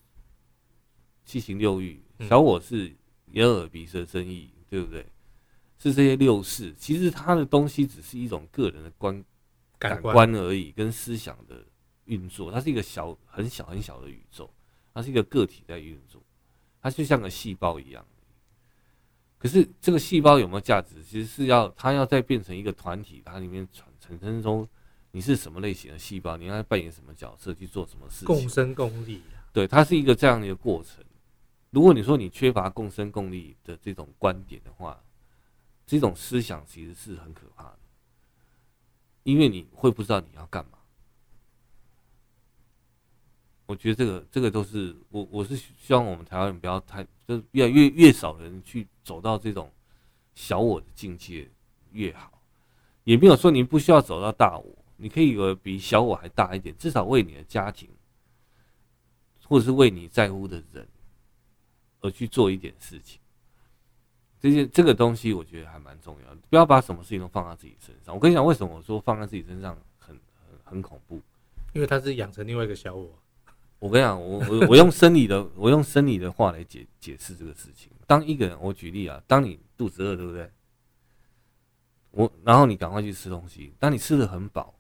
[1.24, 2.96] 七情六欲，小我是
[3.32, 5.08] 眼耳鼻舌身意，对不对？
[5.80, 9.26] 是这些六识，其实它的东西只是一种个人的观
[9.80, 11.66] 感官而已，跟思想的
[12.04, 14.48] 运作，它是一个小很小很小的宇宙，
[14.94, 16.22] 它是一个个体在运作，
[16.80, 18.06] 它就像个细胞一样。
[19.46, 21.04] 可是这个细胞有没有价值？
[21.04, 24.68] 其实是要它要再变成一个团体，它里面产产生中
[25.12, 28.26] 你是什么类型的细胞，你要扮演什么角色去做什么事情？
[28.26, 29.22] 共生共利。
[29.54, 31.06] 对，它是一个这样的一个过程。
[31.70, 35.00] 如果你说你缺乏共生共利的这种观点的话，
[35.86, 37.80] 这种思想其实是很可怕的，
[39.22, 40.74] 因为你会不知道你要干嘛。
[43.68, 49.72] 我觉得这个这个都是我我是希望我们台湾人不要太，就是越越越少人去走到这种
[50.36, 51.50] 小我的境界
[51.92, 52.32] 越好，
[53.06, 54.66] 也没有说你不需要走到大我，
[54.98, 57.90] 你可以有比小我还大一点，至少为你的家庭，
[59.46, 60.88] 或者是为你在乎的人
[62.02, 63.20] 而去做一点事情。
[64.40, 68.14] 这些这个东西我觉得还蛮重要的，不要把什么事情都放在自己身上。
[68.14, 71.20] 我跟你讲，为什么我说放在自己身上很很很恐怖？
[71.74, 73.10] 因为他是养成另外一个小我。
[73.86, 77.91] 我跟你讲，我我我用生理的， 我用生理的话来解解释这个事情。
[78.07, 80.52] 当一个人，我举例啊，当你肚子饿，对不对？
[82.10, 83.76] 我然后你赶快去吃东西。
[83.78, 84.74] 当你吃的很饱，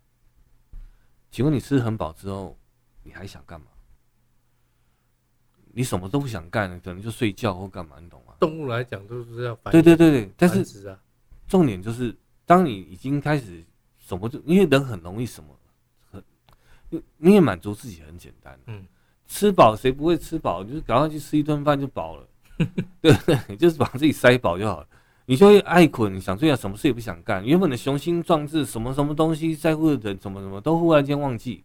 [1.29, 2.57] 请问你吃很饱之后，
[3.03, 3.67] 你还想干嘛？
[5.71, 8.33] 你什么都不想干，可能就睡觉或干嘛，你懂吗？
[8.39, 9.83] 动物来讲都是要繁殖。
[9.83, 10.99] 对对对对，但是啊，
[11.47, 13.63] 重点就是，当你已经开始
[13.99, 15.55] 什么就，因为人很容易什么，
[16.09, 16.23] 很，
[17.19, 18.85] 因为满足自己很简单，嗯，
[19.27, 20.63] 吃饱谁不会吃饱？
[20.63, 22.27] 就是赶快去吃一顿饭就饱了，
[23.01, 24.87] 对不对，就是把自己塞饱就好了。
[25.25, 31.63] 你就会爱困，想睡觉，什么事也不想干，原本的雄心壮志，什么什么东西在乎的人，什么什么都忽然间忘记。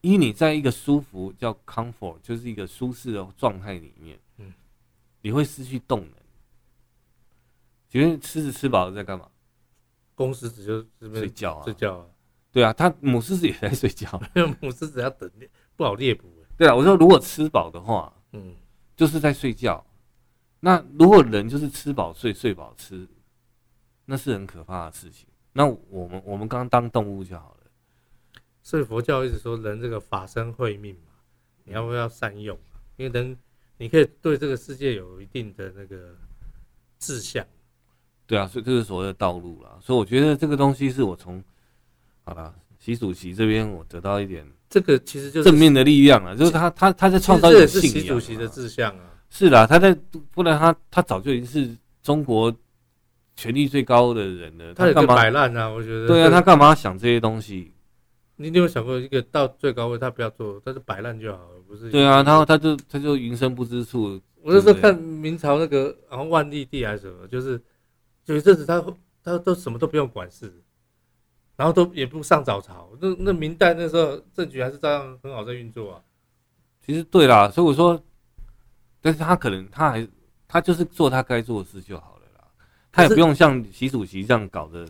[0.00, 4.54] 因为你在一个舒服叫 comfort，就是一个舒适的状态里面，嗯，
[5.20, 6.10] 你会失去动能。
[7.90, 9.28] 请问狮子吃饱了在干嘛？
[10.14, 10.86] 公狮子就是
[11.18, 12.06] 睡觉啊，睡觉啊。
[12.52, 14.20] 对啊，它母狮子也在睡觉，
[14.62, 16.28] 母狮子要等猎，不好猎捕。
[16.56, 18.52] 对啊，我说如果吃饱的话，嗯，
[18.96, 19.86] 就是在睡觉。
[20.58, 23.06] 那如果人就是吃饱睡，睡饱吃，
[24.04, 25.28] 那是很可怕的事情。
[25.52, 27.70] 那我们我们刚刚当动物就好了。
[28.60, 31.12] 所以佛教一直说人这个法身慧命嘛，
[31.62, 32.58] 你要不要善用？
[32.96, 33.38] 因为人
[33.76, 36.16] 你可以对这个世界有一定的那个
[36.98, 37.46] 志向。
[38.26, 39.78] 对啊，所以这是所谓的道路啦。
[39.80, 41.42] 所以我觉得这个东西是我从
[42.24, 42.52] 好了
[42.94, 47.90] 习主席这边我得到一点这个其实就是正面的力量啊，就是他他他在创造一个信仰。
[47.90, 49.96] 习主席的志向啊，是啦，他在
[50.30, 52.54] 不然他他早就已经是中国
[53.36, 54.74] 权力最高的人了。
[54.74, 55.68] 他干嘛摆烂啊？
[55.68, 57.72] 我觉得对啊，他干嘛想这些东西？
[58.36, 61.90] 你有想过，一个到最高位，他不要做，他就摆烂就好了，不是？
[61.90, 64.20] 对啊，然后他就他就云深不知处。
[64.42, 67.60] 我那时候看明朝那个，然后万历帝还是什么，就是
[68.26, 68.84] 有一阵子他
[69.24, 70.52] 他都什么都不用管事，
[71.58, 72.88] 然后都也不上早朝。
[72.98, 76.02] 那那明代那时候政局还是照样很好在运作啊。
[76.80, 78.02] 其实对啦，所以我说，
[79.02, 80.08] 但是他可能他还
[80.46, 82.48] 他就是做他该做的事就好了啦，
[82.90, 84.88] 他也不用像习主席这样搞的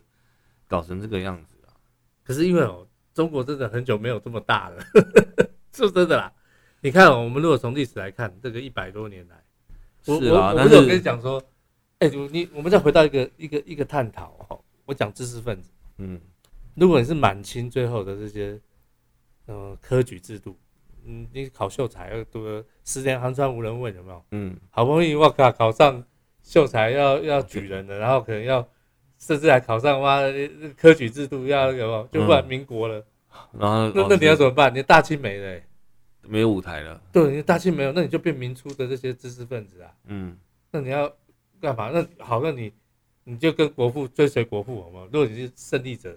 [0.68, 1.74] 搞成这个样子啊。
[2.22, 2.86] 可是因为哦。
[3.14, 4.80] 中国真的很久没有这么大了，
[5.74, 6.32] 是真的啦。
[6.82, 9.42] 你看，我们如果从历史来看，这个一百多年来，
[10.06, 11.42] 我我我不是有跟你讲说，
[11.98, 14.56] 哎，你我们再回到一个一个一个探讨哈。
[14.84, 16.20] 我讲知识分子，嗯，
[16.78, 18.60] 如果你是满清最后的这些，
[19.46, 20.56] 呃，科举制度，
[21.04, 24.24] 嗯，你考秀才要读十年寒窗无人问，有没有？
[24.30, 26.04] 嗯，好不容易我靠考上
[26.42, 28.66] 秀才要要举人了，然后可能要。
[29.20, 30.20] 甚至还考上哇，
[30.76, 32.08] 科举制度要有没有？
[32.12, 33.04] 就不然民国了，
[33.52, 34.72] 嗯、然后那那你要怎么办？
[34.72, 35.64] 你大清没了、欸，
[36.22, 37.02] 没有舞台了。
[37.10, 39.92] 对，你大清没有，那你就变民初的这些知识分子啊。
[40.04, 40.38] 嗯，
[40.70, 41.12] 那你要
[41.60, 41.90] 干嘛？
[41.90, 42.72] 那好，那你
[43.24, 45.08] 你就跟国父追随国父好吗？
[45.12, 46.16] 如果你是胜利者，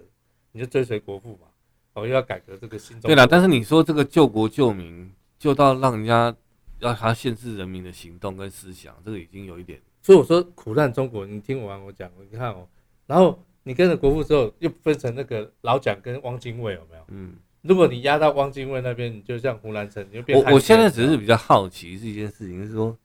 [0.52, 1.48] 你就追随国父嘛。
[1.94, 2.98] 哦，又要改革这个新。
[3.00, 6.34] 对了，但是你说这个救国救民，救到让人家
[6.78, 9.78] 要他限制人民的行动跟思想，这个已经有一点。
[10.00, 12.66] 所以我说苦难中国，你听完我讲，你看哦。
[13.06, 17.04] 然后你跟着国父之后，又分成那个老蒋跟汪精卫，有没有？
[17.08, 20.38] 嗯，如果你压到汪精卫那边，你就像胡兰成，你就变。
[20.38, 22.96] 我我现在只是比较好奇是一件事情，是说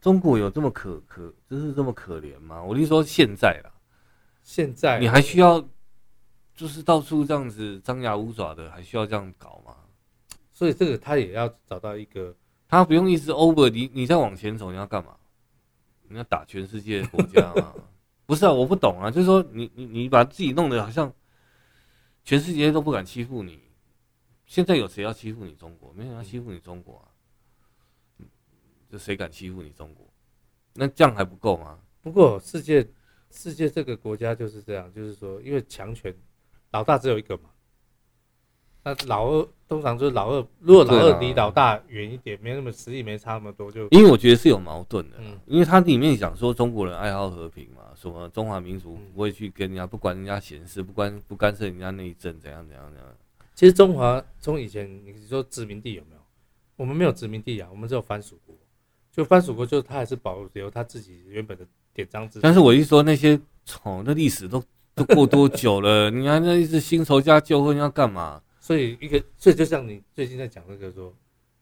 [0.00, 2.62] 中国有这么可可，就是这么可怜吗？
[2.62, 3.70] 我就说现在啦，
[4.44, 5.66] 现在你还需要
[6.58, 9.76] 就是到处这样子张牙舞爪的，还需要这样搞吗？
[10.52, 12.34] 所以这个他也要找到一个，
[12.66, 15.16] 他不用一直 over，你你再往前走，你要干嘛？
[16.08, 17.72] 你要打全世界的国家吗？
[18.26, 21.14] 不是啊，我不懂啊，就是说你你你把自己弄得好像
[22.24, 23.62] 全世界都不敢欺负你，
[24.44, 25.92] 现在有谁要欺负你中国？
[25.92, 27.06] 没人要欺负你中国啊，
[28.90, 30.12] 就谁敢欺负你中国？
[30.74, 31.78] 那这样还不够吗？
[32.02, 32.84] 不过世界
[33.30, 36.12] 世界这个国家就是这样，就是说因为强权
[36.70, 37.44] 老大只有一个嘛。
[38.84, 53.14] 那老二通常就是老二，如果老二离老大远一点，没那么实力，没差那么多，就因为我觉得是有矛盾的，嗯，因为它里面讲说中国人爱好和平嘛，什么中华民族不会去跟人家不管人家闲事，不关不干涉人家内政，怎样怎样怎样。
[53.54, 56.20] 其实中华从以前你说殖民地有没有？
[56.76, 58.54] 我们没有殖民地啊，我们只有藩属国，
[59.12, 62.38] 就藩属国就他还是保留他自己原本的典章制。
[62.40, 64.62] 但是我一说那些，从那历史都
[64.98, 66.10] 都过多久了？
[66.10, 68.42] 你还那一直新仇加旧恨要干嘛？
[68.60, 71.14] 所以一个，所以就像你最近在讲那个说，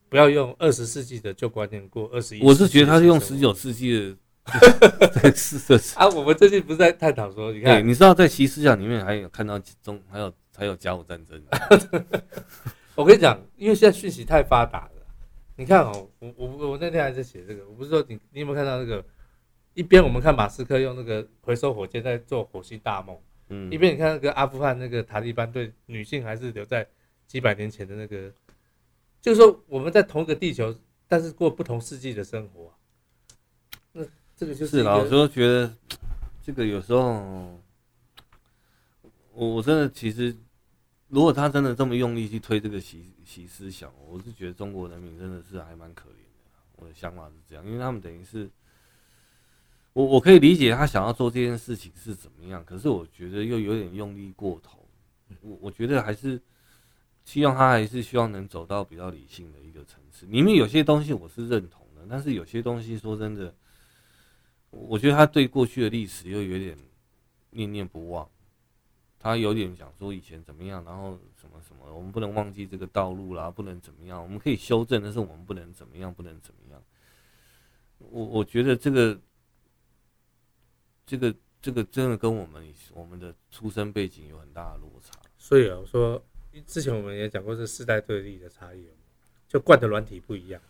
[0.09, 2.43] 不要用二十世纪的旧观念过二十一。
[2.43, 4.17] 我是觉得他是用十九世纪的
[5.15, 6.09] 在试的啊。
[6.09, 11.41] 我们最近不是在探讨说，你看，你知道在习思想里面还有看到中，还有还有甲午战争。
[12.97, 14.91] 我跟你讲，因为现在讯息太发达了。
[15.57, 19.05] 你看哦，我我我那天还在写这个，我不是说你你有没有看到那个？
[19.77, 23.16] 一边我们看马斯克用那个回收火箭在做火星大梦，
[23.51, 26.85] 嗯，一边你看那个阿富汗那个塔利班对女性还是留在。
[27.27, 28.32] 几百年前的那个，
[29.20, 30.73] 就是说我们在同一个地球，
[31.09, 32.73] 但是过不同世纪的生活。
[33.90, 34.05] 那
[34.36, 35.74] 这个就是，是老实说觉得
[36.40, 37.61] 这个有时候，
[39.32, 40.32] 我我真的其实，
[41.09, 46.53] 如果他真的这么用力去推这个习习思想，我是觉得中国人民真的是还蛮可怜的。
[46.77, 48.48] 我的想法是这样，因为他们等于是。
[49.97, 54.86] 我我可以理解他想要做这件事情是怎么样，可是我觉得又有点用力过头。
[55.40, 56.39] 我我觉得还是
[57.24, 60.27] 希望他还是希望能走到比较理性的一个层次。
[60.27, 63.55] 里面有些东西我是认同的，但是有些东西说真的，
[64.68, 66.77] 我觉得他对过去的历史又有点
[67.48, 68.28] 念念不忘。
[69.18, 76.82] 他有点想说以前怎么样，然后什么什么，我们不能忘记这个道路啦，不能怎么样，我们可以修正，但是我们不能怎么样，不能怎么样。
[77.97, 79.18] 我我觉得这个。
[81.07, 86.20] 这个这个真的跟我们我们的出生背景有很大的落差，所以啊，我说
[86.66, 88.89] 之前我们也讲过这世代对立的差异，
[89.47, 90.61] 就惯的软体不一样。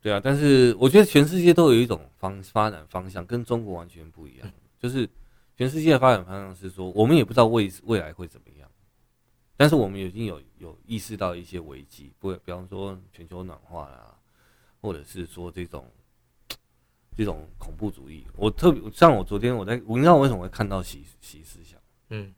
[0.00, 5.08] 对啊，但是我觉得全世界都有一种方发展方向跟中国完全不一样，就是
[5.56, 8.70] 全世界的发展方向是说，我们也不知道未未来会怎么样，
[9.58, 14.18] 但是我们已经有有意识到一些危机，不，比方说全球暖化啊，
[14.80, 15.86] 或者是说这种。
[17.16, 21.78] 这种恐怖主义，我特别像我昨天我在，我不知道我为什么会看到习习思想，
[22.10, 22.34] 嗯，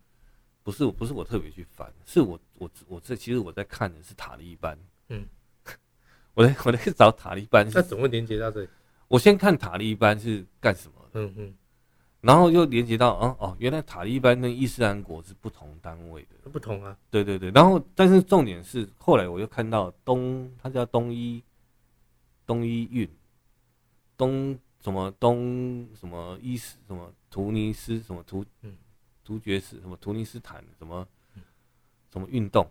[0.63, 4.79] 不是不是我特别去翻，是我我我这其实我在看的是塔利班，
[5.09, 5.27] 嗯，
[6.35, 8.69] 我在我在找塔利班，那怎么会连接到这里？
[9.09, 11.55] 我先看塔利班是干什么的，嗯嗯，
[12.21, 21.43] 然后又连接到，哦哦，原来塔利班跟伊斯兰国是不同单位的，不同啊，对对对，然后但是重点是后来我又看到东，它叫东伊
[22.45, 23.09] 东伊运
[24.19, 24.59] 东。
[24.87, 28.45] 什么东什么伊斯什么突尼斯什么突
[29.25, 31.05] 突厥斯什么突尼斯坦什么
[32.13, 32.65] 什么运动，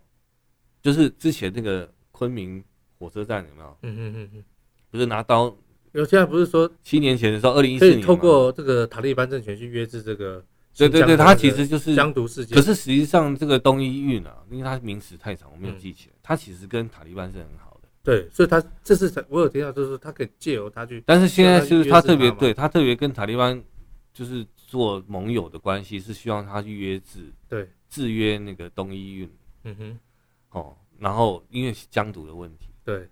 [0.80, 2.64] 就是之前那个昆明
[2.98, 3.76] 火车站有没有？
[3.82, 4.44] 嗯嗯嗯嗯，
[4.90, 5.54] 不是拿刀？
[5.92, 10.42] 有现在不是说七年前的时候，二零一四年透过这个塔利班政权去约制这个？
[10.74, 12.56] 对对对，他其实就是疆独事件。
[12.56, 16.14] 可是实际上这个东伊运啊，因为它名词太长，我没有记起来。
[16.22, 17.65] 它其实跟塔利班是很好。
[18.06, 23.60] 对，所以他这是我有听到，就是他可以借由他去，但是现在就是他特别对他特别跟塔利班
[24.12, 29.28] 就是做盟友的关系，是希望他去约制，对，制约那个东伊运，
[29.64, 29.98] 嗯哼，
[30.50, 33.08] 哦，然后因为疆独的问题，对，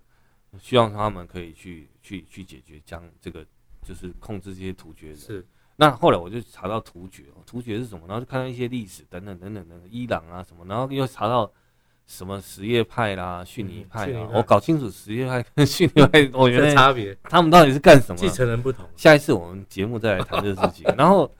[0.61, 3.45] 希望他们可以去去去解决疆这个
[3.83, 5.17] 就是控制这些突厥人。
[5.17, 5.45] 是，
[5.75, 8.07] 那后来我就查到突厥，突厥是什么？
[8.07, 11.53] 然后就看到一些历史等等等等等，伊朗啊什么，然后又查到。
[12.07, 18.17] 什么什叶派啦，逊尼派啦，我搞清楚什叶派跟逊尼派， 我觉得差别，他们到底是干什么？
[18.17, 18.85] 继承人不同。
[18.95, 21.31] 下一次我们节目再来谈这个事情， 然后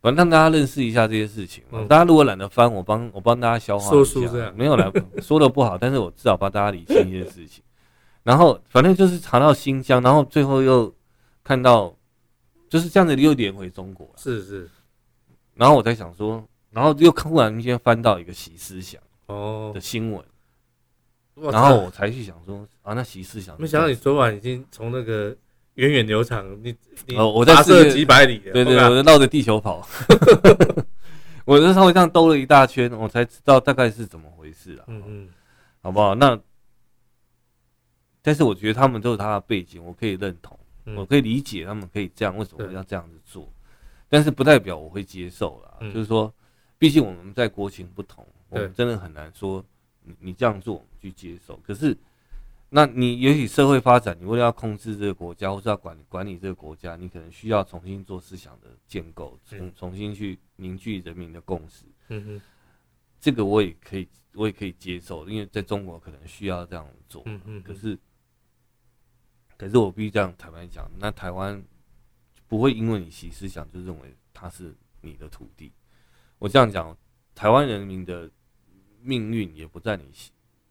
[0.00, 1.62] 反正让大家认识一下这些事情。
[1.86, 4.52] 大家如果懒得翻，我帮我帮大家消化一下。
[4.56, 4.90] 没有来
[5.20, 7.62] 说的不好，但是我至少帮大家理清一些事情。
[8.22, 10.92] 然后反正就是查到新疆，然后最后又
[11.44, 11.94] 看到
[12.70, 14.10] 就是这样子又连回中国。
[14.16, 14.68] 是是。
[15.54, 18.98] 然后我在想说，然后又突然间翻到一个习思想。
[19.30, 20.22] 哦的新闻，
[21.34, 25.34] 然后我才去想说啊，那习思想，没想到你昨晚已经从那个
[25.74, 26.74] 源远流长，你
[27.06, 29.86] 你我在世界几百里，对对，我绕着地球跑，
[31.46, 34.84] 我就稍微这样兜了一大圈，我才知道大概是怎么回事啊。
[34.88, 35.28] 嗯嗯，
[35.82, 36.14] 好不好？
[36.14, 36.38] 那
[38.22, 40.58] 但是我觉得他们都有他的背景，我可以认同，
[40.96, 43.50] 我可以理解他们可以这样，为什么要这样子做？
[44.08, 46.32] 但是不代表我会接受啦，就是说，
[46.78, 48.26] 毕竟我们在国情不同。
[48.50, 49.64] 我们真的很难说，
[50.02, 51.56] 你你这样做我们去接受。
[51.58, 51.96] 可是，
[52.68, 61.84] 那你也许社会发展，你为了要控制这个国家，或是要管管理这个国家，你可能需要重新做思想的建构，重重新去凝聚人民的共识。
[62.08, 62.42] 嗯哼，
[63.20, 67.22] 这个我也可以，我也可以接受，因为在中国可能需要这样做。
[67.26, 67.62] 嗯嗯。
[67.62, 67.98] 可是，
[69.56, 71.60] 可是我必须这样坦白讲，那台湾
[72.48, 75.72] 不会因为你习思想就认为它是你的土地。
[76.38, 76.96] 我这样讲，
[77.34, 78.30] 台湾人民的。
[79.02, 80.04] 命运也不在你，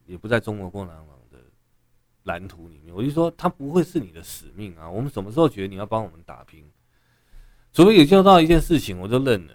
[0.06, 1.40] 也不在中国共产党的
[2.24, 2.94] 蓝图里面。
[2.94, 4.90] 我就说，他不会是你的使命啊！
[4.90, 6.64] 我们什么时候觉得你要帮我们打拼？
[7.72, 9.54] 除非有做到一件事情，我就认了，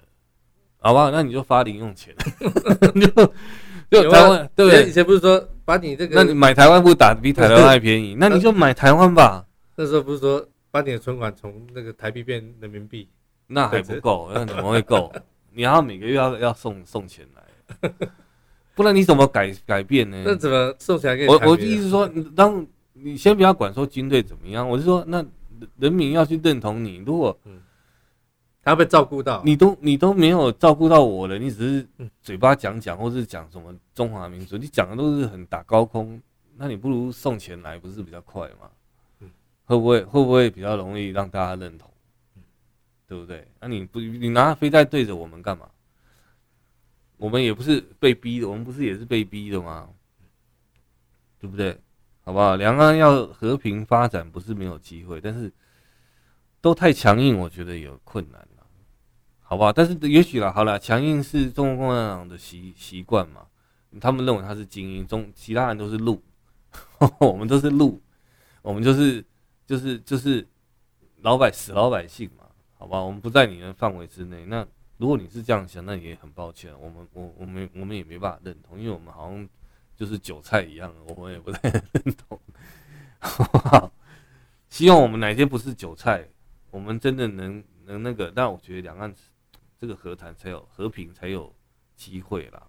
[0.79, 1.11] 好吧？
[1.11, 2.15] 那你就发零用钱，
[3.91, 4.89] 就就台湾对不对？
[4.89, 8.15] 以前不是说把你这个，那你买台湾不打比台湾还便宜？
[8.21, 9.45] 那你就买台湾吧。
[9.77, 13.09] 那时候不是说把你的存款从那个台币变人民币？
[13.47, 15.13] 那还不够，那怎么会够？
[15.53, 17.93] 你要每个月要要送送钱来。
[18.75, 20.23] 不然你怎么改改变呢？
[20.25, 21.29] 那怎么送起来给你？
[21.29, 25.25] 我我的意思说，当你先不要管说军队怎么样，我是说，那
[25.79, 26.97] 人民要去认同你。
[27.07, 27.37] 如果
[28.63, 36.21] 他要被照顾到，你都你都没有照顾到我了，你只是嘴巴讲讲，或是讲什么中华民族，你讲的都是很打高空，
[36.57, 38.71] 那你不如送钱来，不是比较快吗？
[39.67, 41.91] 会不会会不会比较容易让大家认同？
[43.07, 43.47] 对不对？
[43.61, 45.67] 那你不你拿飞弹对着我们干嘛？
[47.17, 49.89] 我们也不是被逼的，我们不是也是被逼的吗？
[51.41, 51.79] 对不对？
[52.25, 52.57] 好不好？
[52.57, 55.53] 两岸要和平发展不是没有机会，但是
[56.61, 58.67] 都太强硬，我觉得有困难了，
[59.43, 59.73] 好不好？
[59.73, 63.47] 但是也许啦，好了，强硬是中国共产党的习习惯嘛，
[64.01, 66.23] 他们认为他是精英，中其他人都是路，
[67.21, 68.01] 我们都是路，
[68.63, 69.25] 我们就是
[69.67, 70.47] 就是就是
[71.21, 72.45] 老百死老百姓嘛。
[72.77, 74.45] 好吧，我们不在你的范围之内。
[74.45, 74.67] 那
[74.97, 79.49] 如果你是这样想，那也很抱歉，我们我我们我们也没办法认同，因为我们好像
[79.97, 82.39] 就是韭菜一样，我们也不太认同。
[83.19, 83.93] 好？
[84.69, 86.29] 希望我们哪天不是韭菜，
[86.71, 88.33] 我们真的能能那个。
[88.35, 89.15] 但我觉得两岸
[89.81, 91.55] 这个和谈才有和平才有
[91.95, 92.63] 机会啦，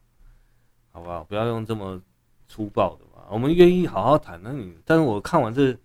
[0.92, 1.24] 好不好？
[1.24, 2.02] 不要用这么
[2.48, 3.26] 粗暴的嘛。
[3.30, 4.40] 我们愿意好好谈。
[4.44, 5.76] 那你，但是我看完这，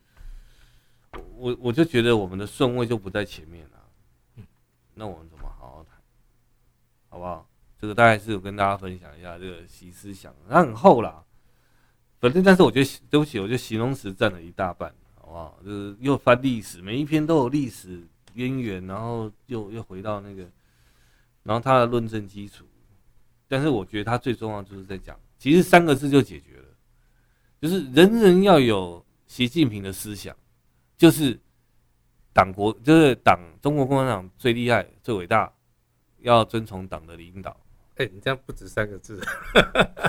[1.37, 4.45] 我我就觉得我们的顺位就不在前面了。
[4.95, 5.40] 那我们怎么
[7.21, 7.47] 不好？
[7.79, 11.23] 这个大概是有跟大家分享一下这个习思想，它很厚啦。
[12.19, 15.59] 反正，但是我觉得对不起，我觉得形容词占了一大半，好不好？
[15.65, 18.03] 就是又翻历史，每一篇都有历史
[18.35, 20.43] 渊源，然后又又回到那个，
[21.43, 22.65] 然后他的论证基础。
[23.49, 26.65] 但是我觉得他最重要就是在讲，其实三个字就解决了，
[27.61, 30.35] 就是人人要有习近平的思想，
[30.97, 31.39] 就是。
[32.33, 35.53] 党国就是党，中国共产党最厉害、最伟大，
[36.23, 37.51] 要遵从党的领导。
[37.97, 39.21] 哎、欸，你这样不止三个字。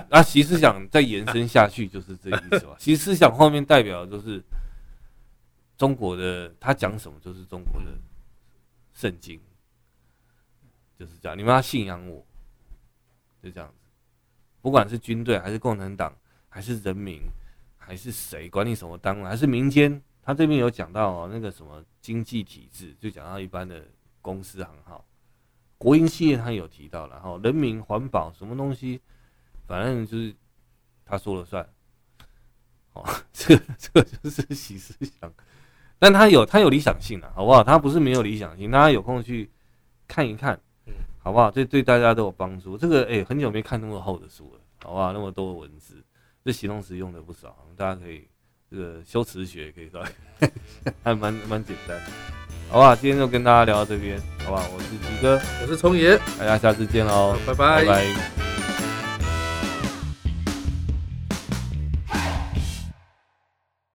[0.10, 2.76] 那 习思想再延伸下去就是这个意思吧？
[2.80, 4.42] 习思想后面代表的就是
[5.78, 7.88] 中国的，他讲什么就是中国的
[8.94, 9.40] 圣经，
[10.98, 11.38] 就是这样。
[11.38, 12.26] 你们要信仰我，
[13.44, 13.76] 就这样子。
[14.62, 16.16] 不管是军队，还是共产党，
[16.48, 17.20] 还是人民，
[17.78, 20.02] 还是谁，管你什么单位，还是民间。
[20.24, 23.84] 他这边有讲到哦，那个什么经济体制，就讲到一般的
[24.22, 25.04] 公司行号、
[25.82, 29.02] 国营企业，他有提到，然后人民环保什么东西，
[29.66, 30.32] 反正就是
[31.04, 31.68] 他说了算。
[32.94, 33.04] 哦，
[33.34, 35.34] 这个这个就是习思想，
[35.98, 37.64] 但他有他有理想性的，好不好？
[37.64, 39.50] 他不是没有理想性，大家有空去
[40.08, 40.62] 看一看，
[41.18, 41.50] 好不好？
[41.50, 42.78] 这对大家都有帮助。
[42.78, 45.12] 这个哎、欸，很久没看那么厚的书了，好不好？
[45.12, 45.96] 那么多文字，
[46.46, 48.28] 这形容词用的不少，大家可以。
[48.70, 50.02] 这个修辞学可以说，
[51.04, 52.06] 还蛮蛮简单的，
[52.72, 52.98] 好吧？
[53.00, 54.64] 今天就跟大家聊到这边，好吧？
[54.74, 57.84] 我是吉哥，我是聪爷，大家下次见喽，拜拜。
[57.84, 58.61] 拜拜。